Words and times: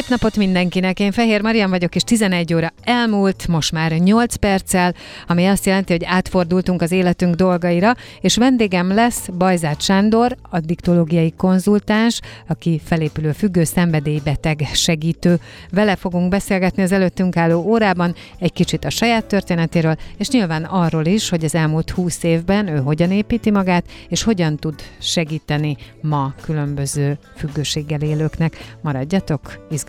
Szép 0.00 0.08
napot 0.08 0.36
mindenkinek, 0.36 1.00
én 1.00 1.12
Fehér 1.12 1.42
Marian 1.42 1.70
vagyok, 1.70 1.94
és 1.94 2.02
11 2.02 2.54
óra 2.54 2.72
elmúlt, 2.82 3.48
most 3.48 3.72
már 3.72 3.92
8 3.92 4.34
perccel, 4.34 4.94
ami 5.26 5.46
azt 5.46 5.66
jelenti, 5.66 5.92
hogy 5.92 6.04
átfordultunk 6.04 6.82
az 6.82 6.92
életünk 6.92 7.34
dolgaira, 7.34 7.94
és 8.20 8.36
vendégem 8.36 8.94
lesz 8.94 9.28
Bajzát 9.38 9.80
Sándor, 9.82 10.36
addiktológiai 10.50 11.32
konzultáns, 11.36 12.20
aki 12.48 12.80
felépülő 12.84 13.32
függő 13.32 13.64
szenvedélybeteg 13.64 14.68
segítő. 14.72 15.40
Vele 15.70 15.96
fogunk 15.96 16.28
beszélgetni 16.28 16.82
az 16.82 16.92
előttünk 16.92 17.36
álló 17.36 17.62
órában 17.62 18.14
egy 18.38 18.52
kicsit 18.52 18.84
a 18.84 18.90
saját 18.90 19.24
történetéről, 19.24 19.96
és 20.16 20.28
nyilván 20.28 20.64
arról 20.64 21.06
is, 21.06 21.28
hogy 21.28 21.44
az 21.44 21.54
elmúlt 21.54 21.90
20 21.90 22.22
évben 22.22 22.68
ő 22.68 22.78
hogyan 22.78 23.10
építi 23.10 23.50
magát, 23.50 23.84
és 24.08 24.22
hogyan 24.22 24.56
tud 24.56 24.74
segíteni 24.98 25.76
ma 26.02 26.34
különböző 26.42 27.18
függőséggel 27.36 28.00
élőknek. 28.00 28.76
Maradjatok, 28.82 29.66
izgalmas 29.70 29.88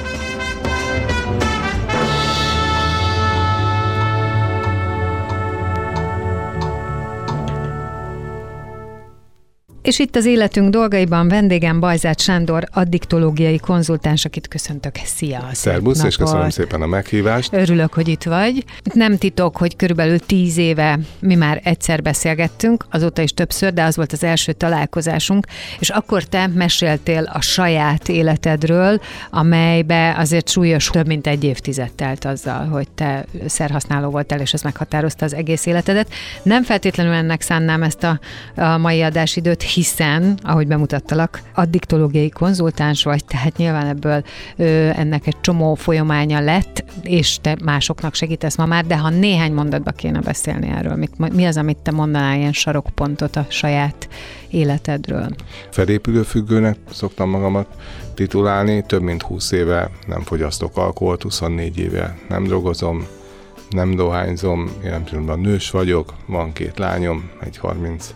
És 9.91 9.99
itt 9.99 10.15
az 10.15 10.25
életünk 10.25 10.69
dolgaiban 10.69 11.27
vendégem 11.27 11.79
Bajzát 11.79 12.19
Sándor, 12.19 12.63
addiktológiai 12.71 13.57
konzultáns, 13.57 14.25
akit 14.25 14.47
köszöntök. 14.47 14.95
Szia! 15.03 15.49
Szerbusz, 15.51 16.03
és 16.03 16.15
köszönöm 16.15 16.49
szépen 16.49 16.81
a 16.81 16.85
meghívást. 16.85 17.53
Örülök, 17.53 17.93
hogy 17.93 18.07
itt 18.07 18.23
vagy. 18.23 18.63
Nem 18.93 19.17
titok, 19.17 19.57
hogy 19.57 19.75
körülbelül 19.75 20.19
tíz 20.19 20.57
éve 20.57 20.99
mi 21.19 21.35
már 21.35 21.61
egyszer 21.63 22.01
beszélgettünk, 22.01 22.85
azóta 22.91 23.21
is 23.21 23.33
többször, 23.33 23.73
de 23.73 23.83
az 23.83 23.95
volt 23.95 24.11
az 24.11 24.23
első 24.23 24.51
találkozásunk, 24.51 25.45
és 25.79 25.89
akkor 25.89 26.23
te 26.23 26.47
meséltél 26.47 27.23
a 27.33 27.41
saját 27.41 28.09
életedről, 28.09 29.01
amelybe 29.31 30.15
azért 30.17 30.49
súlyos 30.49 30.87
több 30.87 31.07
mint 31.07 31.27
egy 31.27 31.43
évtized 31.43 31.91
telt 31.91 32.25
azzal, 32.25 32.65
hogy 32.65 32.89
te 32.89 33.25
szerhasználó 33.45 34.09
voltál, 34.09 34.39
és 34.39 34.53
ez 34.53 34.61
meghatározta 34.61 35.25
az 35.25 35.33
egész 35.33 35.65
életedet. 35.65 36.09
Nem 36.43 36.63
feltétlenül 36.63 37.13
ennek 37.13 37.41
szánnám 37.41 37.83
ezt 37.83 38.03
a, 38.03 38.19
a 38.55 38.77
mai 38.77 39.01
adásidőt, 39.01 39.63
hiszen, 39.81 40.39
ahogy 40.43 40.67
bemutattalak, 40.67 41.41
addiktológiai 41.53 42.29
konzultáns 42.29 43.03
vagy, 43.03 43.25
tehát 43.25 43.57
nyilván 43.57 43.87
ebből 43.87 44.23
ö, 44.57 44.63
ennek 44.95 45.27
egy 45.27 45.41
csomó 45.41 45.75
folyamánya 45.75 46.39
lett, 46.39 46.83
és 47.03 47.37
te 47.41 47.57
másoknak 47.63 48.13
segítesz 48.13 48.57
ma 48.57 48.65
már, 48.65 48.85
de 48.85 48.97
ha 48.97 49.09
néhány 49.09 49.53
mondatba 49.53 49.91
kéne 49.91 50.19
beszélni 50.19 50.69
erről, 50.69 50.95
mit, 50.95 51.33
mi 51.33 51.45
az, 51.45 51.57
amit 51.57 51.77
te 51.77 51.91
mondanál 51.91 52.37
ilyen 52.37 52.53
sarokpontot 52.53 53.35
a 53.35 53.45
saját 53.49 54.09
életedről? 54.49 55.27
Felépülő 55.69 56.21
függőnek 56.21 56.77
szoktam 56.91 57.29
magamat 57.29 57.67
titulálni, 58.13 58.83
több 58.87 59.01
mint 59.01 59.21
20 59.21 59.51
éve 59.51 59.89
nem 60.07 60.21
fogyasztok 60.21 60.77
alkoholt, 60.77 61.21
24 61.21 61.77
éve 61.77 62.17
nem 62.29 62.43
drogozom, 62.43 63.05
nem 63.69 63.95
dohányzom, 63.95 64.71
én 64.83 65.03
pillanatban 65.03 65.39
nős 65.39 65.69
vagyok, 65.69 66.13
van 66.27 66.53
két 66.53 66.79
lányom, 66.79 67.29
egy 67.39 67.57
30 67.57 68.13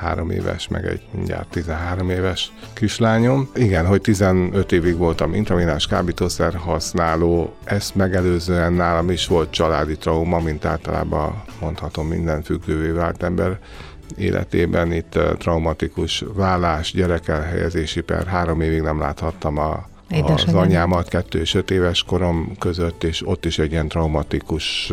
három 0.00 0.30
éves, 0.30 0.68
meg 0.68 0.86
egy 0.86 1.00
mindjárt 1.10 1.48
13 1.48 2.10
éves 2.10 2.52
kislányom. 2.72 3.50
Igen, 3.54 3.86
hogy 3.86 4.00
15 4.00 4.72
évig 4.72 4.96
voltam 4.96 5.34
intraminás 5.34 5.86
kábítószer 5.86 6.54
használó, 6.54 7.54
ezt 7.64 7.94
megelőzően 7.94 8.72
nálam 8.72 9.10
is 9.10 9.26
volt 9.26 9.50
családi 9.50 9.96
trauma, 9.96 10.38
mint 10.38 10.64
általában 10.64 11.42
mondhatom 11.60 12.06
minden 12.06 12.42
függővé 12.42 12.90
vált 12.90 13.22
ember 13.22 13.58
életében. 14.16 14.92
Itt 14.92 15.18
traumatikus 15.38 16.24
vállás, 16.34 16.92
gyerekelhelyezési 16.92 18.00
per 18.00 18.26
három 18.26 18.60
évig 18.60 18.80
nem 18.80 18.98
láthattam 18.98 19.58
a 19.58 19.88
az 20.22 20.54
anyámat 20.54 21.08
kettő 21.08 21.40
és 21.40 21.54
öt 21.54 21.70
éves 21.70 22.02
korom 22.02 22.56
között, 22.58 23.04
és 23.04 23.26
ott 23.26 23.44
is 23.44 23.58
egy 23.58 23.70
ilyen 23.70 23.88
traumatikus 23.88 24.92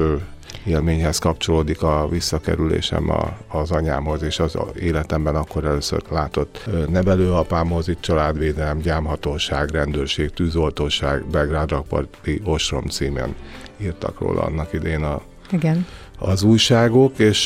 élményhez 0.67 1.17
kapcsolódik 1.17 1.81
a 1.81 2.07
visszakerülésem 2.09 3.09
a, 3.09 3.37
az 3.47 3.71
anyámhoz, 3.71 4.21
és 4.21 4.39
az 4.39 4.57
életemben 4.79 5.35
akkor 5.35 5.65
először 5.65 6.01
látott 6.09 6.69
nevelőapámhoz, 6.89 7.87
itt 7.87 8.01
családvédelem, 8.01 8.77
gyámhatóság, 8.77 9.69
rendőrség, 9.69 10.29
tűzoltóság, 10.29 11.25
Belgrád 11.25 11.69
Rakparti 11.69 12.41
Osrom 12.43 12.85
címen 12.85 13.35
írtak 13.77 14.19
róla 14.19 14.41
annak 14.41 14.73
idén 14.73 15.03
a 15.03 15.21
igen 15.51 15.85
az 16.19 16.43
újságok, 16.43 17.19
és... 17.19 17.43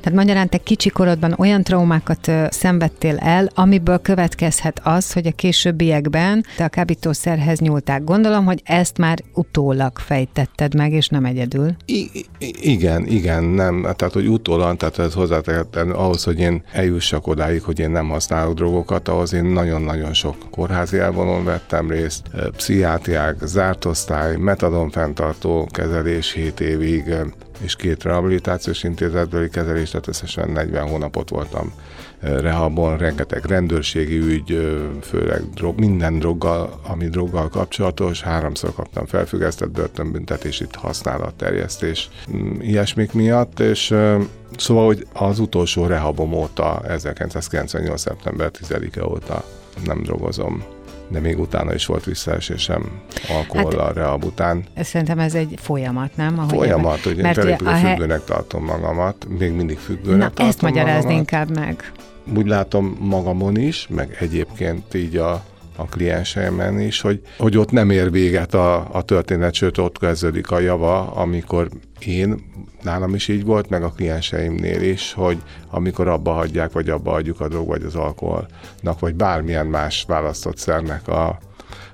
Tehát 0.00 0.12
magyarán 0.12 0.48
te 0.48 0.58
kicsi 0.58 0.88
korodban 0.88 1.34
olyan 1.38 1.62
traumákat 1.62 2.30
szenvedtél 2.48 3.16
el, 3.16 3.50
amiből 3.54 3.98
következhet 3.98 4.80
az, 4.84 5.12
hogy 5.12 5.26
a 5.26 5.32
későbbiekben 5.32 6.44
te 6.56 6.64
a 6.64 6.68
kábítószerhez 6.68 7.58
nyúltál. 7.58 8.00
Gondolom, 8.00 8.44
hogy 8.44 8.60
ezt 8.64 8.98
már 8.98 9.18
utólag 9.34 9.98
fejtetted 9.98 10.74
meg, 10.74 10.92
és 10.92 11.08
nem 11.08 11.24
egyedül. 11.24 11.74
I- 11.84 12.26
igen, 12.60 13.06
igen, 13.06 13.44
nem. 13.44 13.82
Tehát, 13.82 14.14
hogy 14.14 14.26
utólag, 14.26 14.76
tehát 14.76 14.98
ez 14.98 15.14
hozzátehetően 15.14 15.90
ahhoz, 15.90 16.24
hogy 16.24 16.38
én 16.38 16.62
eljussak 16.72 17.26
odáig, 17.26 17.62
hogy 17.62 17.78
én 17.78 17.90
nem 17.90 18.08
használok 18.08 18.54
drogokat, 18.54 19.08
ahhoz 19.08 19.32
én 19.32 19.44
nagyon-nagyon 19.44 20.12
sok 20.12 20.36
kórházi 20.50 20.98
elvonon 20.98 21.44
vettem 21.44 21.90
részt, 21.90 22.22
pszichiátriák, 22.56 23.36
zárt 23.44 23.84
osztály, 23.84 24.36
metadon 24.36 24.90
fenntartó 24.90 25.68
kezelés 25.70 26.32
7 26.32 26.60
évig, 26.60 27.14
és 27.60 27.76
két 27.76 28.02
rehabilitációs 28.02 28.82
intézetbeli 28.82 29.48
kezelés, 29.48 29.90
tehát 29.90 30.08
összesen 30.08 30.50
40 30.50 30.88
hónapot 30.88 31.28
voltam 31.28 31.72
rehabon, 32.20 32.96
rengeteg 32.96 33.44
rendőrségi 33.44 34.16
ügy, 34.16 34.78
főleg 35.02 35.42
drog, 35.54 35.78
minden 35.78 36.18
droggal, 36.18 36.80
ami 36.86 37.08
droggal 37.08 37.48
kapcsolatos, 37.48 38.22
háromszor 38.22 38.74
kaptam 38.74 39.06
felfüggesztett 39.06 39.70
börtönbüntetés, 39.70 40.60
itt 40.60 40.74
használatterjesztés, 40.74 42.10
mm, 42.36 42.60
ilyesmik 42.60 43.12
miatt, 43.12 43.60
és 43.60 43.94
szóval, 44.56 44.86
hogy 44.86 45.06
az 45.12 45.38
utolsó 45.38 45.86
rehabom 45.86 46.32
óta, 46.32 46.82
1998. 46.88 48.00
szeptember 48.00 48.50
10-e 48.50 49.06
óta 49.06 49.44
nem 49.84 50.02
drogozom 50.02 50.64
de 51.08 51.20
még 51.20 51.38
utána 51.38 51.74
is 51.74 51.86
volt 51.86 52.04
visszaesésem 52.04 53.00
alkohollal, 53.28 53.84
hát, 53.86 53.94
rehab 53.94 54.24
után. 54.24 54.64
Szerintem 54.80 55.18
ez 55.18 55.34
egy 55.34 55.54
folyamat, 55.56 56.16
nem? 56.16 56.38
Ahogy 56.38 56.56
folyamat, 56.56 57.00
hogy 57.00 57.18
én 57.18 57.32
felépülő 57.32 57.70
he... 57.70 57.88
függőnek 57.88 58.24
tartom 58.24 58.64
magamat, 58.64 59.26
még 59.38 59.52
mindig 59.52 59.78
függőnek 59.78 60.18
Na, 60.18 60.24
tartom 60.24 60.46
ezt 60.46 60.62
magyarázd 60.62 61.10
inkább 61.10 61.54
meg. 61.54 61.92
Úgy 62.36 62.46
látom 62.46 62.96
magamon 63.00 63.56
is, 63.56 63.86
meg 63.90 64.16
egyébként 64.20 64.94
így 64.94 65.16
a 65.16 65.44
a 65.76 65.84
klienseimen 65.84 66.80
is, 66.80 67.00
hogy, 67.00 67.22
hogy 67.38 67.56
ott 67.56 67.70
nem 67.70 67.90
ér 67.90 68.10
véget 68.10 68.54
a, 68.54 68.94
a 68.94 69.02
történet, 69.02 69.54
sőt 69.54 69.78
ott 69.78 69.98
kezdődik 69.98 70.50
a 70.50 70.58
java, 70.58 71.10
amikor 71.10 71.68
én, 71.98 72.52
nálam 72.82 73.14
is 73.14 73.28
így 73.28 73.44
volt, 73.44 73.68
meg 73.68 73.82
a 73.82 73.90
klienseimnél 73.90 74.82
is, 74.82 75.12
hogy 75.12 75.38
amikor 75.70 76.08
abba 76.08 76.32
hagyják, 76.32 76.72
vagy 76.72 76.88
abba 76.88 77.10
hagyjuk 77.10 77.40
a 77.40 77.48
drog, 77.48 77.66
vagy 77.66 77.82
az 77.82 77.94
alkoholnak, 77.94 78.98
vagy 78.98 79.14
bármilyen 79.14 79.66
más 79.66 80.04
választott 80.08 80.56
szernek 80.56 81.08
a, 81.08 81.38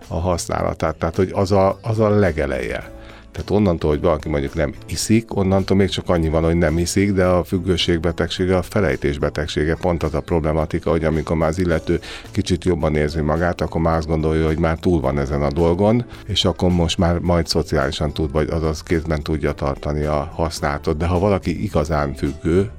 a 0.08 0.18
használatát. 0.18 0.96
Tehát, 0.96 1.16
hogy 1.16 1.30
az 1.34 1.52
a, 1.52 1.78
az 1.82 1.98
a 1.98 2.08
legeleje. 2.08 2.99
Tehát 3.32 3.50
onnantól, 3.50 3.90
hogy 3.90 4.00
valaki 4.00 4.28
mondjuk 4.28 4.54
nem 4.54 4.72
iszik, 4.86 5.36
onnantól 5.36 5.76
még 5.76 5.88
csak 5.88 6.08
annyi 6.08 6.28
van, 6.28 6.42
hogy 6.42 6.56
nem 6.56 6.78
iszik, 6.78 7.12
de 7.12 7.24
a 7.24 7.44
függőségbetegsége, 7.44 8.56
a 8.56 8.62
felejtésbetegsége 8.62 9.74
pont 9.74 10.02
az 10.02 10.14
a 10.14 10.20
problematika, 10.20 10.90
hogy 10.90 11.04
amikor 11.04 11.36
már 11.36 11.48
az 11.48 11.58
illető 11.58 12.00
kicsit 12.30 12.64
jobban 12.64 12.96
érzi 12.96 13.20
magát, 13.20 13.60
akkor 13.60 13.80
már 13.80 13.96
azt 13.96 14.06
gondolja, 14.06 14.46
hogy 14.46 14.58
már 14.58 14.78
túl 14.78 15.00
van 15.00 15.18
ezen 15.18 15.42
a 15.42 15.52
dolgon, 15.52 16.04
és 16.26 16.44
akkor 16.44 16.70
most 16.70 16.98
már 16.98 17.18
majd 17.18 17.46
szociálisan 17.46 18.12
tud, 18.12 18.32
vagy 18.32 18.48
azaz 18.50 18.82
kézben 18.82 19.22
tudja 19.22 19.52
tartani 19.52 20.04
a 20.04 20.30
használatot. 20.34 20.96
De 20.96 21.06
ha 21.06 21.18
valaki 21.18 21.62
igazán 21.62 22.14
függő, 22.14 22.70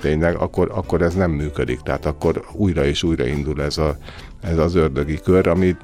tényleg, 0.00 0.36
akkor, 0.36 0.70
akkor 0.74 1.02
ez 1.02 1.14
nem 1.14 1.30
működik. 1.30 1.80
Tehát 1.80 2.06
akkor 2.06 2.44
újra 2.52 2.84
és 2.84 3.02
újra 3.02 3.26
indul 3.26 3.62
ez, 3.62 3.78
a, 3.78 3.96
ez 4.40 4.58
az 4.58 4.74
ördögi 4.74 5.20
kör, 5.20 5.46
amit 5.46 5.76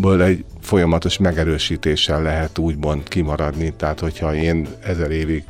ből 0.00 0.22
egy 0.22 0.44
folyamatos 0.60 1.18
megerősítéssel 1.18 2.22
lehet 2.22 2.58
úgymond 2.58 3.08
kimaradni. 3.08 3.72
Tehát, 3.76 4.00
hogyha 4.00 4.34
én 4.34 4.68
ezer 4.82 5.10
évig 5.10 5.44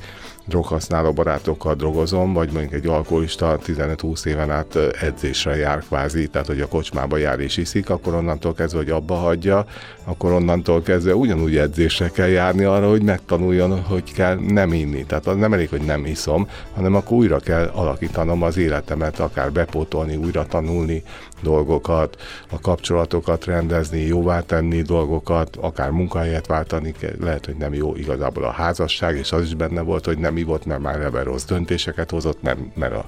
droghasználó 0.46 1.12
barátokkal 1.12 1.74
drogozom, 1.74 2.32
vagy 2.32 2.52
mondjuk 2.52 2.72
egy 2.72 2.86
alkoholista 2.86 3.58
15-20 3.66 4.24
éven 4.24 4.50
át 4.50 4.76
edzésre 5.00 5.56
jár 5.56 5.82
kvázi, 5.88 6.28
tehát 6.28 6.46
hogy 6.46 6.60
a 6.60 6.68
kocsmába 6.68 7.16
jár 7.16 7.40
és 7.40 7.56
iszik, 7.56 7.90
akkor 7.90 8.14
onnantól 8.14 8.54
kezdve, 8.54 8.78
hogy 8.78 8.90
abba 8.90 9.14
hagyja, 9.14 9.66
akkor 10.08 10.32
onnantól 10.32 10.82
kezdve 10.82 11.14
ugyanúgy 11.14 11.56
edzésre 11.56 12.08
kell 12.08 12.28
járni 12.28 12.64
arra, 12.64 12.88
hogy 12.88 13.02
megtanuljon, 13.02 13.82
hogy 13.82 14.12
kell 14.12 14.34
nem 14.34 14.72
inni. 14.72 15.04
Tehát 15.04 15.26
az 15.26 15.36
nem 15.36 15.52
elég, 15.52 15.68
hogy 15.68 15.80
nem 15.80 16.06
iszom, 16.06 16.48
hanem 16.74 16.94
akkor 16.94 17.16
újra 17.16 17.38
kell 17.38 17.70
alakítanom 17.74 18.42
az 18.42 18.56
életemet, 18.56 19.18
akár 19.18 19.52
bepótolni, 19.52 20.16
újra 20.16 20.46
tanulni 20.46 21.02
dolgokat, 21.42 22.16
a 22.50 22.60
kapcsolatokat 22.60 23.44
rendezni, 23.44 24.00
jóvá 24.00 24.40
tenni 24.40 24.82
dolgokat, 24.82 25.56
akár 25.56 25.90
munkahelyet 25.90 26.46
váltani, 26.46 26.94
lehet, 27.20 27.46
hogy 27.46 27.56
nem 27.56 27.74
jó 27.74 27.96
igazából 27.96 28.44
a 28.44 28.50
házasság, 28.50 29.16
és 29.16 29.32
az 29.32 29.42
is 29.42 29.54
benne 29.54 29.80
volt, 29.80 30.04
hogy 30.04 30.18
nem 30.18 30.36
ivott, 30.36 30.66
mert 30.66 30.80
már 30.80 31.00
ebben 31.00 31.24
rossz 31.24 31.44
döntéseket 31.44 32.10
hozott, 32.10 32.42
mert, 32.42 32.76
mert 32.76 32.94
a 32.94 33.06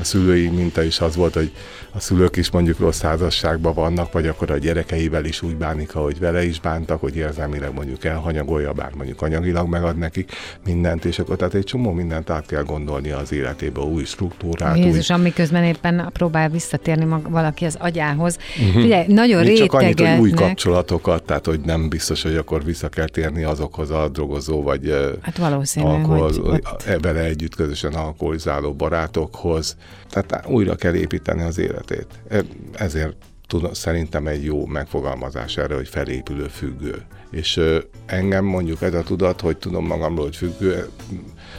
a 0.00 0.04
szülői 0.04 0.48
minta 0.48 0.82
is 0.82 1.00
az 1.00 1.16
volt, 1.16 1.34
hogy 1.34 1.50
a 1.92 2.00
szülők 2.00 2.36
is 2.36 2.50
mondjuk 2.50 2.78
rossz 2.78 3.00
házasságban 3.00 3.74
vannak, 3.74 4.12
vagy 4.12 4.26
akkor 4.26 4.50
a 4.50 4.58
gyerekeivel 4.58 5.24
is 5.24 5.42
úgy 5.42 5.56
bánik, 5.56 5.94
ahogy 5.94 6.18
vele 6.18 6.44
is 6.44 6.60
bántak, 6.60 7.00
hogy 7.00 7.16
érzelmileg 7.16 7.74
mondjuk 7.74 8.04
elhanyagolja, 8.04 8.72
bár 8.72 8.92
mondjuk 8.96 9.22
anyagilag 9.22 9.68
megad 9.68 9.98
nekik 9.98 10.32
mindent, 10.64 11.04
és 11.04 11.18
akkor 11.18 11.36
tehát 11.36 11.54
egy 11.54 11.64
csomó 11.64 11.92
mindent 11.92 12.30
át 12.30 12.46
kell 12.46 12.62
gondolni 12.62 13.10
az 13.10 13.32
életébe, 13.32 13.80
új 13.80 14.04
struktúrát. 14.04 14.76
Jézus, 14.76 15.10
új... 15.10 15.16
amiközben 15.16 15.64
éppen 15.64 16.10
próbál 16.12 16.48
visszatérni 16.48 17.04
mag 17.04 17.30
valaki 17.30 17.64
az 17.64 17.76
agyához. 17.80 18.38
Uh-huh. 18.68 18.84
Ugye, 18.84 19.04
nagyon 19.08 19.44
Még 19.44 19.58
csak 19.58 19.72
annyit, 19.72 20.00
hogy 20.00 20.18
új 20.18 20.30
kapcsolatokat, 20.30 21.22
tehát 21.22 21.46
hogy 21.46 21.60
nem 21.60 21.88
biztos, 21.88 22.22
hogy 22.22 22.36
akkor 22.36 22.64
vissza 22.64 22.88
kell 22.88 23.08
térni 23.08 23.42
azokhoz 23.42 23.90
a 23.90 24.08
drogozó, 24.08 24.62
vagy 24.62 25.14
hát 25.22 25.38
valószínű, 25.38 25.86
alkohol, 25.86 26.18
hogy 26.18 26.40
ott... 26.42 26.98
vele 27.00 27.20
együtt 27.20 27.54
közösen 27.54 27.92
alkoholizáló 27.92 28.72
barátokhoz, 28.72 29.76
tehát 30.08 30.46
újra 30.48 30.74
kell 30.74 30.94
építeni 30.94 31.42
az 31.42 31.58
életét. 31.58 32.06
E, 32.28 32.42
ezért 32.72 33.16
tud, 33.46 33.74
szerintem 33.74 34.26
egy 34.26 34.44
jó 34.44 34.66
megfogalmazás 34.66 35.56
erre, 35.56 35.74
hogy 35.74 35.88
felépülő 35.88 36.46
függő. 36.46 37.02
És 37.30 37.60
engem 38.06 38.44
mondjuk 38.44 38.82
ez 38.82 38.94
a 38.94 39.02
tudat, 39.02 39.40
hogy 39.40 39.56
tudom 39.56 39.86
magamról, 39.86 40.24
hogy 40.24 40.36
függő 40.36 40.88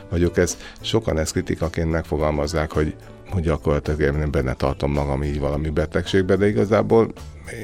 vagyok, 0.09 0.37
ez 0.37 0.57
sokan 0.81 1.17
ezt 1.17 1.31
kritikaként 1.31 1.91
megfogalmazzák, 1.91 2.71
hogy 2.71 2.95
hogy 3.29 3.43
gyakorlatilag 3.43 3.99
én 3.99 4.31
benne 4.31 4.53
tartom 4.53 4.91
magam 4.91 5.23
így 5.23 5.39
valami 5.39 5.69
betegségbe, 5.69 6.35
de 6.35 6.47
igazából 6.47 7.13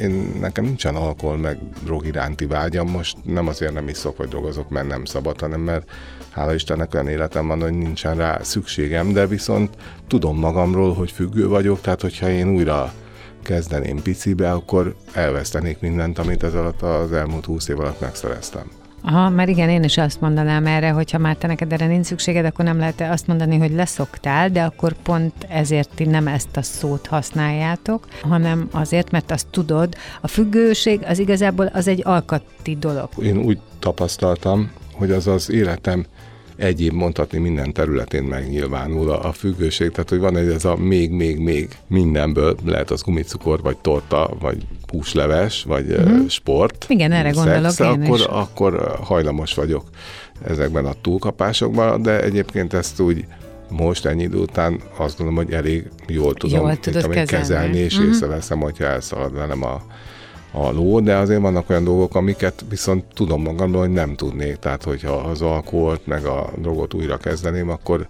én, 0.02 0.38
nekem 0.40 0.64
nincsen 0.64 0.96
alkohol 0.96 1.38
meg 1.38 1.60
drog 1.84 2.06
iránti 2.06 2.46
vágyam, 2.46 2.90
most 2.90 3.18
nem 3.24 3.48
azért 3.48 3.74
nem 3.74 3.88
iszok 3.88 4.18
vagy 4.18 4.28
drogozok, 4.28 4.70
mert 4.70 4.88
nem 4.88 5.06
szabad, 5.06 5.40
hanem 5.40 5.62
mert 5.62 5.90
hála 6.34 6.54
Istennek 6.54 6.94
olyan 6.94 7.08
életem 7.08 7.48
van, 7.48 7.62
hogy 7.62 7.74
nincsen 7.74 8.16
rá 8.16 8.40
szükségem, 8.42 9.14
de 9.14 9.28
viszont 9.28 9.76
tudom 10.08 10.40
magamról, 10.40 10.94
hogy 10.94 11.12
függő 11.12 11.48
vagyok, 11.48 11.82
tehát 11.82 12.02
hogyha 12.02 12.30
én 12.30 12.50
újra 12.50 12.94
kezdeném 13.44 14.02
picibe, 14.02 14.52
akkor 14.52 14.96
elvesztenék 15.14 15.80
mindent, 15.80 16.20
amit 16.20 16.44
ez 16.44 16.54
alatt 16.54 16.82
az 16.82 17.12
elmúlt 17.12 17.46
húsz 17.46 17.68
év 17.68 17.80
alatt 17.80 18.00
megszereztem. 18.00 18.72
Aha, 19.06 19.30
mert 19.30 19.50
igen, 19.50 19.70
én 19.70 19.84
is 19.84 19.98
azt 19.98 20.22
mondanám 20.22 20.66
erre, 20.66 20.90
hogy 20.90 21.12
ha 21.12 21.18
már 21.18 21.36
te 21.36 21.48
neked 21.48 21.74
erre 21.74 21.88
nincs 21.88 22.06
szükséged, 22.06 22.46
akkor 22.46 22.66
nem 22.66 22.78
lehet 22.78 23.02
azt 23.02 23.28
mondani, 23.28 23.58
hogy 23.58 23.72
leszoktál, 23.72 24.50
de 24.50 24.64
akkor 24.64 24.94
pont 24.94 25.34
ezért 25.50 25.90
ti 25.96 26.04
nem 26.04 26.28
ezt 26.28 26.58
a 26.58 26.62
szót 26.62 27.08
használjátok, 27.08 28.08
hanem 28.22 28.68
azért, 28.72 29.12
mert 29.12 29.32
azt 29.32 29.48
tudod, 29.48 29.96
a 30.22 30.28
függőség 30.28 31.04
az 31.08 31.20
igazából 31.20 31.66
az 31.66 31.88
egy 31.88 32.02
alkati 32.04 32.76
dolog. 32.76 33.10
Én 33.22 33.38
úgy 33.38 33.60
tapasztaltam, 33.80 34.72
hogy 34.94 35.12
az 35.12 35.28
az 35.28 35.52
életem 35.52 36.06
egyéb 36.64 36.94
mondhatni 36.94 37.38
minden 37.38 37.74
területén 37.74 38.24
megnyilvánul 38.24 39.10
a, 39.10 39.28
a 39.28 39.32
függőség, 39.32 39.92
tehát 39.92 40.10
hogy 40.10 40.20
van 40.20 40.38
egy 40.38 40.48
ez 40.48 40.66
a 40.66 40.76
még, 40.76 41.12
még, 41.12 41.40
még 41.40 41.70
mindenből, 41.88 42.56
lehet 42.66 42.92
az 42.92 43.02
gumicukor, 43.02 43.62
vagy 43.62 43.78
torta, 43.78 44.30
vagy 44.40 44.58
húsleves, 44.88 45.64
vagy 45.64 45.90
uh-huh. 45.90 46.28
sport. 46.28 46.86
Igen, 46.90 47.12
erre 47.12 47.34
szex, 47.34 47.46
gondolok 47.46 47.80
én 47.80 48.02
akkor, 48.02 48.20
is. 48.20 48.26
akkor 48.26 48.98
hajlamos 49.02 49.54
vagyok 49.54 49.84
ezekben 50.48 50.86
a 50.86 50.94
túlkapásokban, 51.02 52.02
de 52.02 52.22
egyébként 52.22 52.74
ezt 52.74 53.00
úgy 53.00 53.26
most 53.70 54.06
ennyi 54.06 54.24
idő 54.24 54.38
után 54.38 54.80
azt 54.98 55.18
gondolom, 55.18 55.46
hogy 55.46 55.54
elég 55.54 55.90
jól 56.08 56.34
tudom, 56.34 56.60
jól 56.60 56.80
tudod 56.80 57.02
kezelni. 57.02 57.26
kezelni, 57.26 57.78
és 57.78 57.98
uh-huh. 57.98 58.12
észreveszem, 58.12 58.60
hogyha 58.60 58.84
elszalad 58.84 59.34
velem 59.34 59.64
a 59.64 59.82
a 60.56 60.72
ló, 60.72 61.00
de 61.00 61.16
azért 61.16 61.42
vannak 61.42 61.70
olyan 61.70 61.84
dolgok, 61.84 62.16
amiket 62.16 62.66
viszont 62.70 63.04
tudom 63.14 63.42
magamról, 63.42 63.82
hogy 63.82 63.92
nem 63.92 64.16
tudnék. 64.16 64.56
Tehát, 64.56 64.84
hogyha 64.84 65.12
az 65.12 65.42
alkoholt 65.42 66.08
meg 66.08 66.26
a 66.26 66.50
drogot 66.58 66.94
újra 66.94 67.18
kezdeném, 67.18 67.70
akkor 67.70 68.08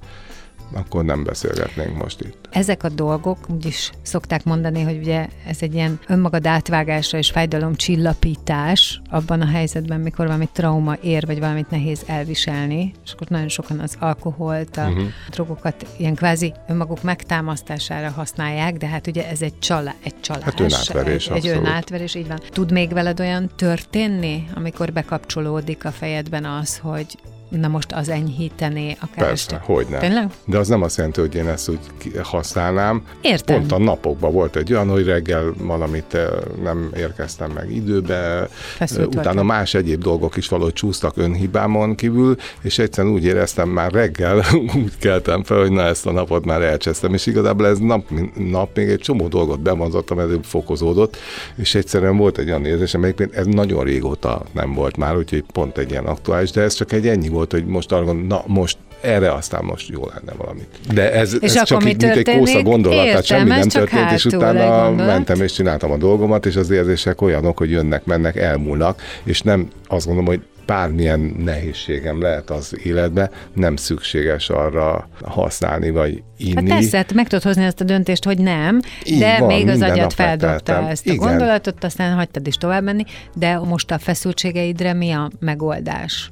akkor 0.72 1.06
nem 1.06 1.24
beszélgetnénk 1.24 2.04
most 2.04 2.22
itt. 2.22 2.48
Ezek 2.52 2.84
a 2.84 2.90
dolgok, 2.90 3.38
úgyis 3.50 3.92
szokták 4.02 4.44
mondani, 4.44 4.82
hogy 4.82 4.98
ugye 4.98 5.28
ez 5.48 5.58
egy 5.60 5.74
ilyen 5.74 6.00
önmagad 6.08 6.48
átvágása 6.48 7.18
és 7.18 7.32
fájdalom 7.32 7.76
csillapítás 7.76 9.02
abban 9.10 9.42
a 9.42 9.46
helyzetben, 9.46 10.00
mikor 10.00 10.26
valami 10.26 10.50
trauma 10.52 10.94
ér, 11.02 11.26
vagy 11.26 11.40
valamit 11.40 11.70
nehéz 11.70 12.04
elviselni, 12.06 12.94
és 13.06 13.12
akkor 13.14 13.28
nagyon 13.28 13.50
sokan 13.50 13.80
az 13.80 13.96
alkoholt, 14.00 14.78
a 14.78 14.88
uh-huh. 14.88 15.04
drogokat 15.30 15.86
ilyen 15.98 16.16
kvázi 16.16 16.54
önmaguk 16.68 17.04
megtámasztására 17.04 18.10
használják, 18.10 18.78
de 18.78 18.88
hát 18.88 19.08
ugye 19.08 19.30
ez 19.30 19.42
egy 19.42 19.60
csalá, 19.60 19.94
egy 20.04 20.20
csalás. 20.20 20.44
Hát 20.44 20.60
önátverés, 20.60 21.28
egy, 21.28 21.36
egy 21.36 21.48
önátverés, 21.48 22.16
így 22.16 22.28
van. 22.28 22.40
Tud 22.50 22.72
még 22.72 22.94
veled 22.94 23.20
olyan 23.20 23.50
történni, 23.56 24.44
amikor 24.56 24.92
bekapcsolódik 24.92 25.86
a 25.86 25.92
fejedben 25.92 26.46
az, 26.46 26.78
hogy 26.78 27.18
Na 27.60 27.68
most 27.68 27.92
az 27.92 28.10
enyhítené 28.10 28.98
a 29.02 29.06
Persze, 29.16 29.62
hogy 29.64 29.86
nem. 29.90 30.00
Tényleg? 30.00 30.30
De 30.46 30.58
az 30.58 30.68
nem 30.68 30.82
azt 30.82 30.98
jelenti, 30.98 31.20
hogy 31.20 31.36
én 31.36 31.48
ezt 31.48 31.70
úgy 31.70 31.80
használnám. 32.24 33.04
Értem. 33.22 33.58
Pont 33.58 33.72
a 33.72 33.78
napokban 33.78 34.32
volt 34.32 34.56
egy 34.56 34.74
olyan, 34.74 34.90
hogy 34.90 35.06
reggel 35.06 35.54
valamit 35.58 36.14
eh, 36.14 36.28
nem 36.64 36.92
érkeztem 36.98 37.52
meg 37.52 37.72
időbe, 37.72 38.48
Feszült 38.76 39.08
utána 39.08 39.24
voltam. 39.24 39.46
más 39.46 39.74
egyéb 39.74 40.02
dolgok 40.02 40.38
is 40.38 40.48
valahogy 40.48 40.74
csúsztak 40.74 41.18
önhibámon 41.18 41.96
kívül, 41.96 42.36
és 42.62 42.80
egyszerűen 42.80 43.14
úgy 43.14 43.26
éreztem 43.26 43.70
már 43.70 43.92
reggel, 43.92 44.44
úgy 44.84 44.98
keltem 45.00 45.44
fel, 45.44 45.60
hogy 45.60 45.72
na 45.72 45.82
ezt 45.82 46.06
a 46.06 46.12
napot 46.12 46.46
már 46.46 46.62
elcsesztem, 46.62 47.14
és 47.14 47.26
igazából 47.26 47.68
ez 47.68 47.78
nap, 47.78 48.10
nap 48.36 48.76
még 48.76 48.90
egy 48.90 49.00
csomó 49.00 49.28
dolgot 49.28 49.60
bevonzottam, 49.60 50.20
ez 50.20 50.30
fokozódott, 50.44 51.18
és 51.56 51.76
egyszerűen 51.76 52.18
volt 52.18 52.38
egy 52.38 52.48
olyan 52.48 52.66
érzésem, 52.66 53.14
ez 53.32 53.46
nagyon 53.46 53.84
régóta 53.84 54.42
nem 54.52 54.74
volt 54.74 54.98
már, 54.98 55.18
úgyhogy 55.18 55.44
pont 55.54 55.78
egy 55.78 55.92
ilyen 55.92 56.06
aktuális, 56.06 56.52
de 56.52 56.62
ez 56.62 56.74
csak 56.74 56.92
egy 56.92 57.08
ennyi 57.08 57.30
volt, 57.30 57.43
volt, 57.50 57.64
hogy 57.64 57.72
most 57.72 57.92
arra 57.92 58.04
gondol, 58.04 58.26
na 58.28 58.44
most 58.48 58.78
erre 59.02 59.34
aztán 59.34 59.64
most 59.64 59.90
jó 59.90 60.02
lenne 60.14 60.38
valami. 60.38 60.62
De 60.94 61.14
ez, 61.14 61.38
és 61.42 61.54
ez 61.54 61.64
csak 61.64 61.86
így, 61.86 62.02
mint 62.02 62.04
egy 62.04 62.38
kósza 62.38 62.62
gondolat, 62.62 62.98
Értem, 62.98 63.10
tehát 63.10 63.26
semmi 63.26 63.50
nem 63.50 63.68
történt, 63.68 64.12
és 64.12 64.26
utána 64.26 64.92
mentem 64.92 65.42
és 65.42 65.52
csináltam 65.54 65.92
a 65.92 65.98
dolgomat, 65.98 66.46
és 66.46 66.56
az 66.56 66.70
érzések 66.70 67.22
olyanok, 67.22 67.58
hogy 67.58 67.70
jönnek, 67.70 68.06
mennek, 68.06 68.36
elmúlnak, 68.36 69.02
és 69.24 69.42
nem 69.42 69.68
azt 69.88 70.06
gondolom, 70.06 70.30
hogy 70.30 70.42
bármilyen 70.66 71.36
nehézségem 71.44 72.22
lehet 72.22 72.50
az 72.50 72.76
életbe, 72.84 73.30
nem 73.54 73.76
szükséges 73.76 74.50
arra 74.50 75.10
használni, 75.26 75.90
vagy 75.90 76.24
inni. 76.38 76.70
Hát 76.70 76.80
persze, 76.80 76.98
hát 76.98 77.14
meg 77.14 77.28
tudod 77.28 77.44
hozni 77.44 77.64
ezt 77.64 77.82
a 77.82 77.84
döntést, 77.84 78.24
hogy 78.24 78.38
nem, 78.38 78.80
Így 79.04 79.20
de 79.20 79.40
van, 79.40 79.48
még 79.48 79.68
az 79.68 79.82
agyat 79.82 80.14
feldobta 80.14 80.90
ezt 80.90 81.08
a 81.08 81.12
Igen. 81.12 81.28
gondolatot, 81.28 81.84
aztán 81.84 82.16
hagytad 82.16 82.48
is 82.48 82.56
tovább 82.56 82.84
menni, 82.84 83.04
de 83.34 83.58
most 83.58 83.92
a 83.92 83.98
feszültségeidre 83.98 84.94
mi 84.94 85.12
a 85.12 85.32
megoldás? 85.40 86.32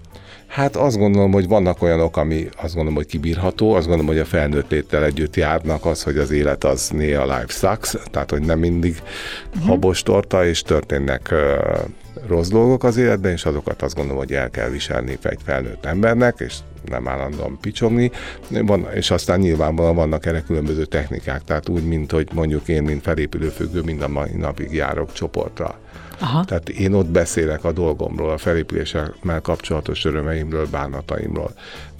Hát 0.52 0.76
azt 0.76 0.98
gondolom, 0.98 1.32
hogy 1.32 1.48
vannak 1.48 1.82
olyanok, 1.82 2.18
ami 2.18 2.50
azt 2.56 2.74
gondolom, 2.74 2.96
hogy 2.96 3.06
kibírható, 3.06 3.74
azt 3.74 3.88
gondolom, 3.88 4.12
hogy 4.12 4.20
a 4.20 4.26
felnőtt 4.26 4.70
léttel 4.70 5.04
együtt 5.04 5.36
járnak 5.36 5.86
az, 5.86 6.04
hogy 6.04 6.18
az 6.18 6.32
élet 6.32 6.64
az 6.64 6.90
néha 6.90 7.24
life 7.24 7.48
sucks, 7.48 7.96
tehát 8.12 8.30
hogy 8.30 8.42
nem 8.42 8.60
mindig 8.60 9.02
uh-huh. 9.50 9.68
habos 9.68 10.04
torta, 10.04 10.46
és 10.46 10.62
történnek 10.62 11.30
uh, 11.32 12.28
rossz 12.28 12.48
dolgok 12.48 12.84
az 12.84 12.98
életben, 12.98 13.32
és 13.32 13.46
azokat 13.46 13.82
azt 13.82 13.96
gondolom, 13.96 14.20
hogy 14.20 14.34
el 14.34 14.50
kell 14.50 14.70
viselni 14.70 15.18
egy 15.22 15.40
felnőtt 15.46 15.86
embernek, 15.86 16.36
és 16.40 16.56
nem 16.86 17.08
állandóan 17.08 17.58
picsogni, 17.62 18.12
van, 18.48 18.88
és 18.94 19.12
aztán 19.12 19.40
nyilvánvalóan 19.40 19.96
vannak 19.96 20.26
erre 20.26 20.42
különböző 20.42 20.86
technikák, 20.86 21.44
tehát 21.44 21.70
úgy, 21.70 21.84
mint 21.84 22.12
hogy 22.12 22.28
mondjuk 22.34 22.68
én, 22.68 22.84
mint 22.84 23.04
felépülőfüggő, 23.04 23.82
mind 23.82 24.02
a 24.02 24.08
mai 24.08 24.32
napig 24.38 24.74
járok 24.74 25.14
csoportra. 25.14 25.80
Aha. 26.22 26.46
Tehát 26.46 26.70
én 26.70 26.94
ott 26.94 27.10
beszélek 27.10 27.64
a 27.64 27.72
dolgomról, 27.72 28.32
a 28.32 28.38
felépüléssel 28.38 29.16
kapcsolatos 29.42 30.06
örömeimről, 30.06 30.68
bánataimról. 30.72 31.52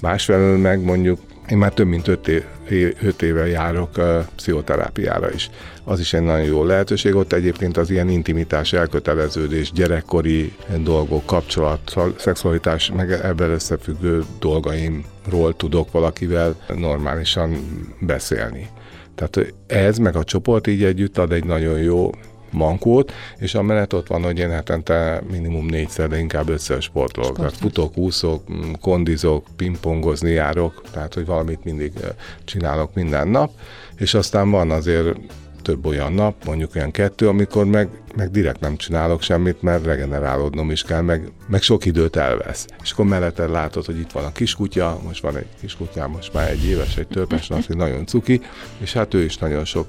Másfelől 0.02 0.58
meg 0.58 0.84
mondjuk 0.84 1.20
én 1.50 1.58
már 1.58 1.74
több 1.74 1.88
mint 1.88 2.08
öt, 2.08 2.28
é, 2.70 2.94
öt 3.02 3.22
éve 3.22 3.48
járok 3.48 3.98
uh, 3.98 4.26
pszichoterápiára 4.36 5.32
is. 5.32 5.50
Az 5.84 6.00
is 6.00 6.14
egy 6.14 6.22
nagyon 6.22 6.46
jó 6.46 6.64
lehetőség. 6.64 7.16
Ott 7.16 7.34
egyébként 7.34 7.78
az 7.78 7.90
ilyen 7.90 8.10
intimitás, 8.10 8.74
elköteleződés, 8.74 9.72
gyerekkori 9.72 10.54
dolgok, 10.84 11.26
kapcsolat, 11.26 11.96
szexualitás, 12.18 12.92
meg 12.96 13.12
ebben 13.12 13.50
összefüggő 13.50 14.24
dolgaimról 14.40 15.56
tudok 15.56 15.92
valakivel 15.92 16.56
normálisan 16.76 17.58
beszélni. 18.00 18.68
Tehát 19.16 19.54
ez 19.68 19.98
meg 19.98 20.16
a 20.16 20.24
csoport 20.24 20.68
így 20.68 20.84
együtt 20.84 21.18
ad 21.18 21.32
egy 21.32 21.46
nagyon 21.46 21.78
jó 21.78 22.10
mankót, 22.52 23.14
és 23.38 23.56
amellett 23.56 23.94
ott 23.94 24.08
van, 24.08 24.24
hogy 24.24 24.40
én 24.40 24.50
hetente 24.50 25.24
minimum 25.32 25.66
négyszer, 25.66 26.10
de 26.10 26.20
inkább 26.20 26.50
ötször 26.50 26.82
sportolok. 26.82 27.36
Tehát 27.38 27.58
futok, 27.58 27.98
úszok, 27.98 28.44
kondizok, 28.82 29.46
pingpongozni 29.56 30.32
járok, 30.32 30.82
tehát 30.92 31.14
hogy 31.14 31.26
valamit 31.26 31.64
mindig 31.64 31.92
csinálok 32.44 32.94
minden 32.94 33.28
nap, 33.28 33.52
és 33.96 34.14
aztán 34.14 34.52
van 34.52 34.72
azért 34.72 35.18
több 35.62 35.86
olyan 35.86 36.14
nap, 36.14 36.46
mondjuk 36.46 36.76
olyan 36.76 36.92
kettő, 36.92 37.28
amikor 37.28 37.66
meg, 37.66 37.90
meg 38.16 38.32
direkt 38.32 38.60
nem 38.60 38.78
csinálok 38.78 39.22
semmit, 39.22 39.62
mert 39.62 39.86
regenerálódnom 39.86 40.72
is 40.72 40.84
kell, 40.84 41.02
meg, 41.02 41.32
meg 41.48 41.62
sok 41.62 41.86
időt 41.86 42.16
elvesz. 42.16 42.68
És 42.84 42.92
akkor 42.92 43.06
mellette 43.06 43.48
látod, 43.48 43.86
hogy 43.86 44.00
itt 44.00 44.12
van 44.12 44.24
a 44.24 44.32
kiskutya, 44.32 45.00
most 45.06 45.22
van 45.22 45.38
egy 45.38 45.48
kiskutyám, 45.60 46.10
most 46.10 46.34
már 46.34 46.50
egy 46.50 46.66
éves, 46.66 46.98
egy 46.98 47.08
törpes, 47.08 47.50
nagyon 47.68 48.06
cuki, 48.06 48.42
és 48.78 48.94
hát 48.94 49.14
ő 49.14 49.24
is 49.24 49.38
nagyon 49.38 49.66
sok 49.66 49.88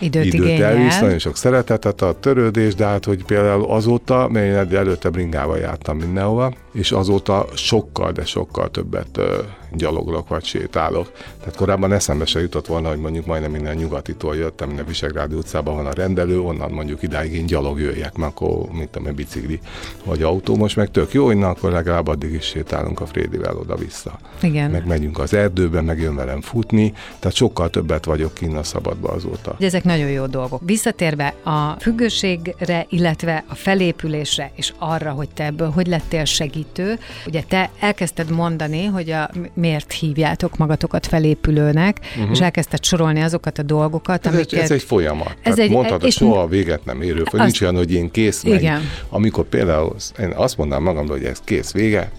időt, 0.00 0.24
időt 0.24 0.60
elvisz, 0.60 1.00
nagyon 1.00 1.18
sok 1.18 1.36
szeretetet 1.36 2.02
a 2.02 2.12
törődés, 2.20 2.74
de 2.74 2.84
hát, 2.86 3.04
hogy 3.04 3.24
például 3.24 3.64
azóta, 3.64 4.28
mert 4.28 4.70
én 4.70 4.76
előtte 4.76 5.10
bringával 5.10 5.58
jártam 5.58 5.96
mindenhova, 5.96 6.52
és 6.72 6.92
azóta 6.92 7.46
sokkal, 7.54 8.12
de 8.12 8.24
sokkal 8.24 8.70
többet 8.70 9.16
ö, 9.16 9.42
gyaloglok 9.72 10.28
vagy 10.28 10.44
sétálok. 10.44 11.12
Tehát 11.38 11.56
korábban 11.56 11.92
eszembe 11.92 12.24
se 12.24 12.40
jutott 12.40 12.66
volna, 12.66 12.88
hogy 12.88 12.98
mondjuk 12.98 13.26
majdnem 13.26 13.50
minden 13.50 13.76
nyugatitól 13.76 14.36
jöttem, 14.36 14.66
minden 14.66 14.86
Visegrádi 14.86 15.34
utcában 15.34 15.74
van 15.74 15.86
a 15.86 15.92
rendelő, 15.92 16.40
onnan 16.40 16.70
mondjuk 16.70 17.02
idáig 17.02 17.32
én 17.32 17.46
gyalog 17.46 17.80
jöjjek, 17.80 18.16
mert 18.16 18.32
akkor, 18.32 18.68
mint 18.72 18.90
tudom, 18.90 19.14
bicikli 19.14 19.60
vagy 20.04 20.22
autó, 20.22 20.56
most 20.56 20.76
meg 20.76 20.90
tök 20.90 21.12
jó, 21.12 21.32
na, 21.32 21.48
akkor 21.48 21.72
legalább 21.72 22.08
addig 22.08 22.32
is 22.32 22.44
sétálunk 22.44 23.00
a 23.00 23.06
Frédivel 23.06 23.56
oda-vissza. 23.56 24.18
Igen. 24.42 24.70
Meg 24.70 24.86
megyünk 24.86 25.18
az 25.18 25.34
erdőbe, 25.34 25.80
meg 25.80 26.00
jön 26.00 26.14
velem 26.14 26.40
futni, 26.40 26.92
tehát 27.18 27.36
sokkal 27.36 27.70
többet 27.70 28.04
vagyok 28.04 28.34
kinn 28.34 28.56
a 28.56 28.62
szabadba 28.62 29.08
azóta. 29.08 29.56
Ezek 29.58 29.84
nagyon 29.84 30.10
jó 30.10 30.26
dolgok. 30.26 30.60
Visszatérve 30.64 31.34
a 31.42 31.76
függőségre, 31.80 32.86
illetve 32.88 33.44
a 33.48 33.54
felépülésre, 33.54 34.50
és 34.54 34.72
arra, 34.78 35.10
hogy 35.10 35.28
te 35.28 35.44
ebből 35.44 35.70
hogy 35.70 35.86
lettél 35.86 36.24
segítő, 36.60 36.98
ugye 37.26 37.42
te 37.48 37.70
elkezdted 37.80 38.30
mondani, 38.30 38.84
hogy 38.84 39.10
a, 39.10 39.30
miért 39.54 39.92
hívjátok 39.92 40.56
magatokat 40.56 41.06
felépülőnek, 41.06 41.98
uh-huh. 42.16 42.30
és 42.30 42.40
elkezdted 42.40 42.84
sorolni 42.84 43.20
azokat 43.20 43.58
a 43.58 43.62
dolgokat, 43.62 44.26
ez 44.26 44.32
amiket... 44.32 44.52
Egy, 44.52 44.58
ez 44.58 44.70
egy 44.70 44.82
folyamat. 44.82 45.36
Ez 45.42 45.58
egy, 45.58 45.70
mondtad, 45.70 46.00
hogy 46.00 46.12
soha 46.12 46.46
véget 46.46 46.84
nem 46.84 47.02
érő, 47.02 47.22
hogy 47.30 47.40
nincs 47.40 47.60
olyan, 47.60 47.76
hogy 47.76 47.92
én 47.92 48.10
kész 48.10 48.42
meg. 48.42 48.60
Igen. 48.60 48.80
Amikor 49.08 49.44
például 49.44 49.94
én 50.20 50.32
azt 50.36 50.56
mondanám 50.56 50.84
magamról, 50.84 51.16
hogy 51.16 51.26
ez 51.26 51.40
kész 51.44 51.72
vége, 51.72 52.10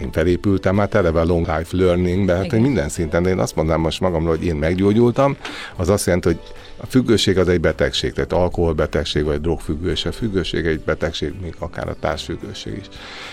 én 0.00 0.12
felépültem 0.12 0.74
már 0.74 0.88
eleve 0.92 1.22
long 1.22 1.46
life 1.46 1.76
learning-be, 1.76 2.34
hát 2.34 2.52
minden 2.52 2.88
szinten, 2.88 3.22
de 3.22 3.28
én 3.28 3.38
azt 3.38 3.56
mondanám 3.56 3.80
most 3.80 4.00
magamról, 4.00 4.36
hogy 4.36 4.46
én 4.46 4.54
meggyógyultam, 4.54 5.36
az 5.76 5.88
azt 5.88 6.06
jelenti, 6.06 6.28
hogy 6.28 6.38
a 6.84 6.86
függőség 6.86 7.38
az 7.38 7.48
egy 7.48 7.60
betegség, 7.60 8.12
tehát 8.12 8.32
alkoholbetegség 8.32 9.24
vagy 9.24 9.40
drogfüggőség. 9.40 10.06
A 10.10 10.14
függőség 10.14 10.66
egy 10.66 10.80
betegség, 10.80 11.34
még 11.42 11.54
akár 11.58 11.88
a 11.88 11.94
társfüggőség 12.00 12.76
is. 12.80 12.88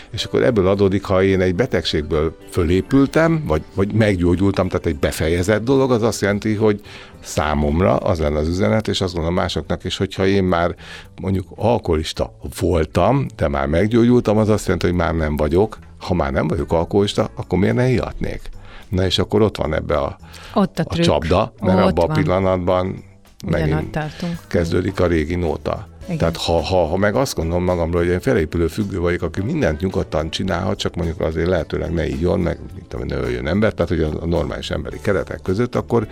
És 0.10 0.24
akkor 0.24 0.44
ebből 0.44 0.68
adódik, 0.68 1.04
ha 1.04 1.24
én 1.24 1.42
egy 1.42 1.56
betegségből 1.56 2.38
fölépültem, 2.50 3.44
vagy, 3.48 3.62
vagy 3.76 3.94
meggyógyultam, 3.94 4.68
tehát 4.68 4.86
egy 4.86 4.96
befejezett 4.96 5.64
dolog, 5.64 5.92
az 5.92 6.02
azt 6.02 6.22
jelenti, 6.22 6.54
hogy 6.54 6.82
számomra 7.20 7.96
az 7.96 8.20
lenne 8.20 8.38
az 8.38 8.48
üzenet, 8.48 8.88
és 8.88 9.02
azt 9.02 9.14
gondolom 9.14 9.38
másoknak 9.38 9.84
is, 9.84 9.98
hogyha 9.98 10.26
én 10.26 10.44
már 10.44 10.76
mondjuk 11.22 11.48
alkoholista 11.56 12.34
voltam, 12.60 13.26
de 13.36 13.48
már 13.48 13.68
meggyógyultam, 13.68 14.38
az 14.38 14.50
azt 14.50 14.64
jelenti, 14.64 14.86
hogy 14.86 14.96
már 14.96 15.16
nem 15.16 15.36
vagyok. 15.36 15.78
Ha 16.00 16.14
már 16.14 16.32
nem 16.32 16.48
vagyok 16.48 16.72
alkoholista, 16.72 17.30
akkor 17.36 17.60
miért 17.60 17.76
ne 17.76 17.90
ihatnék? 17.90 18.42
Na 18.90 19.06
és 19.06 19.20
akkor 19.20 19.42
ott 19.42 19.58
van 19.58 19.74
ebbe 19.74 19.98
a, 19.98 20.18
ott 20.54 20.80
a, 20.80 20.84
a 20.88 20.96
csapda, 20.96 21.54
mert 21.62 21.78
ott 21.78 21.90
abban 21.90 22.10
a 22.10 22.14
pillanatban 22.14 23.10
megint 23.46 23.92
tartunk. 23.92 24.40
kezdődik 24.48 25.00
a 25.00 25.08
régi 25.08 25.36
nóta. 25.36 25.91
Igen. 26.06 26.18
Tehát 26.18 26.38
ha, 26.38 26.62
ha, 26.62 26.86
ha 26.86 26.98
meg 26.98 27.16
azt 27.16 27.36
gondolom 27.36 27.64
magamról, 27.64 28.02
hogy 28.02 28.12
én 28.12 28.20
felépülő 28.20 28.68
függő 28.68 29.00
vagyok, 29.00 29.22
aki 29.22 29.42
mindent 29.42 29.80
nyugodtan 29.80 30.30
csinálhat, 30.30 30.78
csak 30.78 30.96
mondjuk 30.96 31.20
azért 31.20 31.48
lehetőleg 31.48 31.94
ne 31.94 32.08
így 32.08 32.22
jön, 32.22 32.40
meg 32.40 32.60
mint 32.76 33.06
ne 33.06 33.16
öljön 33.16 33.48
ember, 33.48 33.74
tehát 33.74 33.90
hogy 33.90 34.02
a, 34.02 34.26
normális 34.26 34.70
emberi 34.70 35.00
keretek 35.02 35.40
között, 35.42 35.76
akkor, 35.76 36.08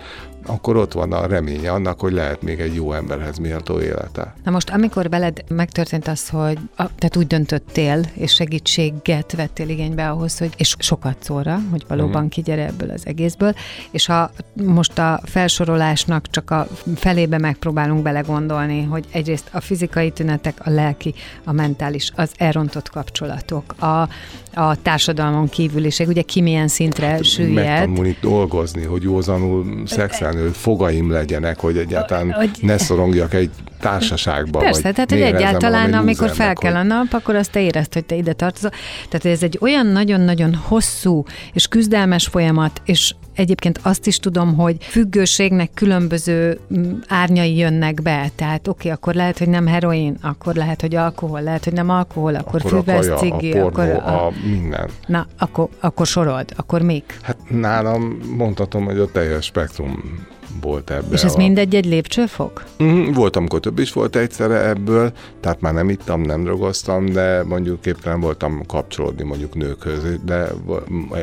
akkor 0.46 0.76
ott 0.76 0.92
van 0.92 1.12
a 1.12 1.26
reménye 1.26 1.72
annak, 1.72 2.00
hogy 2.00 2.12
lehet 2.12 2.42
még 2.42 2.60
egy 2.60 2.74
jó 2.74 2.92
emberhez 2.92 3.38
méltó 3.38 3.80
élete. 3.80 4.34
Na 4.44 4.50
most, 4.50 4.70
amikor 4.70 5.08
veled 5.08 5.44
megtörtént 5.48 6.08
az, 6.08 6.28
hogy 6.28 6.58
a, 6.76 6.94
tehát 6.94 7.16
úgy 7.16 7.26
döntöttél, 7.26 8.00
és 8.14 8.32
segítséget 8.32 9.32
vettél 9.32 9.68
igénybe 9.68 10.10
ahhoz, 10.10 10.38
hogy, 10.38 10.50
és 10.56 10.74
sokat 10.78 11.16
szóra, 11.20 11.58
hogy 11.70 11.84
valóban 11.88 12.14
uh-huh. 12.14 12.28
kigyere 12.28 12.66
ebből 12.66 12.90
az 12.90 13.06
egészből, 13.06 13.54
és 13.90 14.06
ha 14.06 14.30
most 14.54 14.98
a 14.98 15.20
felsorolásnak 15.24 16.30
csak 16.30 16.50
a 16.50 16.66
felébe 16.94 17.38
megpróbálunk 17.38 18.02
belegondolni, 18.02 18.82
hogy 18.82 19.04
egyrészt 19.10 19.48
a 19.52 19.60
fizikai 19.60 19.79
tünetek, 20.12 20.66
a 20.66 20.70
lelki, 20.70 21.14
a 21.44 21.52
mentális, 21.52 22.12
az 22.16 22.32
elrontott 22.36 22.88
kapcsolatok, 22.88 23.82
a, 23.82 24.08
a 24.54 24.82
társadalmon 24.82 25.48
kívüliség, 25.48 26.08
ugye 26.08 26.22
ki 26.22 26.40
milyen 26.40 26.68
szintre 26.68 27.06
hát, 27.06 27.24
süllyed. 27.24 27.54
Megtanulni 27.54 28.16
dolgozni, 28.20 28.84
hogy 28.84 29.02
józanul 29.02 29.82
szexelni, 29.86 30.40
hogy 30.40 30.56
fogaim 30.56 31.10
legyenek, 31.10 31.60
hogy 31.60 31.76
egyáltalán 31.76 32.32
hogy... 32.32 32.50
ne 32.60 32.78
szorongjak 32.78 33.34
egy 33.34 33.50
társaságba. 33.80 34.58
Persze, 34.58 34.82
vagy 34.82 34.94
tehát 34.94 35.10
hogy 35.10 35.20
egyáltalán, 35.20 35.92
amikor 35.92 36.30
fel 36.30 36.54
kell 36.54 36.74
a 36.74 36.82
nap, 36.82 37.06
akkor 37.10 37.34
azt 37.34 37.50
te 37.50 37.60
érezd, 37.60 37.94
hogy 37.94 38.04
te 38.04 38.14
ide 38.14 38.32
tartozol. 38.32 38.70
Tehát 39.08 39.36
ez 39.36 39.42
egy 39.42 39.58
olyan 39.60 39.86
nagyon-nagyon 39.86 40.54
hosszú 40.54 41.24
és 41.52 41.66
küzdelmes 41.66 42.26
folyamat, 42.26 42.82
és 42.84 43.14
Egyébként 43.34 43.80
azt 43.82 44.06
is 44.06 44.18
tudom, 44.18 44.54
hogy 44.54 44.76
függőségnek 44.80 45.70
különböző 45.74 46.60
mm, 46.74 46.92
árnyai 47.08 47.56
jönnek 47.56 48.02
be. 48.02 48.30
Tehát 48.34 48.68
oké, 48.68 48.78
okay, 48.78 48.90
akkor 48.90 49.14
lehet, 49.14 49.38
hogy 49.38 49.48
nem 49.48 49.66
heroin, 49.66 50.16
akkor 50.22 50.54
lehet, 50.54 50.80
hogy 50.80 50.94
alkohol, 50.94 51.42
lehet, 51.42 51.64
hogy 51.64 51.72
nem 51.72 51.88
alkohol, 51.88 52.34
akkor, 52.34 52.60
akkor 52.64 52.84
füvesz, 52.84 53.20
cigi, 53.20 53.50
a 53.50 53.52
pornó, 53.52 53.66
akkor 53.66 53.84
a, 53.84 54.26
a 54.26 54.32
minden. 54.44 54.88
Na, 55.06 55.26
akkor, 55.38 55.68
akkor 55.80 56.06
sorold, 56.06 56.52
akkor 56.56 56.82
még? 56.82 57.02
Hát 57.22 57.36
nálam 57.48 58.18
mondhatom, 58.36 58.84
hogy 58.84 58.98
a 58.98 59.10
teljes 59.10 59.44
spektrum 59.44 60.26
volt 60.60 60.90
ebben. 60.90 61.12
És 61.12 61.24
ez 61.24 61.34
a... 61.34 61.36
mindegy 61.36 61.74
egy 61.74 61.86
lépcsőfok? 61.86 62.64
Mm, 62.82 63.12
volt, 63.12 63.36
amikor 63.36 63.60
több 63.60 63.78
is 63.78 63.92
volt 63.92 64.16
egyszerre 64.16 64.68
ebből, 64.68 65.12
tehát 65.40 65.60
már 65.60 65.72
nem 65.72 65.88
ittam, 65.88 66.20
nem 66.20 66.42
drogoztam, 66.42 67.06
de 67.06 67.44
mondjuk 67.44 67.80
képtelen 67.80 68.20
voltam 68.20 68.66
kapcsolódni 68.66 69.24
mondjuk 69.24 69.54
nőkhöz, 69.54 70.02
de 70.24 70.48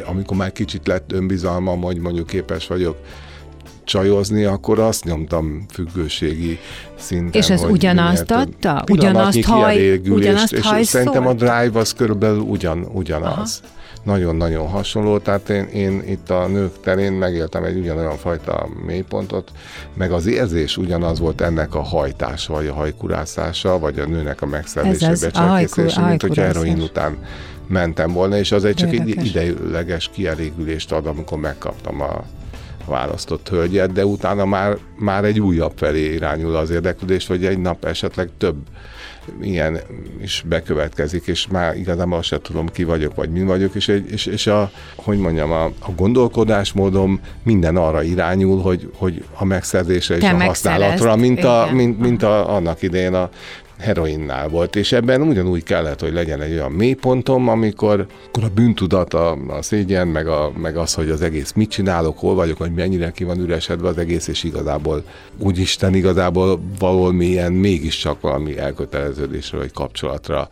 amikor 0.06 0.38
már 0.38 0.52
kicsit 0.52 0.88
lett 0.88 1.12
önbizalmam, 1.12 1.82
hogy 1.82 1.98
mondjuk 1.98 2.28
képes 2.28 2.68
vagyok 2.68 2.98
csajozni, 3.88 4.44
akkor 4.44 4.80
azt 4.80 5.04
nyomtam 5.04 5.66
függőségi 5.74 6.60
szinten. 6.96 7.42
És 7.42 7.50
ez 7.50 7.64
ugyanazt 7.64 8.32
adta? 8.32 8.84
Ugyanazt 8.92 9.44
haj, 9.44 9.98
ugyanazt 9.98 10.54
és, 10.54 10.66
és 10.80 10.88
szerintem 10.88 11.28
a 11.28 11.34
drive 11.34 11.80
az 11.80 11.94
körülbelül 11.94 12.40
ugyan, 12.40 12.88
ugyanaz. 12.94 13.62
Aha 13.64 13.76
nagyon-nagyon 14.08 14.68
hasonló, 14.68 15.18
tehát 15.18 15.50
én, 15.50 15.64
én 15.64 16.04
itt 16.08 16.30
a 16.30 16.48
nők 16.48 16.80
terén 16.80 17.14
megéltem 17.14 17.64
egy 17.64 17.78
ugyanolyan 17.78 18.18
fajta 18.18 18.68
mélypontot, 18.86 19.52
meg 19.94 20.12
az 20.12 20.26
érzés 20.26 20.78
ugyanaz 20.78 21.20
volt 21.20 21.42
ennek 21.42 21.76
a 21.76 21.82
hajtása, 21.82 22.54
vagy 22.54 22.68
a 22.68 22.74
hajkurászása, 22.74 23.80
vagy 23.80 24.00
a 24.00 24.06
nőnek 24.06 24.42
a 24.42 24.46
megszerzése, 24.46 25.10
becselkészése, 25.10 26.02
mint 26.02 26.22
hogy 26.22 26.38
heroin 26.38 26.82
után 26.82 27.18
mentem 27.68 28.12
volna, 28.12 28.38
és 28.38 28.52
az 28.52 28.66
egy 28.66 28.76
csak 28.76 28.92
Érdekes. 28.92 29.24
egy 29.24 29.26
ideigleges 29.26 30.10
kielégülést 30.14 30.92
ad, 30.92 31.06
amikor 31.06 31.38
megkaptam 31.38 32.02
a 32.02 32.24
választott 32.88 33.50
hölgyet, 33.50 33.92
de 33.92 34.06
utána 34.06 34.46
már, 34.46 34.78
már 34.96 35.24
egy 35.26 35.40
újabb 35.40 35.74
felé 35.76 36.14
irányul 36.14 36.56
az 36.56 36.70
érdeklődés, 36.70 37.28
hogy 37.28 37.46
egy 37.46 37.60
nap 37.60 37.86
esetleg 37.86 38.30
több 38.38 38.56
ilyen 39.42 39.80
is 40.22 40.44
bekövetkezik, 40.48 41.28
és 41.28 41.48
már 41.48 41.78
igazából 41.78 42.18
azt 42.18 42.28
sem 42.28 42.40
tudom, 42.42 42.68
ki 42.68 42.84
vagyok, 42.84 43.16
vagy 43.16 43.30
mi 43.30 43.44
vagyok, 43.44 43.76
és, 43.76 43.88
és, 43.88 44.26
és 44.26 44.48
a, 44.48 44.72
hogy 44.96 45.18
mondjam, 45.18 45.52
a, 45.52 45.66
a 45.66 45.92
gondolkodásmódom 45.96 47.20
minden 47.44 47.76
arra 47.76 48.04
irányul, 48.04 48.62
hogy, 48.62 48.92
hogy 48.96 49.24
a 49.34 49.46
megszerzésre 49.46 50.16
és 50.16 50.24
a 50.24 50.44
használatra, 50.44 51.16
mint, 51.16 51.44
a, 51.44 51.70
mint, 51.72 52.00
mint 52.00 52.24
a, 52.24 52.56
annak 52.56 52.82
idején 52.82 53.14
a 53.14 53.30
heroinnál 53.80 54.50
volt, 54.50 54.76
és 54.76 54.92
ebben 54.92 55.22
ugyanúgy 55.22 55.64
kellett, 55.64 56.00
hogy 56.00 56.14
legyen 56.14 56.42
egy 56.42 56.52
olyan 56.52 56.72
mélypontom, 56.72 57.48
amikor, 57.48 58.08
amikor 58.24 58.44
a 58.44 58.54
bűntudat, 58.54 59.14
a, 59.14 59.38
a 59.48 59.62
szégyen, 59.62 60.08
meg, 60.08 60.28
a, 60.28 60.52
meg 60.58 60.78
az, 60.78 60.94
hogy 60.94 61.10
az 61.10 61.22
egész 61.22 61.52
mit 61.52 61.70
csinálok, 61.70 62.20
hol 62.20 62.36
vagyok, 62.36 62.58
hogy 62.58 62.74
mennyire 62.74 63.12
ki 63.12 63.24
van 63.24 63.40
üresedve 63.40 63.88
az 63.88 63.98
egész, 63.98 64.28
és 64.28 64.44
igazából 64.44 65.04
úgyisten 65.38 65.94
igazából 65.94 66.60
valahol 66.80 67.14
mélyen 67.14 67.52
mégiscsak 67.54 68.22
valami 68.22 68.58
elköteleződésre 68.58 69.58
vagy 69.58 69.72
kapcsolatra 69.72 70.50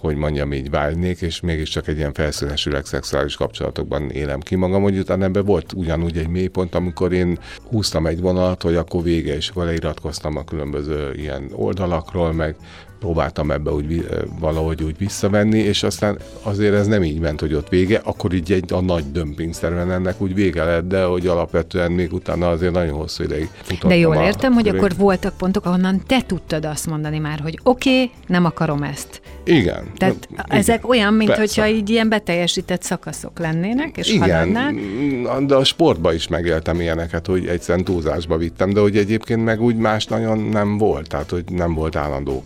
hogy 0.00 0.16
mondjam, 0.16 0.52
így 0.52 0.70
vágynék, 0.70 1.20
és 1.20 1.40
mégiscsak 1.40 1.88
egy 1.88 1.96
ilyen 1.96 2.12
felszínesüleg 2.12 2.84
szexuális 2.84 3.36
kapcsolatokban 3.36 4.10
élem 4.10 4.40
ki 4.40 4.54
magam, 4.54 4.82
hogy 4.82 4.98
utána 4.98 5.24
ebben 5.24 5.44
volt 5.44 5.72
ugyanúgy 5.72 6.18
egy 6.18 6.28
mélypont, 6.28 6.74
amikor 6.74 7.12
én 7.12 7.38
húztam 7.68 8.06
egy 8.06 8.20
vonalat, 8.20 8.62
hogy 8.62 8.74
akkor 8.74 9.02
vége, 9.02 9.34
és 9.34 9.48
akkor 9.48 9.64
leiratkoztam 9.64 10.36
a 10.36 10.44
különböző 10.44 11.14
ilyen 11.14 11.50
oldalakról, 11.52 12.32
meg 12.32 12.56
próbáltam 13.02 13.50
ebbe 13.50 13.70
úgy, 13.70 14.08
valahogy 14.38 14.82
úgy 14.82 14.98
visszavenni, 14.98 15.58
és 15.58 15.82
aztán 15.82 16.18
azért 16.42 16.74
ez 16.74 16.86
nem 16.86 17.02
így 17.02 17.18
ment, 17.18 17.40
hogy 17.40 17.54
ott 17.54 17.68
vége, 17.68 18.00
akkor 18.04 18.32
így 18.32 18.52
egy, 18.52 18.72
a 18.72 18.80
nagy 18.80 19.12
dömpingszerűen 19.12 19.90
ennek 19.90 20.20
úgy 20.20 20.34
vége 20.34 20.64
lett, 20.64 20.88
de 20.88 21.04
hogy 21.04 21.26
alapvetően 21.26 21.92
még 21.92 22.12
utána 22.12 22.48
azért 22.48 22.72
nagyon 22.72 22.96
hosszú 22.96 23.22
ideig. 23.22 23.48
De 23.86 23.96
jól 23.96 24.16
értem, 24.16 24.52
hogy 24.52 24.68
akkor 24.68 24.96
voltak 24.96 25.36
pontok, 25.36 25.66
ahonnan 25.66 26.02
te 26.06 26.20
tudtad 26.26 26.64
azt 26.64 26.86
mondani 26.86 27.18
már, 27.18 27.40
hogy 27.40 27.58
oké, 27.62 28.02
okay, 28.02 28.10
nem 28.26 28.44
akarom 28.44 28.82
ezt. 28.82 29.20
Igen. 29.44 29.84
Tehát 29.96 30.28
igen, 30.30 30.44
ezek 30.48 30.88
olyan, 30.88 31.14
mint 31.14 31.34
persze. 31.34 31.60
hogyha 31.60 31.76
így 31.76 31.90
ilyen 31.90 32.08
beteljesített 32.08 32.82
szakaszok 32.82 33.38
lennének, 33.38 33.96
és 33.96 34.12
Igen, 34.12 34.28
haladnál. 34.28 35.44
de 35.46 35.54
a 35.54 35.64
sportba 35.64 36.12
is 36.12 36.28
megéltem 36.28 36.80
ilyeneket, 36.80 37.26
hogy 37.26 37.46
egyszerűen 37.46 37.84
túlzásba 37.84 38.36
vittem, 38.36 38.72
de 38.72 38.80
hogy 38.80 38.96
egyébként 38.96 39.44
meg 39.44 39.60
úgy 39.60 39.76
más 39.76 40.06
nagyon 40.06 40.38
nem 40.38 40.78
volt, 40.78 41.08
tehát 41.08 41.30
hogy 41.30 41.44
nem 41.50 41.74
volt 41.74 41.96
állandó 41.96 42.42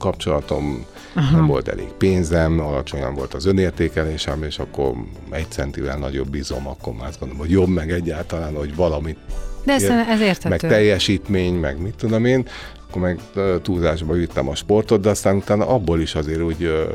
kapcsolatom, 0.46 0.86
Aha. 1.14 1.36
nem 1.36 1.46
volt 1.46 1.68
elég 1.68 1.88
pénzem, 1.98 2.60
alacsonyan 2.60 3.14
volt 3.14 3.34
az 3.34 3.46
önértékelésem, 3.46 4.42
és 4.42 4.58
akkor 4.58 4.94
egy 5.30 5.46
centivel 5.48 5.98
nagyobb 5.98 6.28
bizom, 6.28 6.68
akkor 6.68 6.92
már 6.92 7.08
azt 7.08 7.18
gondolom, 7.18 7.42
hogy 7.42 7.52
jobb 7.52 7.68
meg 7.68 7.90
egyáltalán, 7.90 8.54
hogy 8.54 8.74
valamit 8.74 9.18
de 9.64 9.72
ez, 9.72 9.82
ez 9.82 10.20
érthető. 10.20 10.48
Meg 10.48 10.60
teljesítmény, 10.60 11.54
meg 11.54 11.80
mit 11.80 11.94
tudom 11.94 12.24
én 12.24 12.48
akkor 12.88 13.02
meg 13.02 13.20
túlzásba 13.62 14.12
vittem 14.12 14.48
a 14.48 14.54
sportot, 14.54 15.00
de 15.00 15.08
aztán 15.08 15.36
utána 15.36 15.68
abból 15.68 16.00
is 16.00 16.14
azért 16.14 16.42
úgy, 16.42 16.86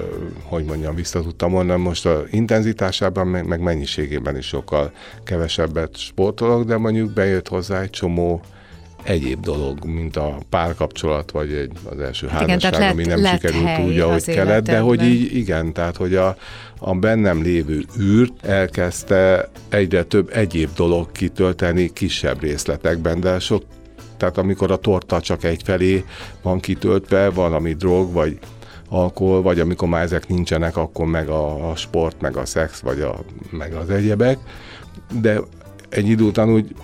hogy 0.43 0.63
mondjam, 0.63 0.96
vissza 0.96 1.22
tudtam 1.22 1.51
mondani, 1.51 1.81
most 1.81 2.05
a 2.05 2.24
intenzitásában, 2.29 3.27
meg 3.27 3.60
mennyiségében 3.60 4.38
is 4.38 4.46
sokkal 4.46 4.91
kevesebbet 5.24 5.98
sportolok, 5.98 6.63
de 6.63 6.77
mondjuk 6.77 7.13
bejött 7.13 7.48
hozzá 7.48 7.81
egy 7.81 7.89
csomó 7.89 8.41
egyéb 9.03 9.39
dolog, 9.39 9.86
mint 9.86 10.15
a 10.15 10.38
párkapcsolat, 10.50 11.31
vagy 11.31 11.53
egy, 11.53 11.72
az 11.89 12.00
első 12.00 12.27
hát 12.27 12.50
házasság, 12.50 12.74
lett, 12.74 12.91
ami 12.91 13.05
nem 13.05 13.24
sikerült 13.24 13.79
úgy, 13.79 14.00
ahogy 14.00 14.24
kellett, 14.24 14.63
de 14.63 14.79
hogy 14.79 15.03
így 15.03 15.36
igen, 15.36 15.74
tehát 15.74 15.98
hogy 15.98 16.15
a, 16.15 16.36
a 16.79 16.93
bennem 16.93 17.41
lévő 17.41 17.86
űrt 18.00 18.46
elkezdte 18.46 19.50
egyre 19.70 20.03
több 20.03 20.29
egyéb 20.34 20.70
dolog 20.75 21.12
kitölteni 21.12 21.93
kisebb 21.93 22.41
részletekben, 22.41 23.20
de 23.20 23.39
sok 23.39 23.63
tehát 24.17 24.38
amikor 24.38 24.72
a 24.72 24.75
torta 24.75 25.22
csak 25.22 25.43
egyfelé 25.43 26.05
van 26.41 26.60
kitöltve, 26.60 27.29
valami 27.29 27.74
drog, 27.74 28.12
vagy 28.12 28.39
alkohol, 28.89 29.41
vagy 29.41 29.60
amikor 29.60 29.88
már 29.88 30.03
ezek 30.03 30.27
nincsenek, 30.27 30.77
akkor 30.77 31.05
meg 31.05 31.29
a, 31.29 31.70
a 31.70 31.75
sport, 31.75 32.22
meg 32.22 32.38
a 32.38 32.46
szex, 32.46 32.79
vagy 32.79 33.01
a, 33.01 33.20
meg 33.50 33.74
az 33.74 33.89
egyebek. 33.89 34.38
De 35.22 35.39
egy 35.89 36.08
idő 36.08 36.24
után 36.24 36.50
úgy 36.50 36.75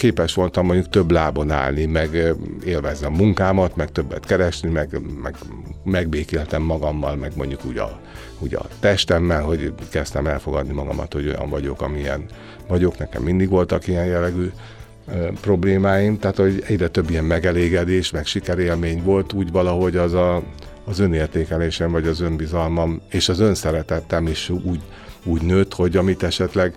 képes 0.00 0.34
voltam 0.34 0.66
mondjuk 0.66 0.88
több 0.88 1.10
lábon 1.10 1.50
állni, 1.50 1.84
meg 1.84 2.34
élvezni 2.64 3.06
a 3.06 3.10
munkámat, 3.10 3.76
meg 3.76 3.92
többet 3.92 4.26
keresni, 4.26 4.68
meg, 4.70 5.00
meg 5.22 5.36
megbékéltem 5.84 6.62
magammal, 6.62 7.16
meg 7.16 7.32
mondjuk 7.36 7.64
úgy 7.64 7.78
a, 7.78 8.00
úgy 8.38 8.54
a 8.54 8.66
testemmel, 8.80 9.42
hogy 9.42 9.72
kezdtem 9.90 10.26
elfogadni 10.26 10.72
magamat, 10.72 11.12
hogy 11.12 11.26
olyan 11.26 11.48
vagyok, 11.48 11.82
amilyen 11.82 12.24
vagyok. 12.68 12.98
Nekem 12.98 13.22
mindig 13.22 13.48
voltak 13.48 13.86
ilyen 13.86 14.04
jellegű 14.06 14.50
problémáim, 15.40 16.18
tehát 16.18 16.36
hogy 16.36 16.62
egyre 16.66 16.88
több 16.88 17.10
ilyen 17.10 17.24
megelégedés, 17.24 18.10
meg 18.10 18.26
sikerélmény 18.26 19.02
volt, 19.02 19.32
úgy 19.32 19.50
valahogy 19.50 19.96
az 19.96 20.12
a, 20.12 20.42
az 20.84 20.98
önértékelésem, 20.98 21.90
vagy 21.90 22.06
az 22.06 22.20
önbizalmam, 22.20 23.00
és 23.10 23.28
az 23.28 23.40
önszeretettem 23.40 24.26
is 24.26 24.48
úgy, 24.48 24.80
úgy 25.24 25.42
nőtt, 25.42 25.74
hogy 25.74 25.96
amit 25.96 26.22
esetleg 26.22 26.74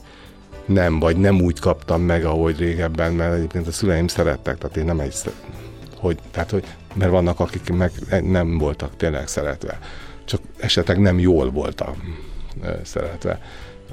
nem, 0.65 0.99
vagy 0.99 1.17
nem 1.17 1.41
úgy 1.41 1.59
kaptam 1.59 2.01
meg, 2.01 2.25
ahogy 2.25 2.57
régebben, 2.57 3.13
mert 3.13 3.33
egyébként 3.33 3.67
a 3.67 3.71
szüleim 3.71 4.07
szerettek, 4.07 4.57
tehát 4.57 4.77
én 4.77 4.85
nem 4.85 4.99
egy, 4.99 5.15
hogy, 5.95 6.17
tehát 6.31 6.51
hogy, 6.51 6.63
mert 6.93 7.11
vannak, 7.11 7.39
akik 7.39 7.69
meg 7.69 7.91
nem 8.23 8.57
voltak 8.57 8.97
tényleg 8.97 9.27
szeretve, 9.27 9.79
csak 10.25 10.41
esetleg 10.57 10.99
nem 10.99 11.19
jól 11.19 11.51
voltam 11.51 11.95
szeretve. 12.83 13.39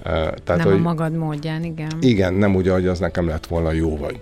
Tehát, 0.03 0.47
nem 0.47 0.61
hogy, 0.61 0.73
a 0.73 0.79
magad 0.79 1.17
módján, 1.17 1.65
igen. 1.65 1.91
Igen, 2.01 2.35
nem 2.35 2.55
úgy, 2.55 2.69
hogy 2.69 2.87
az 2.87 2.99
nekem 2.99 3.29
lett 3.29 3.47
volna 3.47 3.73
jó, 3.73 3.97
vagy 3.97 4.21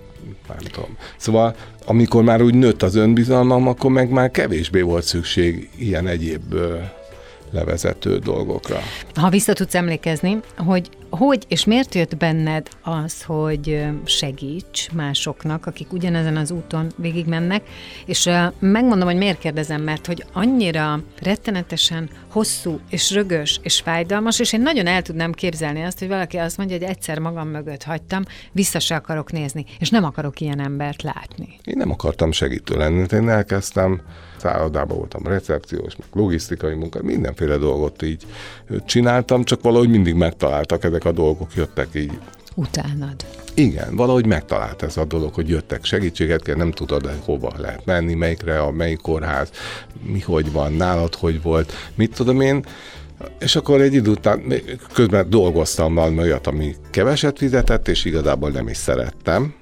nem 0.49 0.57
tudom. 0.73 0.96
Szóval 1.16 1.55
amikor 1.87 2.23
már 2.23 2.42
úgy 2.42 2.55
nőtt 2.55 2.83
az 2.83 2.94
önbizalmam, 2.94 3.68
akkor 3.68 3.90
meg 3.90 4.11
már 4.11 4.31
kevésbé 4.31 4.81
volt 4.81 5.05
szükség 5.05 5.70
ilyen 5.77 6.07
egyéb 6.07 6.55
levezető 7.51 8.18
dolgokra. 8.18 8.79
Ha 9.14 9.29
vissza 9.29 9.53
tudsz 9.53 9.75
emlékezni, 9.75 10.40
hogy 10.57 10.88
hogy 11.11 11.44
és 11.49 11.64
miért 11.64 11.94
jött 11.94 12.16
benned 12.16 12.68
az, 12.83 13.23
hogy 13.23 13.87
segíts 14.05 14.90
másoknak, 14.92 15.66
akik 15.66 15.92
ugyanezen 15.92 16.37
az 16.37 16.51
úton 16.51 16.87
végigmennek, 16.97 17.62
és 18.07 18.31
megmondom, 18.59 19.09
hogy 19.09 19.16
miért 19.16 19.38
kérdezem, 19.38 19.83
mert 19.83 20.07
hogy 20.07 20.25
annyira 20.33 21.01
rettenetesen 21.23 22.09
hosszú 22.29 22.81
és 22.90 23.11
rögös 23.11 23.61
és 23.62 23.81
fájdalmas, 23.81 24.38
és 24.38 24.53
én 24.53 24.61
nagyon 24.61 24.87
el 24.87 25.03
tudnám 25.03 25.33
képzelni 25.33 25.83
azt, 25.83 25.99
hogy 25.99 26.09
valaki 26.09 26.37
azt 26.37 26.57
mondja, 26.57 26.79
hogy 26.79 26.87
egyszer 26.87 27.18
magam 27.18 27.49
mögött 27.49 27.83
hagytam, 27.83 28.23
vissza 28.53 28.79
se 28.79 28.94
akarok 28.94 29.33
nézni, 29.33 29.64
és 29.79 29.90
nem 29.90 30.05
akarok 30.05 30.40
ilyen 30.40 30.61
embert 30.61 31.03
látni. 31.03 31.59
Én 31.64 31.77
nem 31.77 31.90
akartam 31.90 32.33
segítő 32.33 32.77
lenni, 32.77 33.07
én 33.12 33.29
elkezdtem 33.29 34.01
szállodában 34.37 34.97
voltam 34.97 35.27
recepciós, 35.27 35.97
meg 35.97 36.09
logisztikai 36.12 36.75
munka, 36.75 37.03
mindenféle 37.03 37.57
dolgot 37.57 38.03
így 38.03 38.27
csináltam, 38.87 39.44
csak 39.44 39.62
valahogy 39.62 39.88
mindig 39.88 40.14
megtaláltak 40.14 40.85
ezek 40.85 40.98
a 41.05 41.13
dolgok, 41.13 41.55
jöttek 41.55 41.89
így. 41.95 42.19
Utánad. 42.55 43.25
Igen, 43.55 43.97
valahogy 43.97 44.27
megtalált 44.27 44.83
ez 44.83 44.97
a 44.97 45.05
dolog, 45.05 45.35
hogy 45.35 45.49
jöttek 45.49 45.85
segítséget, 45.85 46.43
kell, 46.43 46.57
nem 46.57 46.71
tudod, 46.71 47.07
hogy 47.07 47.19
hova 47.25 47.53
lehet 47.57 47.85
menni, 47.85 48.15
melyikre, 48.15 48.61
a 48.61 48.71
melyik 48.71 49.01
kórház, 49.01 49.51
mi 50.03 50.21
hogy 50.21 50.53
van, 50.53 50.73
nálad 50.73 51.15
hogy 51.15 51.43
volt, 51.43 51.73
mit 51.95 52.15
tudom 52.15 52.41
én, 52.41 52.65
és 53.39 53.57
akkor 53.57 53.81
egy 53.81 53.95
idő 53.95 54.11
után 54.11 54.53
közben 54.93 55.31
dolgoztam 55.31 55.95
valami 55.95 56.19
olyat, 56.19 56.47
ami 56.47 56.75
keveset 56.91 57.39
fizetett, 57.39 57.89
és 57.89 58.05
igazából 58.05 58.51
nem 58.51 58.69
is 58.69 58.77
szerettem, 58.77 59.55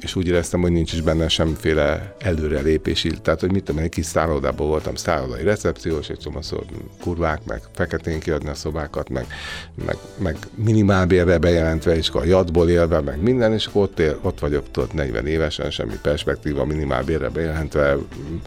és 0.00 0.14
úgy 0.14 0.26
éreztem, 0.26 0.60
hogy 0.60 0.72
nincs 0.72 0.92
is 0.92 1.00
benne 1.00 1.28
semmiféle 1.28 2.14
előrelépés. 2.18 3.06
Tehát, 3.22 3.40
hogy 3.40 3.52
mit 3.52 3.64
tudom, 3.64 3.82
egy 3.82 3.88
kis 3.88 4.06
szállodában 4.06 4.66
voltam, 4.66 4.94
szállodai 4.94 5.42
recepciós, 5.42 6.08
egy 6.08 6.18
csomószor 6.18 6.64
kurvák, 7.00 7.40
meg 7.44 7.60
feketén 7.74 8.20
kiadni 8.20 8.48
a 8.48 8.54
szobákat, 8.54 9.08
meg, 9.08 9.26
meg, 9.86 9.96
meg 10.18 10.36
minimálbérre 10.54 11.38
bejelentve, 11.38 11.96
és 11.96 12.08
akkor 12.08 12.22
a 12.22 12.24
jadból 12.24 12.68
élve, 12.68 13.00
meg 13.00 13.22
minden, 13.22 13.52
és 13.52 13.66
akkor 13.66 13.82
ott, 13.82 13.98
él, 13.98 14.18
ott 14.22 14.38
vagyok, 14.38 14.70
tudod, 14.70 14.94
40 14.94 15.26
évesen, 15.26 15.70
semmi 15.70 15.98
perspektíva, 16.02 16.64
minimálbérre 16.64 17.28
bejelentve, 17.28 17.96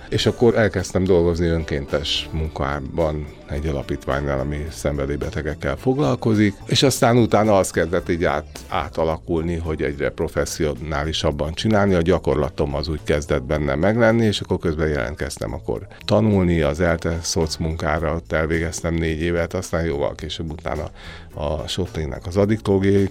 és 0.10 0.26
akkor 0.26 0.58
elkezdtem 0.58 1.04
dolgozni 1.04 1.48
önkéntes 1.48 2.30
munkában, 2.32 3.26
egy 3.52 3.68
alapítványnál, 3.68 4.40
ami 4.40 4.68
szenvedélybetegekkel 4.72 5.76
foglalkozik, 5.78 6.56
és 6.66 6.84
aztán 6.84 7.18
utána 7.18 7.58
az 7.58 7.72
kezdett 7.72 8.10
így 8.10 8.24
át, 8.24 8.46
átalakulni, 8.68 9.56
hogy 9.56 9.82
egyre 9.82 10.10
professzionálisabban 10.10 11.54
csinálni, 11.54 11.94
a 11.94 12.02
gyakorlatom 12.02 12.76
az 12.76 12.88
úgy 12.88 13.04
kezdett 13.04 13.44
benne 13.44 13.76
meglenni, 13.76 14.26
és 14.26 14.40
akkor 14.40 14.60
közben 14.60 14.88
jelentkeztem 14.88 15.54
akkor 15.54 15.88
tanulni, 16.06 16.62
az 16.62 16.80
ELTE 16.80 17.18
szoc 17.22 17.58
munkára, 17.58 18.16
ott 18.16 18.32
elvégeztem 18.32 18.94
négy 18.94 19.22
évet, 19.22 19.54
aztán 19.54 19.86
jóval 19.86 20.16
később 20.16 20.52
utána 20.52 20.90
a 21.34 21.68
Sotének 21.68 22.26
az 22.28 22.38
adiktológiai 22.38 23.10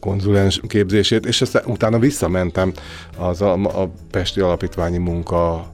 konzulens 0.00 0.60
képzését, 0.68 1.26
és 1.26 1.40
aztán 1.40 1.62
utána 1.66 1.98
visszamentem 1.98 2.72
az 3.16 3.42
a, 3.42 3.52
a 3.52 3.90
Pesti 4.10 4.40
Alapítványi 4.40 4.98
munka 4.98 5.72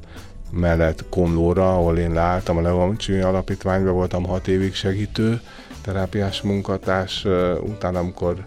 mellett 0.54 1.04
Komlóra, 1.08 1.74
ahol 1.74 1.98
én 1.98 2.12
leálltam 2.12 2.56
a 2.56 2.60
Leoncsi 2.60 3.12
Alapítványban, 3.12 3.94
voltam 3.94 4.24
hat 4.24 4.48
évig 4.48 4.74
segítő, 4.74 5.40
terápiás 5.82 6.42
munkatárs, 6.42 7.24
utána 7.60 7.98
amikor 7.98 8.46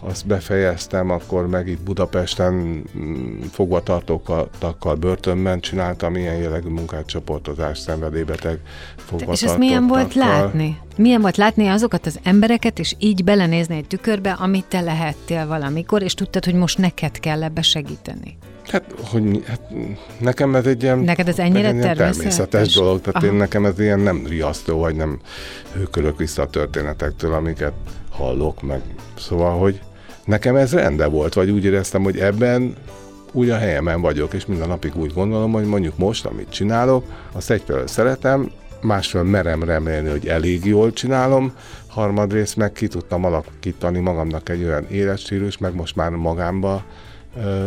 azt 0.00 0.26
befejeztem, 0.26 1.10
akkor 1.10 1.48
meg 1.48 1.68
itt 1.68 1.80
Budapesten 1.80 2.52
mm, 2.52 3.40
fogvatartókkal 3.50 4.94
börtönben 5.00 5.60
csináltam 5.60 6.16
ilyen 6.16 6.36
jellegű 6.36 6.68
munkát, 6.68 7.06
csoportozás, 7.06 7.78
szenvedélybeteg 7.78 8.60
És 9.26 9.42
ez 9.42 9.56
milyen 9.56 9.86
volt 9.86 10.14
látni? 10.14 10.78
Milyen 10.96 11.20
volt 11.20 11.36
látni 11.36 11.66
azokat 11.66 12.06
az 12.06 12.18
embereket, 12.22 12.78
és 12.78 12.94
így 12.98 13.24
belenézni 13.24 13.76
egy 13.76 13.86
tükörbe, 13.86 14.32
amit 14.32 14.64
te 14.64 14.80
lehettél 14.80 15.46
valamikor, 15.46 16.02
és 16.02 16.14
tudtad, 16.14 16.44
hogy 16.44 16.54
most 16.54 16.78
neked 16.78 17.20
kell 17.20 17.42
ebbe 17.42 17.62
segíteni? 17.62 18.38
Hát, 18.68 18.84
hogy 19.10 19.44
hát 19.46 19.60
nekem 20.18 20.54
ez 20.54 20.66
egy 20.66 20.82
ilyen, 20.82 20.98
Neked 20.98 21.28
ez 21.28 21.38
ennyire 21.38 21.72
ilyen 21.72 21.96
természetes? 21.96 22.74
dolog, 22.74 23.00
tehát 23.00 23.22
én 23.22 23.32
nekem 23.32 23.64
ez 23.64 23.80
ilyen 23.80 24.00
nem 24.00 24.26
riasztó, 24.26 24.78
vagy 24.78 24.96
nem 24.96 25.20
hőkölök 25.72 26.18
vissza 26.18 26.42
a 26.42 26.46
történetektől, 26.46 27.32
amiket 27.32 27.72
hallok, 28.10 28.62
meg. 28.62 28.80
Szóval, 29.18 29.58
hogy 29.58 29.80
nekem 30.24 30.56
ez 30.56 30.72
rende 30.72 31.06
volt, 31.06 31.34
vagy 31.34 31.50
úgy 31.50 31.64
éreztem, 31.64 32.02
hogy 32.02 32.18
ebben 32.18 32.74
úgy 33.32 33.50
a 33.50 33.56
helyemen 33.56 34.00
vagyok, 34.00 34.32
és 34.32 34.46
minden 34.46 34.68
napig 34.68 34.96
úgy 34.96 35.12
gondolom, 35.12 35.52
hogy 35.52 35.64
mondjuk 35.64 35.98
most, 35.98 36.26
amit 36.26 36.50
csinálok, 36.50 37.04
azt 37.32 37.50
egyfelől 37.50 37.86
szeretem, 37.86 38.50
másfelől 38.80 39.26
merem 39.28 39.62
remélni, 39.62 40.08
hogy 40.08 40.26
elég 40.26 40.64
jól 40.64 40.92
csinálom, 40.92 41.52
harmadrészt 41.86 42.56
meg 42.56 42.72
ki 42.72 42.86
tudtam 42.86 43.24
alakítani 43.24 43.98
magamnak 43.98 44.48
egy 44.48 44.64
olyan 44.64 44.86
életstílus, 44.90 45.58
meg 45.58 45.74
most 45.74 45.96
már 45.96 46.10
magamba 46.10 46.74
ö, 46.74 47.08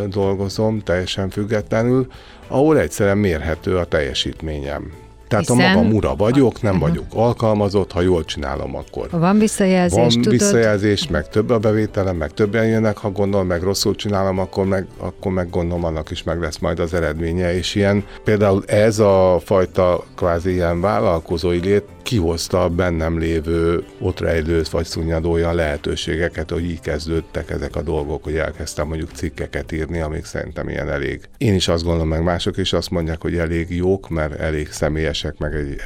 dolgozom, 0.07 0.79
teljesen 0.79 1.29
függetlenül, 1.29 2.07
ahol 2.47 2.79
egyszerűen 2.79 3.17
mérhető 3.17 3.77
a 3.77 3.85
teljesítményem. 3.85 4.93
Tehát 5.31 5.47
Hiszen... 5.47 5.65
a 5.65 5.73
magam 5.73 5.93
ura 5.93 6.15
vagyok, 6.15 6.61
nem 6.61 6.73
uh-huh. 6.73 6.89
vagyok 6.89 7.05
alkalmazott, 7.09 7.91
ha 7.91 8.01
jól 8.01 8.25
csinálom, 8.25 8.75
akkor. 8.75 9.09
Van 9.11 9.37
visszajelzés, 9.37 9.99
Van 9.99 10.09
tudod? 10.09 10.31
visszajelzés, 10.31 11.07
meg 11.07 11.29
több 11.29 11.49
a 11.49 11.59
bevételem, 11.59 12.15
meg 12.15 12.31
többen 12.33 12.67
jönnek, 12.67 12.97
ha 12.97 13.11
gondolom, 13.11 13.47
meg 13.47 13.61
rosszul 13.61 13.95
csinálom, 13.95 14.39
akkor 14.39 14.65
meg, 14.65 14.85
akkor 14.97 15.31
meg 15.31 15.49
gondolom, 15.49 15.83
annak 15.83 16.11
is 16.11 16.23
meg 16.23 16.41
lesz 16.41 16.57
majd 16.57 16.79
az 16.79 16.93
eredménye. 16.93 17.55
És 17.55 17.75
ilyen, 17.75 18.05
például 18.23 18.63
ez 18.65 18.99
a 18.99 19.41
fajta 19.43 20.03
kvázi 20.15 20.51
ilyen 20.51 20.81
vállalkozói 20.81 21.59
lét 21.59 21.83
kihozta 22.03 22.63
a 22.63 22.69
bennem 22.69 23.19
lévő 23.19 23.83
ott 23.99 24.19
rejlő 24.19 24.61
vagy 24.71 24.85
szunnyadó 24.85 25.31
olyan 25.31 25.55
lehetőségeket, 25.55 26.49
hogy 26.49 26.63
így 26.63 26.79
kezdődtek 26.79 27.49
ezek 27.49 27.75
a 27.75 27.81
dolgok, 27.81 28.23
hogy 28.23 28.35
elkezdtem 28.35 28.87
mondjuk 28.87 29.09
cikkeket 29.13 29.71
írni, 29.71 29.99
amik 29.99 30.25
szerintem 30.25 30.69
ilyen 30.69 30.89
elég. 30.89 31.21
Én 31.37 31.53
is 31.53 31.67
azt 31.67 31.83
gondolom, 31.83 32.07
meg 32.07 32.23
mások 32.23 32.57
is 32.57 32.73
azt 32.73 32.89
mondják, 32.89 33.21
hogy 33.21 33.37
elég 33.37 33.75
jók, 33.75 34.09
mert 34.09 34.39
elég 34.39 34.71
személyesek, 35.21 35.37
meg 35.37 35.53
egy 35.53 35.81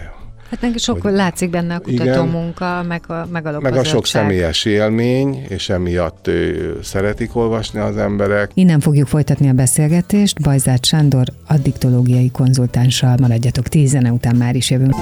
Hát 0.49 0.61
neki 0.61 0.77
sok 0.77 1.01
hogy, 1.01 1.13
látszik 1.13 1.49
benne 1.49 1.75
a 1.75 1.79
kutató 1.79 2.23
munka, 2.23 2.83
meg 2.87 3.03
a, 3.07 3.27
meg 3.31 3.45
a 3.45 3.59
Meg 3.59 3.75
a 3.75 3.83
sok 3.83 4.05
személyes 4.05 4.65
élmény, 4.65 5.45
és 5.47 5.69
emiatt 5.69 6.27
ő, 6.27 6.79
szeretik 6.83 7.35
olvasni 7.35 7.79
az 7.79 7.97
emberek. 7.97 8.51
Innen 8.53 8.79
fogjuk 8.79 9.07
folytatni 9.07 9.49
a 9.49 9.53
beszélgetést. 9.53 10.41
Bajzát 10.41 10.85
Sándor 10.85 11.25
addiktológiai 11.47 12.31
konzultánssal 12.31 13.17
maradjatok 13.21 13.67
tíz 13.67 13.89
zene 13.89 14.11
után 14.11 14.35
már 14.35 14.55
is 14.55 14.69
jövünk. 14.69 14.95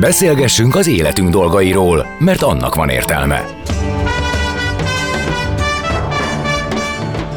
Beszélgessünk 0.00 0.74
az 0.74 0.86
életünk 0.86 1.30
dolgairól, 1.30 2.06
mert 2.18 2.42
annak 2.42 2.74
van 2.74 2.88
értelme. 2.88 3.44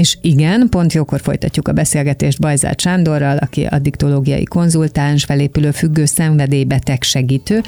És 0.00 0.18
igen, 0.20 0.68
pont 0.68 0.92
jókor 0.92 1.20
folytatjuk 1.20 1.68
a 1.68 1.72
beszélgetést 1.72 2.40
Bajzát 2.40 2.80
Sándorral, 2.80 3.36
aki 3.36 3.64
addiktológiai 3.64 4.44
konzultáns, 4.44 5.24
felépülő 5.24 5.70
függő 5.70 6.04
szenvedélybeteg 6.04 7.02
segítő, 7.02 7.62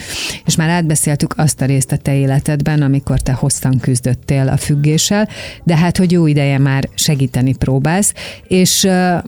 és 0.47 0.57
már 0.57 0.69
átbeszéltük 0.69 1.35
azt 1.37 1.61
a 1.61 1.65
részt 1.65 1.93
a 1.93 1.97
te 1.97 2.15
életedben, 2.15 2.83
amikor 2.83 3.21
te 3.21 3.33
hosszan 3.33 3.79
küzdöttél 3.81 4.49
a 4.49 4.57
függéssel, 4.57 5.29
de 5.65 5.77
hát, 5.77 5.97
hogy 5.97 6.13
jó 6.13 6.27
ideje 6.27 6.59
már 6.59 6.89
segíteni 6.95 7.55
próbálsz, 7.57 8.15
és 8.49 8.83
uh, 8.83 9.23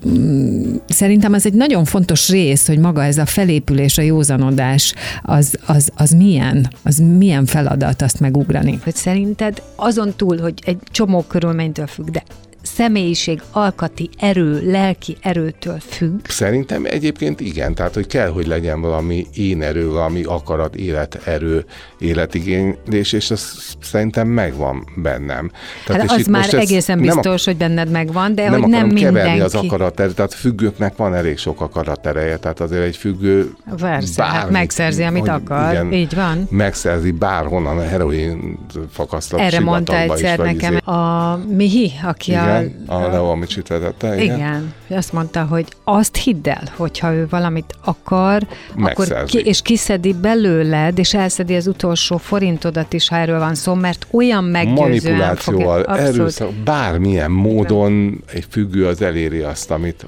szerintem 0.88 1.32
az 1.32 1.46
egy 1.46 1.54
nagyon 1.54 1.84
fontos 1.84 2.28
rész, 2.28 2.66
hogy 2.66 2.78
maga 2.78 3.04
ez 3.04 3.18
a 3.18 3.26
felépülés, 3.26 3.98
a 3.98 4.02
józanodás, 4.02 4.94
az, 5.22 5.58
az, 5.66 5.90
az 5.96 6.10
milyen, 6.10 6.68
az 6.82 7.02
milyen 7.18 7.46
feladat 7.46 8.02
azt 8.02 8.20
megugrani. 8.20 8.78
Hogy 8.84 8.94
szerinted 8.94 9.62
azon 9.76 10.12
túl, 10.16 10.38
hogy 10.38 10.54
egy 10.66 10.78
csomó 10.90 11.22
körülménytől 11.22 11.86
függ, 11.86 12.10
de 12.10 12.22
személyiség, 12.64 13.42
alkati 13.50 14.10
erő, 14.18 14.70
lelki 14.70 15.16
erőtől 15.20 15.78
függ? 15.78 16.26
Szerintem 16.28 16.84
egyébként 16.84 17.40
igen, 17.40 17.74
tehát 17.74 17.94
hogy 17.94 18.06
kell, 18.06 18.28
hogy 18.28 18.46
legyen 18.46 18.80
valami 18.80 19.26
én 19.34 19.62
erő, 19.62 19.88
valami 19.88 20.22
akarat, 20.22 20.74
életerő, 20.74 21.64
életigénylés, 21.98 23.12
és 23.12 23.30
az 23.30 23.74
szerintem 23.82 24.28
megvan 24.28 24.86
bennem. 24.96 25.50
Tehát 25.86 26.10
hát 26.10 26.18
az 26.20 26.26
már 26.26 26.54
egészen 26.54 27.00
biztos, 27.00 27.44
hogy 27.44 27.56
benned 27.56 27.90
megvan, 27.90 28.34
de 28.34 28.50
nem 28.50 28.60
hogy 28.60 28.70
nem 28.70 28.86
mindenki. 28.86 29.02
keverni 29.02 29.40
az 29.40 29.54
akaraterőt, 29.54 30.14
tehát 30.14 30.34
függőknek 30.34 30.96
van 30.96 31.14
elég 31.14 31.38
sok 31.38 31.60
akaratereje, 31.60 32.36
tehát 32.36 32.60
azért 32.60 32.82
egy 32.82 32.96
függő 32.96 33.52
Persze, 33.76 34.22
hát 34.22 34.32
bármit, 34.32 34.42
hát 34.42 34.50
megszerzi, 34.50 35.02
amit 35.02 35.28
akar, 35.28 35.72
igen, 35.72 35.92
így 35.92 36.14
van. 36.14 36.46
Megszerzi 36.50 37.10
bárhonnan 37.10 37.78
a 37.78 37.82
heroin 37.82 38.58
fakasztat 38.90 39.40
Erre 39.40 39.60
mondta 39.60 40.00
egyszer 40.00 40.38
nekem 40.38 40.72
izé. 40.72 40.84
a 40.84 41.40
Mihi, 41.48 41.92
aki 42.02 42.30
igen. 42.30 42.48
a 42.48 42.53
igen, 42.62 42.82
a 42.86 43.08
Leo 43.08 43.30
Amicsit 43.30 43.68
vezette. 43.68 44.22
Igen. 44.22 44.36
igen. 44.36 44.74
Azt 44.88 45.12
mondta, 45.12 45.44
hogy 45.44 45.66
azt 45.84 46.16
hidd 46.16 46.48
el, 46.48 46.62
hogyha 46.76 47.14
ő 47.14 47.26
valamit 47.30 47.74
akar, 47.84 48.46
akkor 48.76 49.24
ki, 49.24 49.38
és 49.38 49.62
kiszedi 49.62 50.12
belőled, 50.12 50.98
és 50.98 51.14
elszedi 51.14 51.54
az 51.54 51.66
utolsó 51.66 52.16
forintodat 52.16 52.92
is, 52.92 53.08
ha 53.08 53.16
erről 53.16 53.38
van 53.38 53.54
szó, 53.54 53.74
mert 53.74 54.06
olyan 54.10 54.44
meggyőzően 54.44 55.16
Manipulációval, 55.16 55.84
erőszak, 55.84 56.52
bármilyen 56.52 57.30
módon 57.30 58.22
egy 58.32 58.46
függő 58.50 58.86
az 58.86 59.02
eléri 59.02 59.40
azt, 59.40 59.70
amit 59.70 60.06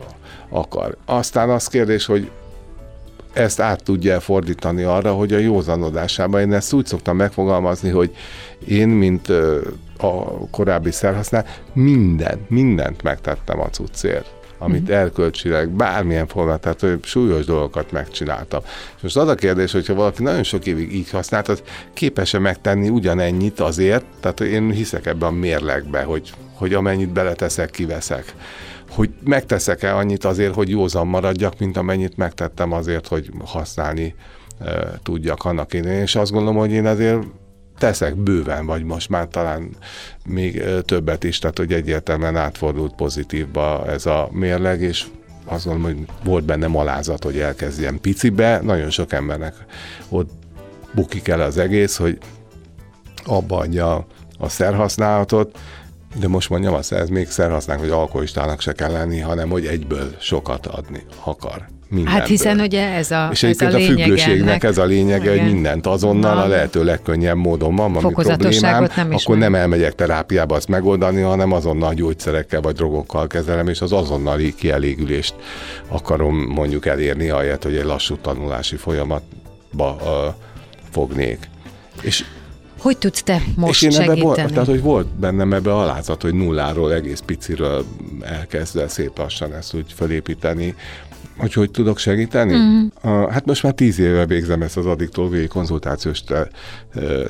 akar. 0.49 0.97
Aztán 1.05 1.51
az 1.51 1.67
kérdés, 1.69 2.07
hogy 2.07 2.31
ezt 3.33 3.61
át 3.61 3.83
tudja 3.83 4.21
fordítani 4.21 4.83
arra, 4.83 5.13
hogy 5.13 5.33
a 5.33 5.39
józanodásában, 5.39 6.41
én 6.41 6.53
ezt 6.53 6.73
úgy 6.73 6.87
szoktam 6.87 7.17
megfogalmazni, 7.17 7.91
hogy 7.91 8.17
én, 8.69 8.89
mint 8.89 9.33
a 10.03 10.47
korábbi 10.51 10.91
szerhasznál, 10.91 11.47
mindent, 11.73 12.51
mindent 12.51 13.03
megtettem 13.03 13.61
a 13.61 13.69
cuccért 13.69 14.37
amit 14.59 14.83
uh-huh. 14.83 14.97
erkölcsileg, 14.97 15.69
bármilyen 15.69 16.27
formát, 16.27 16.61
tehát 16.61 16.81
hogy 16.81 16.99
súlyos 17.03 17.45
dolgokat 17.45 17.93
megcsináltam. 17.93 18.61
És 18.97 19.03
most 19.03 19.17
az 19.17 19.29
a 19.29 19.35
kérdés, 19.35 19.73
hogyha 19.73 19.95
valaki 19.95 20.23
nagyon 20.23 20.43
sok 20.43 20.67
évig 20.67 20.95
így 20.95 21.11
használt, 21.11 21.49
az 21.49 21.63
képes-e 21.93 22.39
megtenni 22.39 22.89
ugyanennyit 22.89 23.61
azért, 23.61 24.05
tehát 24.21 24.41
én 24.41 24.71
hiszek 24.71 25.07
ebben 25.07 25.29
a 25.29 25.33
mérlegbe, 25.33 26.03
hogy, 26.03 26.33
hogy 26.55 26.75
amennyit 26.75 27.13
beleteszek, 27.13 27.71
kiveszek. 27.71 28.35
Hogy 28.91 29.11
megteszek-e 29.25 29.97
annyit 29.97 30.25
azért, 30.25 30.55
hogy 30.55 30.69
józan 30.69 31.07
maradjak, 31.07 31.59
mint 31.59 31.77
amennyit 31.77 32.17
megtettem 32.17 32.73
azért, 32.73 33.07
hogy 33.07 33.31
használni 33.45 34.15
e, 34.61 35.01
tudjak 35.03 35.45
annak 35.45 35.75
én. 35.75 35.85
És 35.85 36.17
azt 36.17 36.33
gondolom, 36.33 36.57
hogy 36.57 36.71
én 36.71 36.87
azért 36.87 37.19
teszek 37.79 38.17
bőven, 38.17 38.67
vagy 38.67 38.85
most 38.85 39.09
már 39.09 39.29
talán 39.29 39.69
még 40.25 40.63
többet 40.85 41.25
is, 41.25 41.39
tehát 41.39 41.59
hogy 41.59 41.73
egyértelműen 41.73 42.37
átfordult 42.37 42.95
pozitívba 42.95 43.87
ez 43.87 44.07
a 44.07 44.29
mérleg, 44.33 44.81
és 44.81 45.05
azt 45.45 45.65
gondolom, 45.65 45.97
hogy 45.97 46.07
volt 46.25 46.45
benne 46.45 46.67
malázat, 46.67 47.25
hogy 47.25 47.39
elkezdjen 47.39 48.01
picibe, 48.01 48.61
nagyon 48.63 48.91
sok 48.91 49.13
embernek 49.13 49.55
ott 50.09 50.31
bukik 50.95 51.29
el 51.29 51.41
az 51.41 51.59
egész, 51.59 51.97
hogy 51.97 52.19
abba 53.25 53.57
adja 53.57 54.07
a 54.39 54.49
szerhasználatot, 54.49 55.59
de 56.21 56.29
most 56.29 56.51
mondjam 56.51 56.75
azt, 56.75 56.93
ez 56.93 57.09
még 57.09 57.29
szerhasználnak, 57.29 57.85
hogy 57.85 57.95
alkoholistának 57.95 58.61
se 58.61 58.73
kell 58.73 58.93
lenni, 58.93 59.21
hanem 59.21 59.49
hogy 59.49 59.67
egyből 59.67 60.15
sokat 60.19 60.67
adni 60.67 61.03
akar. 61.25 61.76
Mindenből. 61.89 62.19
Hát 62.19 62.29
hiszen 62.29 62.61
ugye 62.61 62.89
ez 62.89 63.11
a 63.11 63.29
És 63.33 63.43
egyébként 63.43 63.73
a, 63.73 63.77
a 63.77 63.81
függőségnek 63.81 64.65
ez 64.65 64.79
a 64.79 64.85
lényege, 64.85 65.31
hogy 65.31 65.53
mindent 65.53 65.87
azonnal 65.87 66.35
Na. 66.35 66.43
a 66.43 66.47
lehető 66.47 66.85
legkönnyebb 66.85 67.37
módon 67.37 67.77
van, 67.77 67.97
ami 67.97 68.13
problémám, 68.13 68.89
nem 68.97 69.09
akkor 69.13 69.37
nem 69.37 69.55
elmegyek 69.55 69.95
terápiába 69.95 70.55
azt 70.55 70.69
megoldani, 70.69 71.21
hanem 71.21 71.53
azonnal 71.53 71.95
gyógyszerekkel 71.95 72.61
vagy 72.61 72.75
drogokkal 72.75 73.27
kezelem, 73.27 73.69
és 73.69 73.81
az 73.81 73.93
azonnali 73.93 74.55
kielégülést 74.55 75.35
akarom 75.89 76.37
mondjuk 76.37 76.87
elérni, 76.87 77.29
ahelyett, 77.29 77.63
hogy 77.63 77.77
egy 77.77 77.85
lassú 77.85 78.17
tanulási 78.17 78.77
folyamatba 78.77 79.97
uh, 80.01 80.35
fognék. 80.91 81.39
És 82.01 82.25
Hogy 82.79 82.99
tudsz 82.99 83.23
te 83.23 83.43
most 83.57 83.83
és 83.83 83.83
én 83.83 83.89
ebbe 83.89 84.05
segíteni? 84.05 84.21
volt, 84.21 84.53
tehát, 84.53 84.69
hogy 84.69 84.83
volt 84.83 85.07
bennem 85.07 85.53
ebbe 85.53 85.75
alázat, 85.75 86.23
hogy 86.23 86.35
nulláról, 86.35 86.93
egész 86.93 87.23
piciről 87.27 87.85
elkezdve 88.21 88.89
szép 88.89 89.19
lassan 89.19 89.55
ezt 89.55 89.75
úgy 89.75 89.93
felépíteni, 89.95 90.75
hogy 91.37 91.53
hogy 91.53 91.71
tudok 91.71 91.99
segíteni? 91.99 92.55
Uh-huh. 92.55 93.23
Uh, 93.23 93.31
hát 93.31 93.47
most 93.47 93.63
már 93.63 93.73
tíz 93.73 93.99
éve 93.99 94.27
végzem 94.27 94.63
ezt 94.63 94.77
az 94.77 94.87
addiktológiai 94.87 95.47
konzultációs 95.47 96.23
te, 96.23 96.49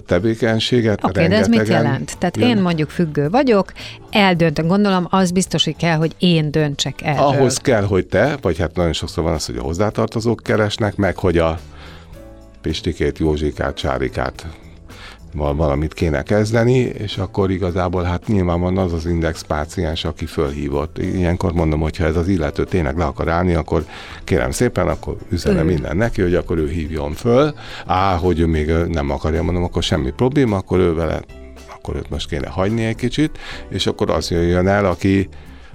tevékenységet. 0.07 1.05
Oké, 1.05 1.11
okay, 1.11 1.29
de 1.29 1.37
ez 1.37 1.49
mit 1.49 1.69
jelent? 1.69 2.19
Tehát 2.19 2.37
jön. 2.37 2.49
én 2.49 2.57
mondjuk 2.57 2.91
függő 2.91 3.29
vagyok, 3.29 3.73
eldöntöm, 4.11 4.67
gondolom, 4.67 5.07
az 5.11 5.31
biztos, 5.31 5.65
hogy 5.65 5.77
kell, 5.77 5.97
hogy 5.97 6.15
én 6.19 6.51
döntsek 6.51 7.03
erről. 7.03 7.25
Ahhoz 7.25 7.57
kell, 7.57 7.83
hogy 7.83 8.07
te, 8.07 8.37
vagy 8.41 8.59
hát 8.59 8.77
nagyon 8.77 8.93
sokszor 8.93 9.25
van 9.25 9.33
az, 9.33 9.47
hogy 9.47 9.57
a 9.57 9.63
hozzátartozók 9.63 10.41
keresnek, 10.43 10.97
meg 10.97 11.17
hogy 11.17 11.39
a 11.39 11.59
Pistikét, 12.61 13.19
Józsikát, 13.19 13.77
Csárikát 13.77 14.47
valamit 15.37 15.95
kéne 15.95 16.23
kezdeni, 16.23 16.79
és 16.79 17.19
akkor 17.19 17.51
igazából 17.51 18.03
hát 18.03 18.27
nyilván 18.27 18.61
van 18.61 18.79
az 18.79 18.93
az 18.93 19.07
index 19.07 19.43
páciens, 19.43 20.05
aki 20.05 20.27
fölhívott. 20.27 20.99
Ilyenkor 20.99 21.53
mondom, 21.53 21.81
hogy 21.81 21.97
ha 21.97 22.05
ez 22.05 22.17
az 22.17 22.29
illető 22.29 22.65
tényleg 22.65 22.97
le 22.97 23.05
akar 23.05 23.29
állni, 23.29 23.55
akkor 23.55 23.85
kérem 24.25 24.51
szépen, 24.51 24.89
akkor 24.89 25.17
üzene 25.31 25.63
minden 25.63 25.97
neki, 25.97 26.23
hogy 26.23 26.35
akkor 26.35 26.59
ő 26.59 26.69
hívjon 26.69 27.13
föl. 27.13 27.55
Á, 27.87 28.17
hogy 28.17 28.41
ő 28.41 28.47
még 28.47 28.73
nem 28.89 29.11
akarja, 29.11 29.43
mondom, 29.43 29.63
akkor 29.63 29.83
semmi 29.83 30.11
probléma, 30.11 30.57
akkor 30.57 30.79
ő 30.79 30.95
vele 30.95 31.21
akkor 31.87 31.97
őt 31.97 32.11
most 32.11 32.29
kéne 32.29 32.49
hagyni 32.49 32.85
egy 32.85 32.97
kicsit, 32.97 33.39
és 33.69 33.87
akkor 33.87 34.11
az 34.11 34.31
jöjjön 34.31 34.67
el, 34.67 34.87
aki, 34.87 35.29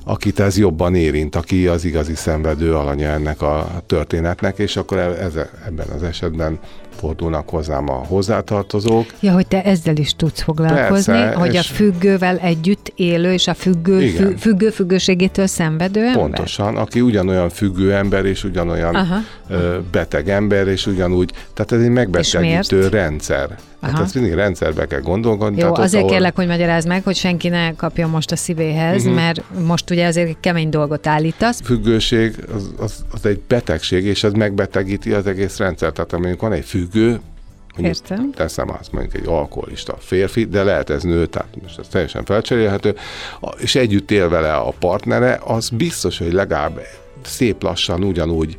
akit 0.06 0.40
ez 0.40 0.58
jobban 0.58 0.96
érint, 0.96 1.36
aki 1.36 1.68
az 1.68 1.86
igazi 1.86 2.16
szenvedő 2.16 2.76
alanya 2.76 3.08
ennek 3.08 3.42
a 3.42 3.82
történetnek, 3.86 4.58
és 4.58 4.76
akkor 4.76 4.98
e- 4.98 5.24
ez, 5.24 5.36
ebben 5.68 5.88
az 5.88 6.04
esetben 6.04 6.60
fordulnak 7.02 7.50
hozzám 7.50 7.90
a 7.90 8.04
hozzátartozók. 8.08 9.06
Ja, 9.20 9.34
hogy 9.34 9.48
te 9.48 9.64
ezzel 9.64 9.96
is 9.96 10.16
tudsz 10.16 10.42
foglalkozni, 10.42 11.14
Persze, 11.14 11.38
hogy 11.38 11.56
a 11.56 11.62
függővel 11.62 12.38
együtt 12.38 12.92
élő 12.96 13.34
és 13.34 13.48
a 13.48 13.54
függő, 13.54 14.08
fü, 14.08 14.36
függő 14.38 14.70
függőségétől 14.70 15.48
szenvedő 15.48 16.00
ember? 16.00 16.16
Pontosan, 16.16 16.78
aki 16.78 17.02
ugyanolyan 17.02 17.50
függő 17.50 17.94
ember 17.94 18.26
és 18.26 18.44
ugyanolyan 18.44 18.96
Aha. 18.96 19.18
beteg 19.92 20.30
ember, 20.30 20.68
és 20.68 20.86
ugyanúgy, 20.86 21.32
tehát 21.54 21.72
ez 21.72 21.82
egy 21.82 21.90
megbetegítő 21.90 22.88
rendszer. 22.88 23.58
Hát 23.82 24.00
ezt 24.00 24.16
mindig 24.16 24.34
rendszerbe 24.34 24.86
kell 24.86 25.00
gondolkodni. 25.00 25.62
Jó, 25.62 25.74
azért 25.74 26.04
ahol... 26.04 26.16
kérlek, 26.16 26.36
hogy 26.36 26.48
magyarázd 26.48 26.88
meg, 26.88 27.04
hogy 27.04 27.16
senki 27.16 27.48
ne 27.48 27.76
kapja 27.76 28.08
most 28.08 28.32
a 28.32 28.36
szívéhez, 28.36 29.02
uh-huh. 29.02 29.16
mert 29.16 29.44
most 29.66 29.90
ugye 29.90 30.08
azért 30.08 30.38
kemény 30.40 30.70
dolgot 30.70 31.08
állítasz. 31.08 31.62
Függőség 31.64 32.36
az, 32.56 32.74
az, 32.78 33.06
az 33.12 33.26
egy 33.26 33.40
betegség, 33.48 34.06
és 34.06 34.24
ez 34.24 34.32
megbetegíti 34.32 35.12
az 35.12 35.28
egész 35.28 35.58
rendszer. 35.58 35.92
Tehát 35.92 36.14
amikor 36.14 36.50
van 36.50 36.58
egy 36.58 36.66
függő, 36.92 37.20
Értem. 37.78 38.32
teszem 38.32 38.70
azt 38.80 38.92
mondjuk 38.92 39.16
egy 39.16 39.28
alkoholista 39.28 39.98
férfi, 40.00 40.46
de 40.46 40.64
lehet 40.64 40.90
ez 40.90 41.04
nő, 41.04 41.26
tehát 41.26 41.62
most 41.62 41.80
ez 41.80 41.88
teljesen 41.88 42.26
felcserélhető, 42.26 42.96
és 43.58 43.76
együtt 43.76 44.12
él 44.12 44.30
vele 44.30 44.54
a 44.54 44.74
partnere, 44.80 45.40
az 45.44 45.70
biztos, 45.70 46.18
hogy 46.18 46.34
legalább 46.34 46.82
szép 47.24 47.64
lassan 47.64 48.04
ugyanúgy 48.04 48.58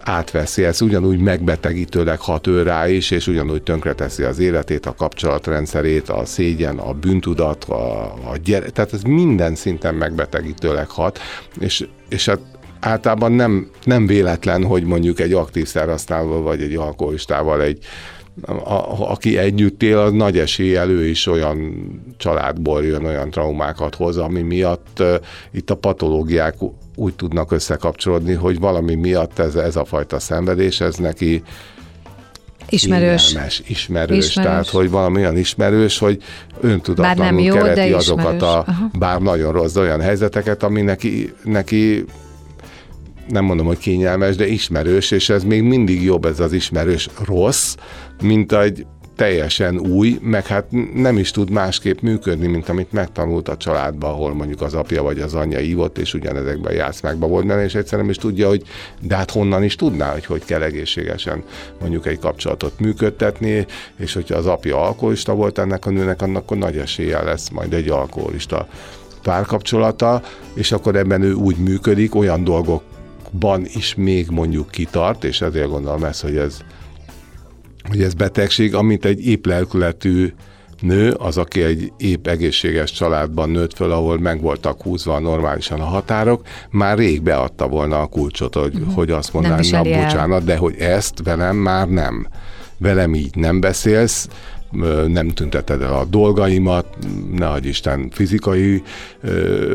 átveszi, 0.00 0.64
ez 0.64 0.82
ugyanúgy 0.82 1.18
megbetegítőleg 1.18 2.20
hat 2.20 2.46
ő 2.46 2.62
rá 2.62 2.88
is, 2.88 3.10
és 3.10 3.26
ugyanúgy 3.26 3.62
tönkreteszi 3.62 4.22
az 4.22 4.38
életét, 4.38 4.86
a 4.86 4.94
kapcsolatrendszerét, 4.94 6.08
a 6.08 6.24
szégyen, 6.24 6.78
a 6.78 6.92
bűntudat, 6.92 7.64
a, 7.64 8.02
a 8.04 8.36
gyere, 8.44 8.70
tehát 8.70 8.92
ez 8.92 9.02
minden 9.02 9.54
szinten 9.54 9.94
megbetegítőleg 9.94 10.88
hat, 10.88 11.18
és, 11.60 11.86
és 12.08 12.26
hát 12.26 12.40
általában 12.86 13.32
nem, 13.32 13.70
nem 13.84 14.06
véletlen, 14.06 14.64
hogy 14.64 14.84
mondjuk 14.84 15.20
egy 15.20 15.32
aktív 15.32 15.66
szerhasználóval 15.66 16.42
vagy 16.42 16.62
egy 16.62 16.74
alkoholistával 16.74 17.62
egy 17.62 17.78
a, 18.46 19.10
aki 19.10 19.38
együtt 19.38 19.82
él, 19.82 19.98
az 19.98 20.12
nagy 20.12 20.38
eséllyel 20.38 20.88
ő 20.88 21.06
is 21.06 21.26
olyan 21.26 21.76
családból 22.16 22.84
jön, 22.84 23.04
olyan 23.04 23.30
traumákat 23.30 23.94
hoz, 23.94 24.16
ami 24.16 24.42
miatt 24.42 24.96
uh, 25.00 25.14
itt 25.52 25.70
a 25.70 25.74
patológiák 25.74 26.54
úgy 26.94 27.14
tudnak 27.14 27.52
összekapcsolódni, 27.52 28.32
hogy 28.32 28.58
valami 28.58 28.94
miatt 28.94 29.38
ez, 29.38 29.54
ez 29.54 29.76
a 29.76 29.84
fajta 29.84 30.18
szenvedés, 30.18 30.80
ez 30.80 30.96
neki 30.96 31.42
Ismerős. 32.68 33.26
Kényelmes, 33.26 33.62
ismerős, 33.66 34.26
ismerős. 34.26 34.32
Tehát, 34.32 34.68
hogy 34.68 34.90
valami 34.90 35.20
olyan 35.20 35.36
ismerős, 35.36 35.98
hogy 35.98 36.22
öntudatlanul 36.60 37.22
bár 37.22 37.32
nem 37.32 37.38
jó, 37.38 37.54
kereti 37.54 37.90
de 37.90 37.96
azokat 37.96 38.42
a, 38.42 38.64
Aha. 38.66 38.90
bár 38.98 39.20
nagyon 39.20 39.52
rossz, 39.52 39.76
olyan 39.76 40.00
helyzeteket, 40.00 40.62
ami 40.62 40.82
neki, 40.82 41.32
neki 41.44 42.04
nem 43.28 43.44
mondom, 43.44 43.66
hogy 43.66 43.78
kényelmes, 43.78 44.36
de 44.36 44.46
ismerős, 44.46 45.10
és 45.10 45.28
ez 45.28 45.44
még 45.44 45.62
mindig 45.62 46.02
jobb 46.02 46.24
ez 46.24 46.40
az 46.40 46.52
ismerős 46.52 47.08
rossz, 47.24 47.74
mint 48.22 48.52
egy 48.52 48.86
teljesen 49.16 49.78
új, 49.78 50.18
meg 50.22 50.46
hát 50.46 50.66
nem 50.94 51.18
is 51.18 51.30
tud 51.30 51.50
másképp 51.50 52.00
működni, 52.00 52.46
mint 52.46 52.68
amit 52.68 52.92
megtanult 52.92 53.48
a 53.48 53.56
családban, 53.56 54.10
ahol 54.10 54.34
mondjuk 54.34 54.60
az 54.60 54.74
apja 54.74 55.02
vagy 55.02 55.20
az 55.20 55.34
anyja 55.34 55.60
ívott, 55.60 55.98
és 55.98 56.14
ugyanezekben 56.14 56.72
a 56.72 56.74
játszmákban 56.74 57.30
volt 57.30 57.46
benne, 57.46 57.64
és 57.64 57.74
egyszerűen 57.74 58.02
nem 58.02 58.10
is 58.10 58.16
tudja, 58.16 58.48
hogy 58.48 58.62
de 59.00 59.16
hát 59.16 59.30
honnan 59.30 59.62
is 59.62 59.76
tudná, 59.76 60.12
hogy 60.12 60.24
hogy 60.24 60.44
kell 60.44 60.62
egészségesen 60.62 61.44
mondjuk 61.80 62.06
egy 62.06 62.18
kapcsolatot 62.18 62.80
működtetni, 62.80 63.66
és 63.96 64.12
hogyha 64.12 64.36
az 64.36 64.46
apja 64.46 64.82
alkoholista 64.82 65.34
volt 65.34 65.58
ennek 65.58 65.86
a 65.86 65.90
nőnek, 65.90 66.22
annak 66.22 66.42
akkor 66.42 66.56
nagy 66.56 66.76
esélye 66.76 67.22
lesz 67.22 67.48
majd 67.48 67.72
egy 67.72 67.88
alkoholista 67.88 68.68
párkapcsolata, 69.22 70.22
és 70.54 70.72
akkor 70.72 70.96
ebben 70.96 71.22
ő 71.22 71.32
úgy 71.32 71.56
működik, 71.56 72.14
olyan 72.14 72.44
dolgokban 73.30 73.66
is 73.74 73.94
még 73.94 74.28
mondjuk 74.30 74.70
kitart, 74.70 75.24
és 75.24 75.40
ezért 75.40 75.68
gondolom 75.68 76.04
ezt, 76.04 76.22
hogy 76.22 76.36
ez 76.36 76.58
hogy 77.88 78.02
ez 78.02 78.14
betegség, 78.14 78.74
amit 78.74 79.04
egy 79.04 79.26
épp 79.26 79.46
lelkületű 79.46 80.32
nő, 80.80 81.10
az, 81.10 81.36
aki 81.36 81.62
egy 81.62 81.92
épp 81.96 82.26
egészséges 82.26 82.92
családban 82.92 83.50
nőtt 83.50 83.74
föl, 83.74 83.92
ahol 83.92 84.18
meg 84.18 84.40
voltak 84.40 84.82
húzva 84.82 85.18
normálisan 85.18 85.80
a 85.80 85.84
határok, 85.84 86.46
már 86.70 86.98
rég 86.98 87.22
beadta 87.22 87.68
volna 87.68 88.00
a 88.00 88.06
kulcsot, 88.06 88.54
hogy, 88.54 88.74
uh-huh. 88.74 88.94
hogy 88.94 89.10
azt 89.10 89.32
mondaná, 89.32 89.60
na 89.70 89.82
bocsánat, 89.82 90.44
de 90.44 90.56
hogy 90.56 90.74
ezt 90.78 91.22
velem 91.24 91.56
már 91.56 91.88
nem. 91.88 92.26
Velem 92.78 93.14
így 93.14 93.34
nem 93.34 93.60
beszélsz, 93.60 94.28
nem 95.06 95.28
tünteted 95.28 95.82
el 95.82 95.94
a 95.94 96.04
dolgaimat, 96.04 96.86
ne 97.32 97.48
adj 97.48 97.68
Isten 97.68 98.10
fizikai 98.10 98.82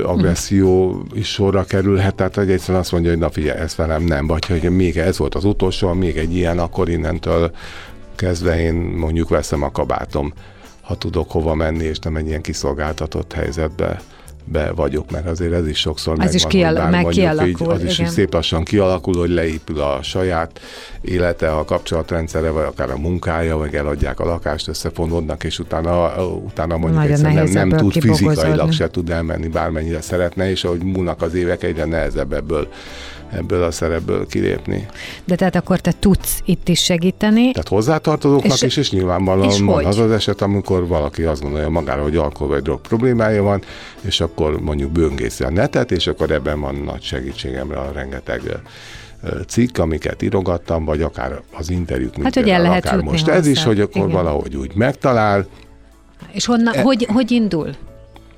agresszió 0.03 1.03
is 1.13 1.27
sorra 1.27 1.63
kerülhet, 1.63 2.15
tehát 2.15 2.35
hogy 2.35 2.51
egyszerűen 2.51 2.79
azt 2.79 2.91
mondja, 2.91 3.09
hogy 3.09 3.19
na 3.19 3.29
figyelj, 3.29 3.59
ez 3.59 3.75
velem 3.75 4.03
nem, 4.03 4.27
vagy 4.27 4.45
hogy 4.45 4.69
még 4.69 4.97
ez 4.97 5.17
volt 5.17 5.35
az 5.35 5.45
utolsó, 5.45 5.93
még 5.93 6.17
egy 6.17 6.35
ilyen, 6.35 6.59
akkor 6.59 6.89
innentől 6.89 7.51
kezdve 8.15 8.59
én 8.59 8.73
mondjuk 8.73 9.29
veszem 9.29 9.63
a 9.63 9.71
kabátom, 9.71 10.33
ha 10.81 10.95
tudok 10.95 11.31
hova 11.31 11.55
menni, 11.55 11.83
és 11.83 11.99
nem 11.99 12.15
egy 12.15 12.27
ilyen 12.27 12.41
kiszolgáltatott 12.41 13.33
helyzetbe 13.33 14.01
be 14.43 14.71
vagyok, 14.71 15.12
mert 15.12 15.27
azért 15.27 15.54
ez 15.54 15.67
is 15.67 15.80
sokszor 15.80 16.17
ez 16.19 16.34
is 16.34 16.45
kial- 16.47 16.89
meg 16.89 17.06
kialakul, 17.06 17.47
így, 17.47 17.62
az 17.62 17.84
is 17.84 17.99
igen. 17.99 18.12
szép 18.12 18.34
lassan 18.34 18.63
kialakul, 18.63 19.17
hogy 19.17 19.30
leépül 19.30 19.80
a 19.80 19.99
saját 20.04 20.60
élete, 21.01 21.51
a 21.51 21.65
kapcsolatrendszere, 21.65 22.49
vagy 22.49 22.65
akár 22.65 22.89
a 22.89 22.97
munkája, 22.97 23.58
vagy 23.58 23.75
eladják 23.75 24.19
a 24.19 24.25
lakást, 24.25 24.67
összefonódnak, 24.67 25.43
és 25.43 25.60
utána, 25.60 26.25
utána 26.25 26.77
mondjuk 26.77 27.04
egyszer 27.04 27.34
nem, 27.34 27.45
nem 27.45 27.69
tud 27.69 27.91
fizikailag 27.91 28.71
se 28.71 28.89
tud 28.89 29.10
elmenni, 29.10 29.47
bármennyire 29.47 30.01
szeretne, 30.01 30.49
és 30.49 30.63
ahogy 30.63 30.84
múlnak 30.84 31.21
az 31.21 31.34
évek, 31.34 31.63
egyre 31.63 31.86
nehezebb 31.86 32.34
ebből 32.34 32.67
ebből 33.31 33.63
a 33.63 33.71
szerepből 33.71 34.27
kilépni. 34.27 34.85
De 35.25 35.35
tehát 35.35 35.55
akkor 35.55 35.79
te 35.79 35.93
tudsz 35.99 36.41
itt 36.45 36.67
is 36.67 36.83
segíteni. 36.83 37.51
Tehát 37.51 37.67
hozzátartozóknak 37.67 38.53
és, 38.53 38.61
is, 38.61 38.77
és 38.77 38.91
nyilvánvalóan 38.91 39.49
és 39.49 39.59
van 39.59 39.75
hogy? 39.75 39.85
az 39.85 39.97
az 39.97 40.11
eset, 40.11 40.41
amikor 40.41 40.87
valaki 40.87 41.23
azt 41.23 41.41
gondolja 41.41 41.69
magára, 41.69 42.01
hogy 42.01 42.15
alkohol 42.15 42.47
vagy 42.47 42.61
drog 42.61 42.81
problémája 42.81 43.43
van, 43.43 43.61
és 44.01 44.21
akkor 44.21 44.59
mondjuk 44.59 44.91
böngészi 44.91 45.43
a 45.43 45.49
netet, 45.49 45.91
és 45.91 46.07
akkor 46.07 46.31
ebben 46.31 46.59
van 46.59 46.75
nagy 46.75 47.01
segítségemre 47.01 47.77
a 47.77 47.91
rengeteg 47.91 48.41
cikk, 49.47 49.77
amiket 49.77 50.21
írogattam, 50.21 50.85
vagy 50.85 51.01
akár 51.01 51.41
az 51.51 51.69
interjút, 51.69 52.23
hát, 52.23 52.33
hogy 52.33 52.49
el 52.49 52.61
lehet 52.61 52.85
akár 52.85 53.01
most 53.01 53.25
hozzá. 53.25 53.37
ez 53.37 53.47
is, 53.47 53.63
hogy 53.63 53.79
akkor 53.79 54.01
Igen. 54.01 54.11
valahogy 54.11 54.55
úgy 54.55 54.75
megtalál. 54.75 55.47
És 56.31 56.45
honnan, 56.45 56.73
e- 56.73 56.81
hogy, 56.81 57.07
hogy 57.13 57.31
indul 57.31 57.69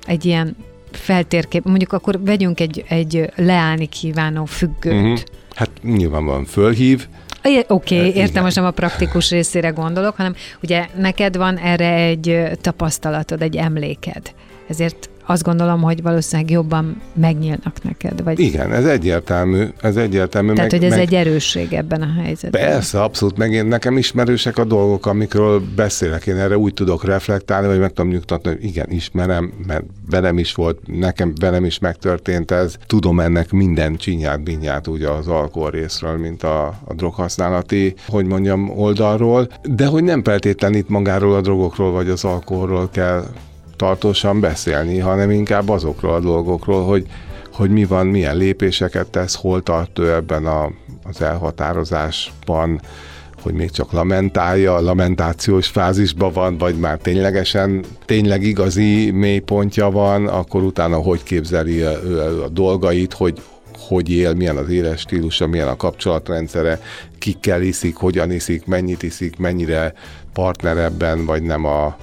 egy 0.06 0.24
ilyen 0.24 0.56
feltérkép, 0.96 1.64
mondjuk 1.64 1.92
akkor 1.92 2.20
vegyünk 2.24 2.60
egy, 2.60 2.84
egy 2.88 3.30
leállni 3.36 3.86
kívánó 3.86 4.44
függőt. 4.44 5.02
Uh-huh. 5.02 5.18
Hát 5.54 5.70
nyilván 5.82 6.24
van 6.24 6.44
fölhív, 6.44 7.06
Oké, 7.66 7.96
okay, 7.96 8.06
értem, 8.06 8.24
Igen. 8.24 8.42
most 8.42 8.56
nem 8.56 8.64
a 8.64 8.70
praktikus 8.70 9.30
részére 9.30 9.68
gondolok, 9.68 10.16
hanem 10.16 10.34
ugye 10.62 10.86
neked 10.98 11.36
van 11.36 11.58
erre 11.58 11.92
egy 11.94 12.42
tapasztalatod, 12.60 13.42
egy 13.42 13.56
emléked. 13.56 14.34
Ezért 14.68 15.10
azt 15.26 15.42
gondolom, 15.42 15.82
hogy 15.82 16.02
valószínűleg 16.02 16.50
jobban 16.50 17.00
megnyílnak 17.14 17.82
neked. 17.82 18.22
Vagy... 18.22 18.40
Igen, 18.40 18.72
ez 18.72 18.84
egyértelmű. 18.84 19.66
Ez 19.80 19.96
egyértelmű. 19.96 20.52
Tehát, 20.52 20.70
meg, 20.70 20.80
hogy 20.80 20.90
ez 20.90 20.96
meg... 20.96 21.06
egy 21.06 21.14
erősség 21.14 21.72
ebben 21.72 22.02
a 22.02 22.20
helyzetben. 22.22 22.60
Persze, 22.60 23.02
abszolút. 23.02 23.36
Meg 23.36 23.52
én, 23.52 23.66
nekem 23.66 23.96
ismerősek 23.96 24.58
a 24.58 24.64
dolgok, 24.64 25.06
amikről 25.06 25.62
beszélek. 25.76 26.26
Én 26.26 26.36
erre 26.36 26.58
úgy 26.58 26.74
tudok 26.74 27.04
reflektálni, 27.04 27.66
vagy 27.66 27.78
meg 27.78 27.92
tudom 27.92 28.10
nyugtatni, 28.10 28.50
hogy 28.50 28.64
igen, 28.64 28.90
ismerem, 28.90 29.52
mert 29.66 29.84
velem 30.10 30.38
is 30.38 30.54
volt, 30.54 30.78
nekem 30.86 31.32
velem 31.40 31.64
is 31.64 31.78
megtörtént 31.78 32.50
ez. 32.50 32.76
Tudom 32.86 33.20
ennek 33.20 33.50
minden 33.50 33.96
csinyát, 33.96 34.42
binyát 34.42 34.88
úgy 34.88 35.02
az 35.02 35.28
alkohol 35.28 35.70
részről, 35.70 36.16
mint 36.16 36.42
a, 36.42 36.66
a 36.66 36.94
droghasználati, 36.94 37.94
hogy 38.06 38.26
mondjam, 38.26 38.70
oldalról, 38.70 39.48
de 39.62 39.86
hogy 39.86 40.04
nem 40.04 40.22
feltétlenül 40.22 40.78
itt 40.78 40.88
magáról 40.88 41.34
a 41.34 41.40
drogokról 41.40 41.92
vagy 41.92 42.08
az 42.08 42.24
alkoholról 42.24 42.88
kell 42.92 43.24
tartósan 43.84 44.40
beszélni, 44.40 44.98
hanem 44.98 45.30
inkább 45.30 45.68
azokról 45.68 46.14
a 46.14 46.20
dolgokról, 46.20 46.84
hogy, 46.84 47.06
hogy 47.52 47.70
mi 47.70 47.84
van, 47.84 48.06
milyen 48.06 48.36
lépéseket 48.36 49.06
tesz, 49.06 49.34
hol 49.34 49.62
tart 49.62 49.98
ő 49.98 50.12
ebben 50.12 50.46
a, 50.46 50.70
az 51.02 51.22
elhatározásban, 51.22 52.80
hogy 53.42 53.52
még 53.52 53.70
csak 53.70 53.92
lamentálja, 53.92 54.80
lamentációs 54.80 55.66
fázisban 55.66 56.32
van, 56.32 56.58
vagy 56.58 56.74
már 56.74 56.98
ténylegesen, 56.98 57.84
tényleg 58.04 58.42
igazi 58.42 59.10
mélypontja 59.10 59.90
van, 59.90 60.26
akkor 60.26 60.62
utána 60.62 60.96
hogy 60.96 61.22
képzeli 61.22 61.80
a, 61.80 61.92
a 62.44 62.48
dolgait, 62.48 63.12
hogy 63.12 63.42
hogy 63.88 64.10
él, 64.10 64.34
milyen 64.34 64.56
az 64.56 64.68
éles 64.68 65.00
stílusa, 65.00 65.46
milyen 65.46 65.68
a 65.68 65.76
kapcsolatrendszere, 65.76 66.80
kikkel 67.18 67.62
iszik, 67.62 67.96
hogyan 67.96 68.30
iszik, 68.30 68.66
mennyit 68.66 69.02
iszik, 69.02 69.36
mennyire 69.36 69.94
partner 70.32 70.76
ebben, 70.76 71.24
vagy 71.24 71.42
nem 71.42 71.64
a, 71.64 71.96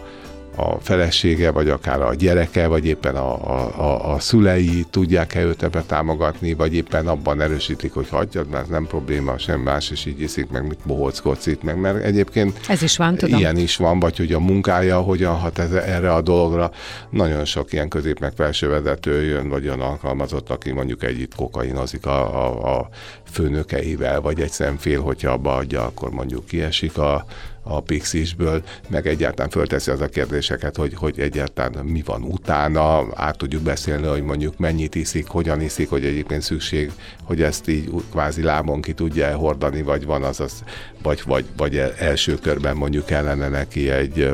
a 0.61 0.79
felesége, 0.81 1.51
vagy 1.51 1.69
akár 1.69 2.01
a 2.01 2.13
gyereke, 2.13 2.67
vagy 2.67 2.85
éppen 2.85 3.15
a, 3.15 3.33
a, 3.79 4.13
a 4.13 4.19
szülei 4.19 4.85
tudják-e 4.89 5.43
őt 5.43 5.63
ebbe 5.63 5.81
támogatni, 5.81 6.53
vagy 6.53 6.75
éppen 6.75 7.07
abban 7.07 7.41
erősítik, 7.41 7.93
hogy 7.93 8.09
hagyjad, 8.09 8.49
mert 8.49 8.69
nem 8.69 8.85
probléma, 8.87 9.37
sem 9.37 9.59
más 9.59 9.91
is 9.91 10.05
így 10.05 10.21
iszik, 10.21 10.49
meg 10.49 10.67
mit 10.67 10.79
bohóckodsz 10.85 11.45
itt, 11.45 11.63
meg 11.63 11.79
mert 11.79 12.03
egyébként 12.03 12.59
ez 12.67 12.81
is 12.81 12.97
van, 12.97 13.15
tudom. 13.15 13.39
ilyen 13.39 13.57
is 13.57 13.75
van, 13.75 13.99
vagy 13.99 14.17
hogy 14.17 14.33
a 14.33 14.39
munkája 14.39 14.99
hogyan 14.99 15.35
hat 15.35 15.59
ez, 15.59 15.71
erre 15.71 16.13
a 16.13 16.21
dologra. 16.21 16.71
Nagyon 17.09 17.45
sok 17.45 17.73
ilyen 17.73 17.87
közép 17.87 18.19
meg 18.19 18.33
felsővezető 18.35 19.21
jön, 19.21 19.49
vagy 19.49 19.65
olyan 19.65 19.81
alkalmazott, 19.81 20.49
aki 20.49 20.71
mondjuk 20.71 21.03
együtt 21.03 21.35
kokainozik 21.35 22.05
a, 22.05 22.45
a, 22.45 22.77
a 22.77 22.89
főnökeivel, 23.31 24.21
vagy 24.21 24.41
egy 24.41 24.51
szemfél, 24.51 25.01
hogyha 25.01 25.31
abba 25.31 25.55
adja, 25.55 25.85
akkor 25.85 26.09
mondjuk 26.09 26.45
kiesik 26.45 26.97
a, 26.97 27.25
a 27.63 27.81
Pixisből, 27.81 28.63
meg 28.89 29.07
egyáltalán 29.07 29.51
fölteszi 29.51 29.91
az 29.91 30.01
a 30.01 30.07
kérdéseket, 30.07 30.75
hogy, 30.75 30.93
hogy 30.93 31.19
egyáltalán 31.19 31.85
mi 31.85 32.01
van 32.05 32.23
utána, 32.23 33.05
át 33.15 33.37
tudjuk 33.37 33.61
beszélni, 33.61 34.07
hogy 34.07 34.23
mondjuk 34.23 34.57
mennyit 34.57 34.95
iszik, 34.95 35.27
hogyan 35.27 35.61
iszik, 35.61 35.89
hogy 35.89 36.05
egyébként 36.05 36.41
szükség, 36.41 36.91
hogy 37.23 37.41
ezt 37.41 37.67
így 37.67 37.91
kvázi 38.11 38.43
lábon 38.43 38.81
ki 38.81 38.93
tudja 38.93 39.35
hordani, 39.35 39.81
vagy 39.81 40.05
van 40.05 40.23
az, 40.23 40.39
az 40.39 40.63
vagy, 41.03 41.21
vagy, 41.25 41.45
vagy 41.57 41.77
első 41.97 42.35
körben 42.35 42.75
mondjuk 42.75 43.05
kellene 43.05 43.47
neki 43.47 43.89
egy 43.89 44.29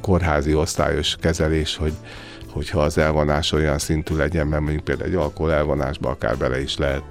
kórházi 0.00 0.54
osztályos 0.54 1.16
kezelés, 1.20 1.76
hogy, 1.76 1.92
hogyha 2.52 2.80
az 2.80 2.98
elvonás 2.98 3.52
olyan 3.52 3.78
szintű 3.78 4.16
legyen, 4.16 4.46
mert 4.46 4.62
mondjuk 4.62 4.84
például 4.84 5.08
egy 5.08 5.16
alkohol 5.16 5.52
elvonásba 5.52 6.08
akár 6.08 6.36
bele 6.36 6.62
is 6.62 6.76
lehet 6.76 7.02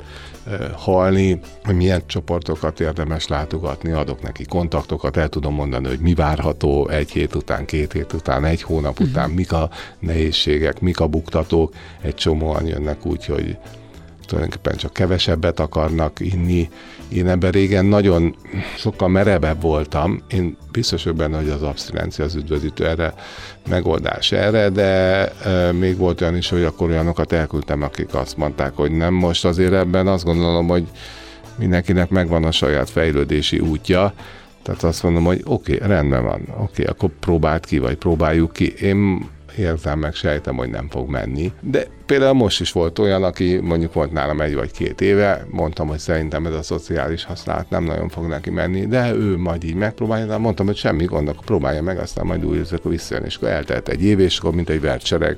halni, 0.76 1.40
hogy 1.64 1.76
milyen 1.76 2.02
csoportokat 2.06 2.80
érdemes 2.80 3.28
látogatni, 3.28 3.92
adok 3.92 4.22
neki 4.22 4.46
kontaktokat, 4.46 5.18
el 5.18 5.30
tudom 5.30 5.54
mondani, 5.54 5.88
hogy 5.88 6.00
mi 6.00 6.14
várható 6.14 6.88
egy 6.88 7.12
hét 7.12 7.36
után, 7.36 7.66
két 7.66 7.94
hét 7.94 8.14
után, 8.14 8.46
egy 8.46 8.62
hónap 8.62 8.92
uh-huh. 8.92 9.08
után, 9.08 9.30
mik 9.30 9.52
a 9.52 9.70
nehézségek, 10.00 10.80
mik 10.80 11.00
a 11.00 11.08
buktatók. 11.08 11.74
Egy 12.02 12.16
csomóan 12.16 12.66
jönnek 12.66 13.06
úgy, 13.06 13.26
hogy 13.26 13.58
tulajdonképpen 14.26 14.78
csak 14.78 14.94
kevesebbet 14.94 15.60
akarnak 15.60 16.20
inni. 16.20 16.70
Én 17.10 17.28
ebben 17.28 17.52
régen 17.52 17.86
nagyon 17.86 18.36
sokkal 18.78 19.08
merevebb 19.08 19.62
voltam. 19.62 20.22
Én 20.30 20.58
biztos 20.72 21.04
vagyok 21.04 21.18
benne, 21.18 21.38
hogy 21.38 21.50
az 21.50 21.62
abszinencia 21.62 22.26
az 22.26 22.36
üdvözítő 22.36 22.88
erre 22.88 23.14
megoldás 23.70 24.32
erre, 24.32 24.70
de 24.70 24.84
e, 25.32 25.72
még 25.72 25.98
volt 25.98 26.22
olyan 26.22 26.36
is, 26.36 26.50
hogy 26.50 26.64
akkor 26.64 26.90
olyanokat 26.90 27.32
elküldtem, 27.32 27.82
akik 27.82 28.14
azt 28.14 28.38
mondták, 28.38 28.76
hogy 28.76 28.92
nem 28.92 29.14
most 29.14 29.46
azért 29.46 29.74
ebben 29.74 30.08
azt 30.08 30.24
gondolom, 30.24 30.68
hogy 30.68 30.84
mindenkinek 31.56 32.10
megvan 32.10 32.44
a 32.44 32.52
saját 32.52 32.90
fejlődési 32.90 33.60
útja, 33.60 34.14
tehát 34.62 34.84
azt 34.84 35.04
mondom, 35.04 35.24
hogy 35.24 35.42
oké, 35.46 35.76
okay, 35.76 35.88
rendben 35.88 36.24
van, 36.24 36.42
oké, 36.42 36.52
okay, 36.62 36.86
akkor 36.86 37.10
próbáld 37.20 37.66
ki, 37.66 37.80
vagy 37.80 37.96
próbáljuk 37.96 38.54
ki. 38.54 38.74
Én 38.74 39.30
érzem 39.58 40.00
meg, 40.00 40.14
sejtem, 40.14 40.56
hogy 40.56 40.70
nem 40.70 40.90
fog 40.90 41.10
menni. 41.10 41.52
De 41.62 41.86
például 42.06 42.34
most 42.34 42.62
is 42.62 42.72
volt 42.72 43.00
olyan, 43.00 43.24
aki 43.24 43.58
mondjuk 43.58 43.94
volt 43.94 44.12
nálam 44.12 44.42
egy 44.42 44.56
vagy 44.56 44.72
két 44.72 45.02
éve, 45.02 45.46
mondtam, 45.50 45.88
hogy 45.88 46.00
szerintem 46.00 46.46
ez 46.46 46.54
a 46.54 46.62
szociális 46.62 47.24
használat 47.24 47.70
nem 47.70 47.84
nagyon 47.84 48.10
fog 48.10 48.28
neki 48.28 48.50
menni, 48.50 48.88
de 48.88 49.14
ő 49.14 49.38
majd 49.38 49.64
így 49.64 49.76
megpróbálja, 49.76 50.26
de 50.26 50.38
mondtam, 50.38 50.66
hogy 50.66 50.78
semmi 50.78 51.06
gond, 51.06 51.28
akkor 51.28 51.46
próbálja 51.46 51.82
meg, 51.82 51.98
aztán 51.98 52.26
majd 52.26 52.44
akkor 52.72 52.92
visszajön, 52.92 53.24
és 53.24 53.36
akkor 53.36 53.50
eltelt 53.50 53.90
egy 53.90 54.04
év, 54.04 54.20
és 54.20 54.38
akkor 54.40 54.54
mint 54.54 54.70
egy 54.70 54.82
vertsereg 54.82 55.38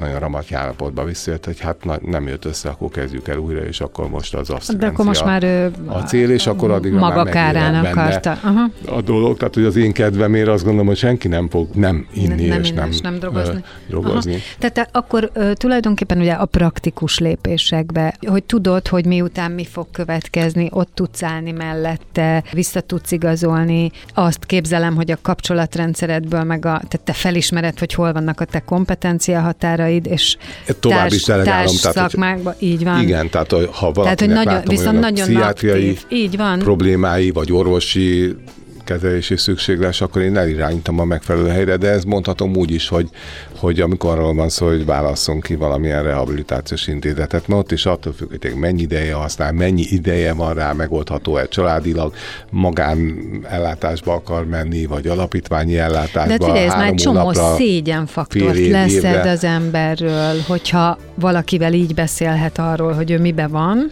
nagyon 0.00 0.18
ramatj 0.18 0.54
állapotba 0.54 1.04
visszajött, 1.04 1.44
hogy 1.44 1.60
hát 1.60 1.84
na, 1.84 1.98
nem 2.06 2.26
jött 2.26 2.44
össze, 2.44 2.68
akkor 2.68 2.88
kezdjük 2.88 3.28
el 3.28 3.36
újra, 3.36 3.60
és 3.60 3.80
akkor 3.80 4.08
most 4.08 4.34
az 4.34 4.50
azt 4.50 4.76
De 4.76 4.86
akkor 4.86 5.04
most 5.04 5.24
már 5.24 5.42
ő 5.42 5.70
a 5.86 5.98
cél, 5.98 6.30
és 6.30 6.46
akkor 6.46 6.70
addig 6.70 6.92
maga 6.92 7.24
már 7.24 7.32
kárán 7.32 7.84
akarta. 7.84 8.30
Aha. 8.30 8.70
A 8.86 9.00
dolog, 9.00 9.36
tehát 9.36 9.54
hogy 9.54 9.64
az 9.64 9.76
én 9.76 9.92
kedvemért 9.92 10.48
azt 10.48 10.62
gondolom, 10.62 10.86
hogy 10.86 10.96
senki 10.96 11.28
nem 11.28 11.48
fog 11.48 11.68
nem 11.74 12.06
inni, 12.14 12.46
nem, 12.46 12.60
és 12.60 12.72
nem, 12.72 12.88
és 12.88 13.00
nem 13.00 13.18
drogozni. 13.18 13.64
drogozni. 13.88 14.32
Aha. 14.32 14.42
Tehát 14.58 14.88
akkor 14.92 15.30
tulajdonképpen 15.52 16.18
ugye 16.18 16.32
a 16.32 16.44
praktikus 16.44 17.18
lépésekbe, 17.18 18.14
hogy 18.26 18.44
tudod, 18.44 18.88
hogy 18.88 19.06
miután 19.06 19.50
mi 19.50 19.64
fog 19.64 19.86
következni, 19.90 20.68
ott 20.70 20.90
tudsz 20.94 21.22
állni 21.22 21.52
mellette, 21.52 22.42
vissza 22.52 22.80
tudsz 22.80 23.10
igazolni, 23.10 23.90
azt 24.14 24.44
képzelem, 24.44 24.94
hogy 24.94 25.10
a 25.10 25.16
kapcsolatrendszeredből 25.22 26.42
meg 26.42 26.58
a, 26.58 26.72
tehát 26.88 27.00
te 27.04 27.12
felismered, 27.12 27.78
hogy 27.78 27.94
hol 27.94 28.12
vannak 28.12 28.40
a 28.40 28.44
te 28.44 28.60
kompetencia 28.60 29.40
határai, 29.40 29.89
munkáid, 29.90 30.06
és 30.06 30.36
Tovább 30.80 30.98
társ, 30.98 31.14
is 31.14 31.22
társ 31.22 31.70
szakmákba, 31.70 32.54
így 32.58 32.84
van. 32.84 33.02
Igen, 33.02 33.30
tehát 33.30 33.50
ha 33.50 33.92
valakinek 33.92 34.02
tehát, 34.02 34.20
hogy 34.20 34.28
nagyon, 34.28 34.54
látom, 34.54 34.74
viszont 34.74 35.00
nagyon 35.00 35.26
pszichiátriai 35.26 35.98
így 36.08 36.36
van. 36.36 36.58
problémái, 36.58 37.30
vagy 37.30 37.52
orvosi 37.52 38.36
kezelési 38.84 39.36
szükséglés, 39.36 40.00
akkor 40.00 40.22
én 40.22 40.36
elirányítom 40.36 40.98
a 40.98 41.04
megfelelő 41.04 41.48
helyre, 41.48 41.76
de 41.76 41.88
ez 41.88 42.04
mondhatom 42.04 42.56
úgy 42.56 42.70
is, 42.70 42.88
hogy, 42.88 43.08
hogy 43.58 43.80
amikor 43.80 44.10
arról 44.10 44.34
van 44.34 44.48
szó, 44.48 44.66
hogy 44.66 44.84
válasszon 44.84 45.40
ki 45.40 45.54
valamilyen 45.54 46.02
rehabilitációs 46.02 46.86
intézetet, 46.86 47.48
mert 47.48 47.60
ott 47.60 47.72
is 47.72 47.86
attól 47.86 48.12
függ, 48.12 48.28
hogy 48.30 48.54
mennyi 48.54 48.82
ideje 48.82 49.14
használ, 49.14 49.52
mennyi 49.52 49.84
ideje 49.88 50.32
van 50.32 50.54
rá, 50.54 50.72
megoldható-e 50.72 51.48
családilag, 51.48 52.14
magán 52.50 53.20
ellátásba 53.48 54.12
akar 54.12 54.46
menni, 54.46 54.86
vagy 54.86 55.06
alapítványi 55.06 55.78
ellátásba. 55.78 56.36
De 56.36 56.44
figyelj, 56.44 56.66
ez 56.66 56.74
már 56.74 56.94
csomó 56.94 57.32
szégyenfaktort 57.32 58.68
leszed 58.68 59.26
az 59.26 59.44
emberről, 59.44 60.34
hogyha 60.46 60.98
valakivel 61.14 61.72
így 61.72 61.94
beszélhet 61.94 62.58
arról, 62.58 62.92
hogy 62.92 63.10
ő 63.10 63.18
mibe 63.18 63.46
van, 63.46 63.90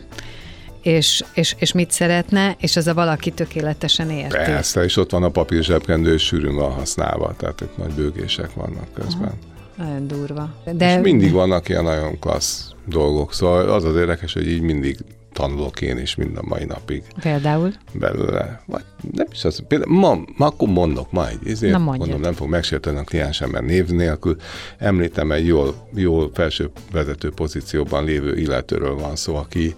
és, 0.89 1.25
és, 1.35 1.55
és 1.59 1.73
mit 1.73 1.91
szeretne, 1.91 2.57
és 2.61 2.77
az 2.77 2.87
a 2.87 2.95
valaki 2.95 3.31
tökéletesen 3.31 4.11
érti. 4.11 4.37
Persze, 4.37 4.85
és 4.85 4.97
ott 4.97 5.11
van 5.11 5.23
a 5.23 5.29
papír 5.29 5.63
zsebkendő, 5.63 6.13
és 6.13 6.23
sűrűn 6.23 6.55
van 6.55 6.73
használva, 6.73 7.35
tehát 7.37 7.61
itt 7.61 7.77
nagy 7.77 7.93
bőgések 7.93 8.55
vannak 8.55 8.93
közben. 8.95 9.33
Aha. 9.79 9.89
Nagyon 9.89 10.07
durva. 10.07 10.55
De... 10.73 10.97
És 10.97 11.03
mindig 11.03 11.33
vannak 11.33 11.69
ilyen 11.69 11.85
nagyon 11.85 12.19
klassz 12.19 12.71
dolgok, 12.87 13.35
szóval 13.35 13.69
az 13.69 13.85
az 13.85 13.97
érdekes, 13.97 14.33
hogy 14.33 14.49
így 14.49 14.61
mindig 14.61 14.97
tanulok 15.33 15.81
én 15.81 15.99
is 15.99 16.15
mind 16.15 16.37
a 16.37 16.43
mai 16.43 16.65
napig. 16.65 17.03
Például? 17.21 17.73
Belőle. 17.93 18.63
Vagy 18.67 18.85
nem 19.13 19.27
is 19.33 19.45
az. 19.45 19.63
Például 19.69 19.99
ma, 19.99 20.19
ma 20.37 20.47
akkor 20.47 20.69
mondok 20.69 21.13
ma 21.13 21.29
egy 21.29 21.49
ezért 21.49 21.73
Na 21.73 21.79
mondom, 21.79 22.21
nem 22.21 22.33
fog 22.33 22.49
megsérteni 22.49 22.99
a 22.99 23.03
kliensem, 23.03 23.51
mert 23.51 23.65
név 23.65 23.89
nélkül 23.89 24.37
említem 24.79 25.33
egy 25.33 25.47
jól, 25.47 25.89
jól 25.95 26.31
felső 26.35 26.71
vezető 26.93 27.31
pozícióban 27.31 28.05
lévő 28.05 28.37
illetőről 28.37 28.95
van 28.95 29.17
szó, 29.17 29.37
aki 29.37 29.75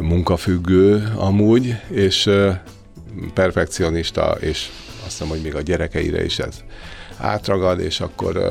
munkafüggő 0.00 1.12
amúgy, 1.16 1.76
és 1.88 2.30
perfekcionista, 3.34 4.36
és 4.40 4.68
azt 5.04 5.10
hiszem, 5.10 5.28
hogy 5.28 5.42
még 5.42 5.54
a 5.54 5.60
gyerekeire 5.60 6.24
is 6.24 6.38
ez 6.38 6.62
átragad, 7.16 7.80
és 7.80 8.00
akkor 8.00 8.42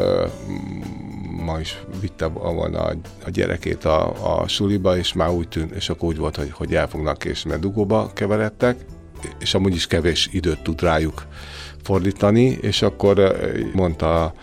ma 1.45 1.59
is 1.59 1.77
vitte 2.01 2.25
volna 2.25 2.79
a 3.25 3.29
gyerekét 3.29 3.85
a, 3.85 4.41
a 4.41 4.47
suliba, 4.47 4.97
és 4.97 5.13
már 5.13 5.29
úgy 5.29 5.47
tűnt, 5.47 5.71
és 5.71 5.89
akkor 5.89 6.09
úgy 6.09 6.17
volt, 6.17 6.35
hogy, 6.35 6.51
hogy 6.51 6.75
elfognak, 6.75 7.25
és 7.25 7.43
mert 7.43 7.59
dugóba 7.59 8.11
keveredtek, 8.13 8.85
és 9.39 9.53
amúgy 9.53 9.75
is 9.75 9.87
kevés 9.87 10.29
időt 10.31 10.63
tud 10.63 10.81
rájuk 10.81 11.25
fordítani, 11.83 12.57
és 12.61 12.81
akkor 12.81 13.35
mondta 13.73 14.33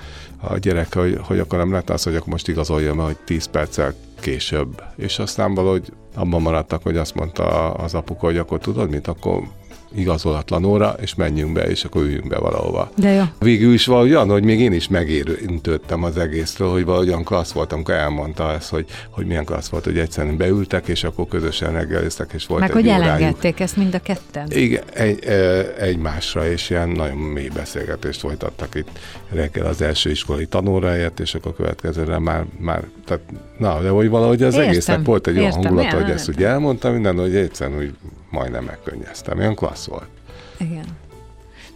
a, 0.41 0.59
gyerek, 0.59 0.95
hogy, 0.95 1.19
hogy 1.23 1.39
akkor 1.39 1.59
nem 1.59 1.71
lehet 1.71 1.91
az, 1.91 2.03
hogy 2.03 2.15
akkor 2.15 2.29
most 2.29 2.49
igazoljam, 2.49 2.99
hogy 2.99 3.17
10 3.25 3.47
perccel 3.47 3.95
később. 4.21 4.83
És 4.97 5.19
aztán 5.19 5.55
valahogy 5.55 5.93
abban 6.15 6.43
maradtak, 6.43 6.83
hogy 6.83 6.97
azt 6.97 7.15
mondta 7.15 7.71
az 7.71 7.95
apuka, 7.95 8.27
hogy 8.27 8.39
akkor 8.39 8.59
tudod 8.59 8.91
mit, 8.91 9.07
akkor 9.07 9.43
igazolatlan 9.95 10.65
óra, 10.65 10.95
és 11.01 11.15
menjünk 11.15 11.53
be, 11.53 11.63
és 11.71 11.85
akkor 11.85 12.03
üljünk 12.03 12.29
be 12.29 12.39
valahova. 12.39 12.91
De 12.97 13.11
jó. 13.11 13.23
Végül 13.39 13.73
is 13.73 13.87
valahogy 13.87 14.11
olyan, 14.11 14.31
hogy 14.31 14.45
még 14.45 14.61
én 14.61 14.73
is 14.73 14.89
megérintődtem 14.89 16.05
az 16.05 16.17
egészről, 16.17 16.71
hogy 16.71 16.85
valahogyan 16.85 17.25
klassz 17.25 17.53
volt, 17.53 17.73
amikor 17.73 17.95
elmondta 17.95 18.53
ezt, 18.53 18.71
hogy, 18.71 18.87
hogy 19.11 19.27
milyen 19.27 19.45
klassz 19.45 19.69
volt, 19.69 19.85
hogy 19.85 19.99
egyszerűen 19.99 20.37
beültek, 20.37 20.89
és 20.89 21.05
akkor 21.05 21.29
közösen 21.29 21.73
reggeliztek, 21.73 22.33
és 22.35 22.47
volt 22.47 22.61
Meg 22.61 22.69
egy 22.71 22.75
hogy 22.75 22.87
órájuk. 22.87 23.05
elengedték 23.05 23.61
ezt 23.61 23.77
mind 23.77 23.95
a 23.95 23.99
ketten. 23.99 24.47
Igen, 24.51 24.83
egy, 24.93 25.25
egymásra, 25.79 26.51
és 26.51 26.71
ilyen 26.71 26.89
nagyon 26.89 27.17
mély 27.17 27.49
beszélgetést 27.49 28.21
folytattak 28.21 28.75
itt 28.75 28.89
reggel 29.33 29.67
az 29.67 29.83
első 29.83 30.11
iskolai 30.11 30.47
tanóráját, 30.47 31.21
és 31.21 31.35
akkor 31.35 31.51
a 31.51 31.55
következőre 31.55 32.19
már, 32.19 32.45
már 32.59 32.85
tehát, 33.05 33.23
na, 33.59 33.81
de 33.81 33.89
hogy 33.89 34.09
valahogy 34.09 34.43
az 34.43 34.55
Értem, 34.55 34.69
egésznek 34.69 35.05
volt 35.05 35.27
egy 35.27 35.39
olyan 35.39 35.47
értem, 35.47 35.63
hangulata, 35.63 35.97
hogy 36.03 36.11
ezt 36.11 36.29
úgy 36.29 36.43
elmondtam 36.43 36.93
minden, 36.93 37.19
hogy 37.19 37.37
egyszerűen 37.37 37.79
úgy 37.79 37.95
majdnem 38.31 38.65
megkönnyeztem. 38.65 39.39
Ilyen 39.39 39.55
klassz 39.55 39.87
volt. 39.87 40.09
Igen. 40.59 40.85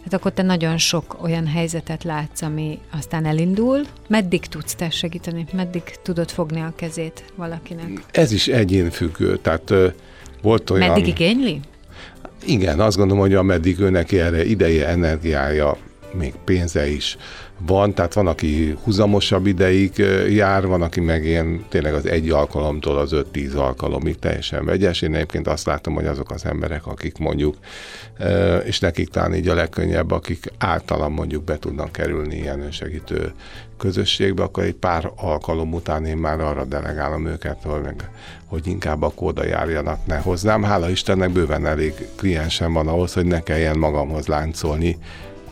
Tehát 0.03 0.13
akkor 0.13 0.31
te 0.31 0.41
nagyon 0.41 0.77
sok 0.77 1.17
olyan 1.21 1.47
helyzetet 1.47 2.03
látsz, 2.03 2.41
ami 2.41 2.79
aztán 2.91 3.25
elindul. 3.25 3.81
Meddig 4.07 4.45
tudsz 4.45 4.75
te 4.75 4.89
segíteni? 4.89 5.45
Meddig 5.53 5.83
tudod 6.01 6.29
fogni 6.29 6.61
a 6.61 6.73
kezét 6.75 7.33
valakinek? 7.35 7.89
Ez 8.11 8.31
is 8.31 8.47
egyén 8.47 8.89
függő, 8.89 9.37
tehát 9.37 9.69
ö, 9.69 9.87
volt 10.41 10.69
olyan... 10.69 10.87
Meddig 10.87 11.07
igényli? 11.07 11.59
Igen, 12.45 12.79
azt 12.79 12.97
gondolom, 12.97 13.21
hogy 13.21 13.33
ameddig 13.33 13.79
ő 13.79 13.89
neki 13.89 14.19
erre 14.19 14.45
ideje, 14.45 14.87
energiája, 14.87 15.77
még 16.13 16.33
pénze 16.45 16.87
is 16.87 17.17
van, 17.65 17.93
tehát 17.93 18.13
van, 18.13 18.27
aki 18.27 18.77
húzamosabb 18.83 19.45
ideig 19.45 19.97
jár, 20.29 20.67
van, 20.67 20.81
aki 20.81 20.99
meg 20.99 21.25
ilyen 21.25 21.65
tényleg 21.69 21.93
az 21.93 22.05
egy 22.05 22.29
alkalomtól 22.29 22.97
az 22.97 23.11
5-10 23.33 23.55
alkalomig 23.55 24.19
teljesen 24.19 24.65
vegyes. 24.65 25.01
Én 25.01 25.15
egyébként 25.15 25.47
azt 25.47 25.65
látom, 25.65 25.93
hogy 25.93 26.05
azok 26.05 26.31
az 26.31 26.45
emberek, 26.45 26.85
akik 26.87 27.17
mondjuk, 27.17 27.55
és 28.63 28.79
nekik 28.79 29.09
talán 29.09 29.35
így 29.35 29.47
a 29.47 29.53
legkönnyebb, 29.53 30.11
akik 30.11 30.51
általam 30.57 31.13
mondjuk 31.13 31.43
be 31.43 31.59
tudnak 31.59 31.91
kerülni 31.91 32.35
ilyen 32.35 32.61
önsegítő 32.61 33.33
közösségbe, 33.77 34.43
akkor 34.43 34.63
egy 34.63 34.75
pár 34.75 35.11
alkalom 35.15 35.73
után 35.73 36.05
én 36.05 36.17
már 36.17 36.39
arra 36.39 36.65
delegálom 36.65 37.25
őket, 37.27 37.57
hogy, 37.63 37.81
meg, 37.81 38.09
hogy 38.45 38.67
inkább 38.67 39.01
akkor 39.01 39.27
oda 39.27 39.45
járjanak, 39.45 40.05
ne 40.05 40.17
hozzám. 40.17 40.63
Hála 40.63 40.89
Istennek 40.89 41.29
bőven 41.29 41.65
elég 41.65 41.93
kliensem 42.15 42.73
van 42.73 42.87
ahhoz, 42.87 43.13
hogy 43.13 43.25
ne 43.25 43.39
kelljen 43.39 43.77
magamhoz 43.77 44.27
láncolni 44.27 44.97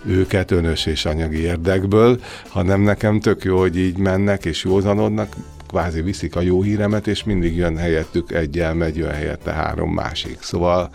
őket 0.06 0.52
önös 0.52 0.86
és 0.86 1.06
anyagi 1.06 1.38
érdekből, 1.38 2.22
hanem 2.48 2.82
nekem 2.82 3.20
tök 3.20 3.44
jó, 3.44 3.60
hogy 3.60 3.78
így 3.78 3.98
mennek 3.98 4.46
és 4.46 4.64
józanodnak, 4.64 5.36
kvázi 5.68 6.02
viszik 6.02 6.36
a 6.36 6.42
jó 6.42 6.62
híremet, 6.62 7.08
és 7.08 7.24
mindig 7.24 7.56
jön 7.56 7.78
helyettük 7.78 8.32
egyel, 8.32 8.74
megy, 8.74 8.98
jön 8.98 9.12
helyette 9.12 9.52
három 9.52 9.94
másik. 9.94 10.38
Szóval 10.42 10.90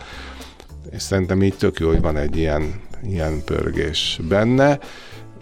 és 0.91 1.03
szerintem 1.03 1.43
így 1.43 1.57
tök 1.57 1.79
jó, 1.79 1.89
hogy 1.89 2.01
van 2.01 2.17
egy 2.17 2.37
ilyen, 2.37 2.81
ilyen 3.03 3.45
pörgés 3.45 4.21
benne. 4.29 4.79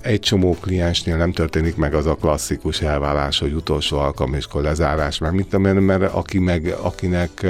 Egy 0.05 0.21
csomó 0.21 0.57
kliensnél 0.61 1.17
nem 1.17 1.33
történik 1.33 1.77
meg 1.77 1.95
az 1.95 2.07
a 2.07 2.15
klasszikus 2.15 2.81
elvállás, 2.81 3.39
hogy 3.39 3.53
utolsó 3.53 3.99
alkalom 3.99 4.35
és 4.35 4.47
lezárás, 4.53 5.19
meg 5.19 5.47
tudom 5.49 5.65
én, 5.67 5.75
mert 5.75 6.13
aki 6.13 6.39
meg, 6.39 6.75
akinek 6.83 7.47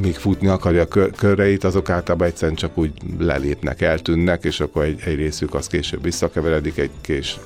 még 0.00 0.14
futni 0.14 0.46
akarja 0.46 0.82
a 0.82 1.10
kör, 1.16 1.58
azok 1.64 1.90
általában 1.90 2.26
egyszerűen 2.26 2.56
csak 2.56 2.78
úgy 2.78 2.92
lelépnek, 3.18 3.82
eltűnnek, 3.82 4.44
és 4.44 4.60
akkor 4.60 4.84
egy, 4.84 5.00
egy 5.04 5.14
részük 5.14 5.54
az 5.54 5.66
később 5.66 6.02
visszakeveredik, 6.02 6.78
egy 6.78 6.90
kés 7.00 7.38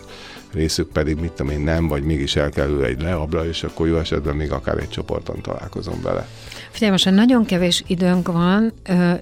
részük 0.52 0.88
pedig, 0.92 1.16
mit 1.16 1.32
tudom 1.32 1.52
én, 1.52 1.60
nem, 1.60 1.88
vagy 1.88 2.02
mégis 2.02 2.36
elkerül 2.36 2.84
egy 2.84 3.02
leabra, 3.02 3.46
és 3.46 3.62
akkor 3.62 3.86
jó 3.86 3.96
esetben 3.96 4.36
még 4.36 4.52
akár 4.52 4.78
egy 4.78 4.88
csoporton 4.88 5.40
találkozom 5.42 6.02
vele. 6.02 6.28
Figyelj, 6.70 6.90
most 6.90 7.10
nagyon 7.10 7.44
kevés 7.44 7.82
időnk 7.86 8.28
van, 8.32 8.72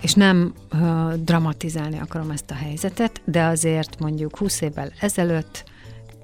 és 0.00 0.14
nem 0.14 0.54
dramatizálni 1.16 1.98
akarom 1.98 2.30
ezt 2.30 2.50
a 2.50 2.54
helyzetet, 2.54 3.20
de 3.24 3.44
azért 3.44 3.98
mondjuk 3.98 4.36
20 4.36 4.60
évvel 4.60 4.92
ezelőtt 5.00 5.64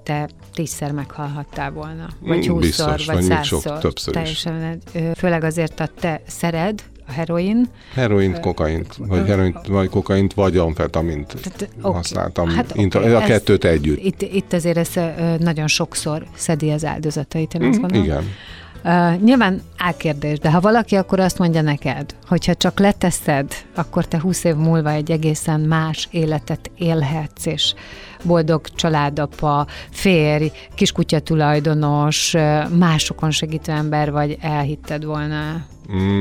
te 0.03 0.29
tízszer 0.53 0.93
meghalhattál 0.93 1.71
volna, 1.71 2.09
vagy 2.21 2.47
húszszor, 2.47 3.01
vagy 3.07 3.27
még 3.27 3.43
sok- 3.43 3.61
százszor. 3.61 3.79
többször 3.79 4.17
is. 4.17 4.43
Teljesen, 4.43 4.81
ö, 4.93 5.11
főleg 5.17 5.45
azért 5.45 5.81
a 5.81 5.89
te 6.01 6.23
szered, 6.27 6.83
a 7.09 7.13
heroin. 7.13 7.69
Heroint, 7.95 8.41
kokaint, 8.41 8.97
vagy 8.99 9.27
heroint, 9.27 9.67
vagy 9.67 9.89
kokaint, 9.89 10.35
vagy 10.35 10.57
amfetamint 10.57 11.27
Tehát, 11.43 11.69
használtam. 11.81 12.49
Hát, 12.49 12.75
Inta- 12.75 12.99
oké, 12.99 13.13
a 13.13 13.21
ez- 13.21 13.27
kettőt 13.29 13.65
együtt. 13.65 14.03
Itt, 14.05 14.23
itt 14.23 14.53
azért 14.53 14.77
ez 14.77 14.91
nagyon 15.39 15.67
sokszor 15.67 16.27
szedi 16.35 16.71
az 16.71 16.85
áldozatait, 16.85 17.55
én 17.55 17.63
azt 17.63 17.79
Mm, 17.79 17.81
gondolom. 17.81 18.05
Igen. 18.05 18.25
Uh, 18.87 19.21
nyilván 19.21 19.61
álkérdés, 19.79 20.39
de 20.39 20.51
ha 20.51 20.61
valaki 20.61 20.97
akkor 20.97 21.21
azt 21.21 21.39
mondja 21.39 21.63
neked, 21.63 22.15
hogyha 22.27 22.55
csak 22.55 22.79
leteszed, 22.79 23.53
akkor 23.75 24.05
te 24.05 24.21
20 24.21 24.45
év 24.45 24.55
múlva 24.55 24.91
egy 24.91 25.11
egészen 25.11 25.61
más 25.61 26.09
életet 26.11 26.71
élhetsz, 26.77 27.47
és 27.47 27.75
boldog 28.25 28.67
családapa, 28.75 29.67
férj, 29.91 30.47
kiskutya 30.75 31.21
tulajdonos, 31.21 32.35
másokon 32.79 33.31
segítő 33.31 33.73
ember 33.73 34.13
vagy, 34.13 34.39
elhitted 34.41 35.05
volna. 35.05 35.67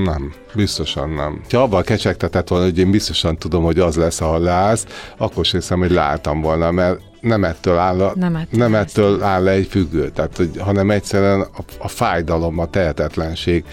Nem, 0.03 0.33
biztosan 0.55 1.09
nem. 1.09 1.41
Ha 1.51 1.57
abban 1.57 1.83
kecsegtetett 1.83 2.47
volna, 2.47 2.65
hogy 2.65 2.77
én 2.77 2.91
biztosan 2.91 3.37
tudom, 3.37 3.63
hogy 3.63 3.79
az 3.79 3.95
lesz, 3.95 4.21
ahol 4.21 4.39
leállsz, 4.39 4.85
akkor 5.17 5.45
sem 5.45 5.59
hiszem, 5.59 5.79
hogy 5.79 5.91
leálltam 5.91 6.41
volna, 6.41 6.71
mert 6.71 6.99
nem 7.23 7.43
ettől 7.43 7.77
áll, 7.77 8.01
a, 8.01 8.11
Nem 8.15 8.35
ettől 8.35 8.59
nem 8.59 8.75
ettől 8.75 9.23
áll 9.23 9.43
le 9.43 9.51
egy 9.51 9.67
függő, 9.67 10.09
tehát, 10.09 10.37
hogy, 10.37 10.57
hanem 10.57 10.91
egyszerűen 10.91 11.41
a, 11.41 11.61
a 11.77 11.87
fájdalom, 11.87 12.59
a 12.59 12.65
tehetetlenség, 12.65 13.65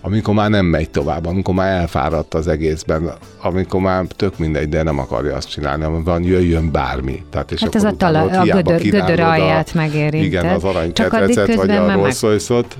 amikor 0.00 0.34
már 0.34 0.50
nem 0.50 0.66
megy 0.66 0.90
tovább, 0.90 1.26
amikor 1.26 1.54
már 1.54 1.80
elfáradt 1.80 2.34
az 2.34 2.48
egészben, 2.48 3.12
amikor 3.42 3.80
már 3.80 4.04
tök 4.16 4.38
mindegy, 4.38 4.68
de 4.68 4.82
nem 4.82 4.98
akarja 4.98 5.36
azt 5.36 5.50
csinálni, 5.50 5.84
amikor 5.84 6.04
van, 6.04 6.22
jöjjön 6.24 6.70
bármi. 6.70 7.24
Tehát, 7.30 7.52
és 7.52 7.60
Hát 7.60 7.74
ez 7.74 7.84
a, 7.84 7.92
tala, 7.96 8.20
a 8.20 8.44
gödör, 8.44 8.82
gödör 8.82 9.20
alját 9.20 9.74
megérinted. 9.74 10.22
Igen, 10.22 10.46
az 10.46 10.64
arany 10.64 10.92
Csak 10.92 11.12
addig 11.12 11.26
ketrecet, 11.26 11.54
vagy 11.56 11.70
a 11.70 11.86
már 11.86 11.96
meg... 11.96 12.14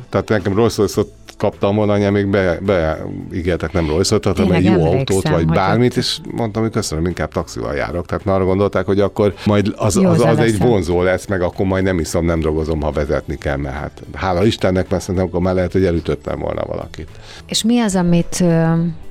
Tehát 0.08 0.28
nekem 0.28 0.54
Royce-ot 0.54 1.12
kaptam 1.40 1.76
volna, 1.76 1.92
anya 1.92 2.10
még 2.10 2.26
be, 2.26 2.58
beígértek 2.60 3.72
nem 3.72 3.86
Rolls 3.88 4.08
Royce-ot, 4.10 4.36
hanem 4.38 4.52
egy 4.52 4.64
jó 4.64 4.84
autót, 4.84 5.28
vagy 5.28 5.46
bármit, 5.46 5.90
ott- 5.90 5.96
és 5.96 6.18
mondtam, 6.30 6.62
hogy 6.62 6.70
köszönöm, 6.72 7.06
inkább 7.06 7.32
taxival 7.32 7.74
járok. 7.74 8.06
Tehát 8.06 8.24
már 8.24 8.34
arra 8.34 8.44
gondolták, 8.44 8.86
hogy 8.86 9.00
akkor 9.00 9.34
majd 9.46 9.72
az, 9.76 9.96
az, 9.96 10.02
Józan 10.02 10.28
az 10.28 10.38
egy 10.38 10.58
vonzó 10.58 11.02
lesz, 11.02 11.26
meg 11.26 11.42
akkor 11.42 11.66
majd 11.66 11.84
nem 11.84 11.98
iszom, 11.98 12.24
nem 12.24 12.40
drogozom, 12.40 12.80
ha 12.80 12.90
vezetni 12.90 13.38
kell, 13.38 13.56
mert 13.56 13.74
hát 13.74 14.02
hála 14.14 14.44
Istennek, 14.44 14.88
mert 14.90 15.02
szerintem 15.02 15.28
akkor 15.28 15.40
már 15.40 15.54
lehet, 15.54 15.72
hogy 15.72 15.84
elütöttem 15.84 16.38
volna 16.38 16.62
valakit. 16.66 17.08
És 17.46 17.62
mi 17.62 17.80
az, 17.80 17.96
amit 17.96 18.44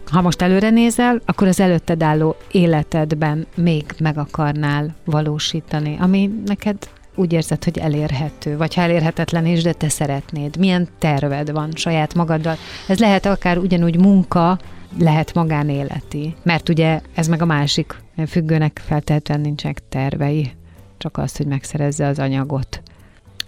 ha 0.05 0.21
most 0.21 0.41
előre 0.41 0.69
nézel, 0.69 1.21
akkor 1.25 1.47
az 1.47 1.59
előtted 1.59 2.03
álló 2.03 2.35
életedben 2.51 3.47
még 3.55 3.85
meg 3.99 4.17
akarnál 4.17 4.95
valósítani, 5.05 5.97
ami 5.99 6.29
neked 6.45 6.77
úgy 7.15 7.33
érzed, 7.33 7.63
hogy 7.63 7.77
elérhető, 7.77 8.57
vagy 8.57 8.73
ha 8.73 8.81
elérhetetlen 8.81 9.45
is, 9.45 9.63
de 9.63 9.73
te 9.73 9.89
szeretnéd. 9.89 10.57
Milyen 10.57 10.87
terved 10.99 11.51
van 11.51 11.71
saját 11.75 12.13
magaddal? 12.13 12.57
Ez 12.87 12.99
lehet 12.99 13.25
akár 13.25 13.57
ugyanúgy 13.57 13.97
munka, 13.97 14.59
lehet 14.97 15.33
magánéleti. 15.33 16.35
Mert 16.43 16.69
ugye 16.69 17.01
ez 17.13 17.27
meg 17.27 17.41
a 17.41 17.45
másik 17.45 17.95
függőnek 18.27 18.81
feltehetően 18.85 19.41
nincsenek 19.41 19.81
tervei, 19.89 20.51
csak 20.97 21.17
az, 21.17 21.37
hogy 21.37 21.45
megszerezze 21.45 22.07
az 22.07 22.19
anyagot. 22.19 22.81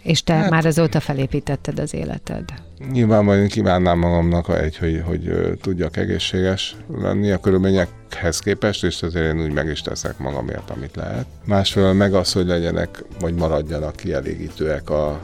És 0.02 0.24
te 0.24 0.34
hát, 0.34 0.50
már 0.50 0.66
azóta 0.66 1.00
felépítetted 1.00 1.80
az 1.80 1.94
életed. 1.94 2.44
Nyilván 2.92 3.24
majd 3.24 3.52
kívánnám 3.52 4.00
magamnak 4.00 4.50
egy, 4.60 4.78
hogy, 4.78 5.04
hogy 5.06 5.58
tudjak 5.62 5.98
egészséges 5.98 6.76
lenni 7.02 7.32
a 7.32 7.40
körülményekhez 7.40 8.40
képest, 8.40 8.84
és 8.84 9.04
azért 9.04 9.34
én 9.34 9.44
úgy 9.44 9.54
meg 9.54 9.68
is 9.68 9.82
teszek 9.82 10.18
magamért, 10.18 10.70
amit 10.70 10.96
lehet. 10.96 11.26
Másfelől 11.46 11.94
meg 11.94 12.14
az, 12.14 12.34
hogy 12.34 12.46
legyenek, 12.46 13.04
vagy 13.20 13.34
maradjanak 13.34 13.96
kielégítőek 13.96 14.90
a 14.90 15.20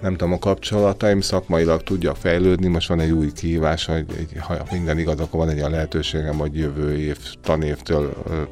nem 0.00 0.16
tudom, 0.16 0.32
a 0.32 0.38
kapcsolataim 0.38 1.20
szakmailag 1.20 1.82
tudjak 1.82 2.16
fejlődni, 2.16 2.66
most 2.66 2.88
van 2.88 3.00
egy 3.00 3.10
új 3.10 3.32
kihívás, 3.32 3.84
hogy 3.84 4.04
egy, 4.18 4.32
ha 4.38 4.66
minden 4.72 4.98
igaz, 4.98 5.20
akkor 5.20 5.40
van 5.40 5.48
egy 5.48 5.58
olyan 5.58 5.70
lehetőségem, 5.70 6.38
hogy 6.38 6.56
jövő 6.56 6.98
év, 6.98 7.18
tanévtől 7.42 8.12
ö, 8.30 8.42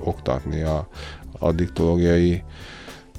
oktatni 0.00 0.62
a 0.62 0.88
addiktológiai 1.38 2.42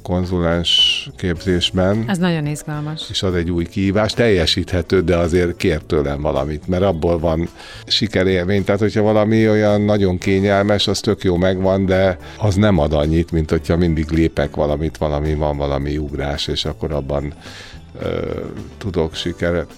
konzulens 0.07 1.09
képzésben 1.17 2.03
Ez 2.07 2.17
nagyon 2.17 2.45
izgalmas. 2.45 3.09
és 3.09 3.23
az 3.23 3.33
egy 3.33 3.51
új 3.51 3.65
kihívás, 3.65 4.13
teljesíthető, 4.13 5.01
de 5.01 5.17
azért 5.17 5.57
kér 5.57 5.81
tőlem 5.81 6.21
valamit, 6.21 6.67
mert 6.67 6.83
abból 6.83 7.19
van 7.19 7.49
sikerélmény. 7.85 8.63
Tehát, 8.63 8.81
hogyha 8.81 9.01
valami 9.01 9.49
olyan 9.49 9.81
nagyon 9.81 10.17
kényelmes, 10.17 10.87
az 10.87 10.99
tök 10.99 11.23
jó 11.23 11.35
megvan, 11.35 11.85
de 11.85 12.17
az 12.37 12.55
nem 12.55 12.77
ad 12.77 12.93
annyit, 12.93 13.31
mint 13.31 13.49
hogyha 13.49 13.77
mindig 13.77 14.09
lépek 14.09 14.55
valamit, 14.55 14.97
valami 14.97 15.33
van, 15.33 15.57
valami 15.57 15.97
ugrás, 15.97 16.47
és 16.47 16.65
akkor 16.65 16.91
abban 16.91 17.33
tudok 18.77 19.13
sikeret 19.13 19.71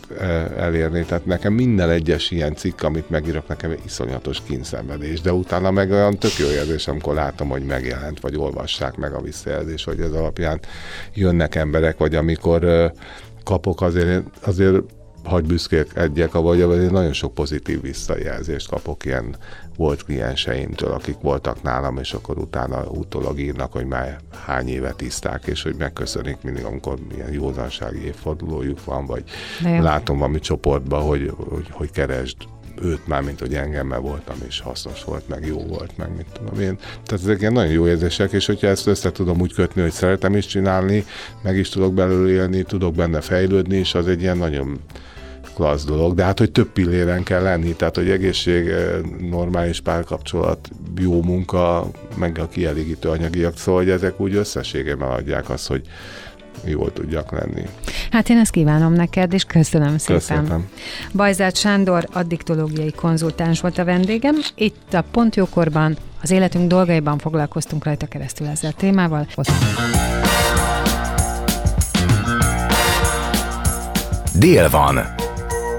elérni. 0.57 1.05
Tehát 1.05 1.25
nekem 1.25 1.53
minden 1.53 1.89
egyes 1.89 2.31
ilyen 2.31 2.55
cikk, 2.55 2.83
amit 2.83 3.09
megírok, 3.09 3.47
nekem 3.47 3.75
iszonyatos 3.85 4.41
kínszenvedés, 4.43 5.21
de 5.21 5.33
utána 5.33 5.71
meg 5.71 5.91
olyan 5.91 6.17
tök 6.17 6.37
jó 6.37 6.47
érzés, 6.47 6.87
amikor 6.87 7.13
látom, 7.13 7.49
hogy 7.49 7.63
megjelent, 7.63 8.19
vagy 8.19 8.35
olvassák 8.35 8.95
meg 8.95 9.13
a 9.13 9.21
visszajelzés, 9.21 9.83
hogy 9.83 9.99
ez 9.99 10.11
alapján 10.11 10.59
jönnek 11.13 11.55
emberek, 11.55 11.97
vagy 11.97 12.15
amikor 12.15 12.91
kapok 13.43 13.81
azért, 13.81 14.23
azért 14.41 14.81
hagy 15.29 15.45
büszkélkedjek, 15.45 16.31
vagy 16.31 16.59
én 16.59 16.89
nagyon 16.91 17.13
sok 17.13 17.33
pozitív 17.33 17.81
visszajelzést 17.81 18.69
kapok 18.69 19.05
ilyen 19.05 19.35
volt 19.75 20.03
klienseimtől, 20.03 20.91
akik 20.91 21.17
voltak 21.21 21.63
nálam, 21.63 21.97
és 21.97 22.13
akkor 22.13 22.37
utána 22.37 22.83
utólag 22.83 23.39
írnak, 23.39 23.71
hogy 23.71 23.85
már 23.85 24.19
hány 24.45 24.67
éve 24.67 24.91
tiszták, 24.91 25.45
és 25.45 25.63
hogy 25.63 25.75
megköszönik 25.77 26.37
mindig, 26.41 26.63
amikor 26.63 26.97
ilyen 27.15 27.31
józansági 27.31 28.05
évfordulójuk 28.05 28.83
van, 28.83 29.05
vagy 29.05 29.23
látom 29.63 30.17
valami 30.17 30.39
csoportban, 30.39 31.01
hogy, 31.01 31.33
hogy, 31.49 31.67
hogy 31.71 31.91
keresd 31.91 32.35
őt 32.81 33.07
már, 33.07 33.21
mint 33.21 33.39
hogy 33.39 33.55
engemmel 33.55 33.99
voltam, 33.99 34.35
és 34.47 34.59
hasznos 34.59 35.03
volt, 35.03 35.27
meg 35.27 35.45
jó 35.45 35.57
volt, 35.57 35.97
meg 35.97 36.15
mit 36.15 36.25
tudom 36.33 36.61
én. 36.61 36.77
Tehát 36.77 37.23
ezek 37.23 37.39
ilyen 37.39 37.53
nagyon 37.53 37.71
jó 37.71 37.87
érzések, 37.87 38.31
és 38.31 38.45
hogyha 38.45 38.67
ezt 38.67 38.87
össze 38.87 39.11
tudom 39.11 39.41
úgy 39.41 39.53
kötni, 39.53 39.81
hogy 39.81 39.91
szeretem 39.91 40.35
is 40.35 40.45
csinálni, 40.45 41.05
meg 41.41 41.57
is 41.57 41.69
tudok 41.69 41.93
belőle 41.93 42.31
élni, 42.31 42.63
tudok 42.63 42.95
benne 42.95 43.21
fejlődni, 43.21 43.77
és 43.77 43.95
az 43.95 44.07
egy 44.07 44.21
ilyen 44.21 44.37
nagyon 44.37 44.79
klassz 45.59 45.85
dolog, 45.85 46.15
de 46.15 46.23
hát, 46.23 46.39
hogy 46.39 46.51
több 46.51 46.67
pilléren 46.67 47.23
kell 47.23 47.41
lenni, 47.41 47.73
tehát, 47.73 47.95
hogy 47.95 48.09
egészség, 48.09 48.71
normális 49.29 49.81
párkapcsolat, 49.81 50.69
jó 50.97 51.21
munka, 51.21 51.89
meg 52.15 52.37
a 52.37 52.47
kielégítő 52.47 53.09
anyagiak, 53.09 53.57
szóval, 53.57 53.81
hogy 53.81 53.89
ezek 53.89 54.19
úgy 54.19 54.35
összességében 54.35 55.09
adják 55.09 55.49
azt, 55.49 55.67
hogy 55.67 55.81
jól 56.65 56.93
tudjak 56.93 57.31
lenni. 57.31 57.63
Hát 58.11 58.29
én 58.29 58.37
ezt 58.37 58.51
kívánom 58.51 58.93
neked, 58.93 59.33
és 59.33 59.43
köszönöm 59.43 59.97
szépen. 59.97 60.17
Köszönöm. 60.17 60.69
Bajzát 61.13 61.55
Sándor 61.55 62.07
addiktológiai 62.11 62.91
konzultáns 62.91 63.61
volt 63.61 63.77
a 63.77 63.83
vendégem. 63.83 64.35
Itt 64.55 64.93
a 64.93 65.03
Pontjókorban 65.11 65.97
az 66.21 66.31
életünk 66.31 66.67
dolgaiban 66.67 67.17
foglalkoztunk 67.17 67.83
rajta 67.83 68.05
keresztül 68.05 68.47
ezzel 68.47 68.71
a 68.71 68.79
témával. 68.79 69.27
Dél 74.33 74.69
van. 74.69 75.27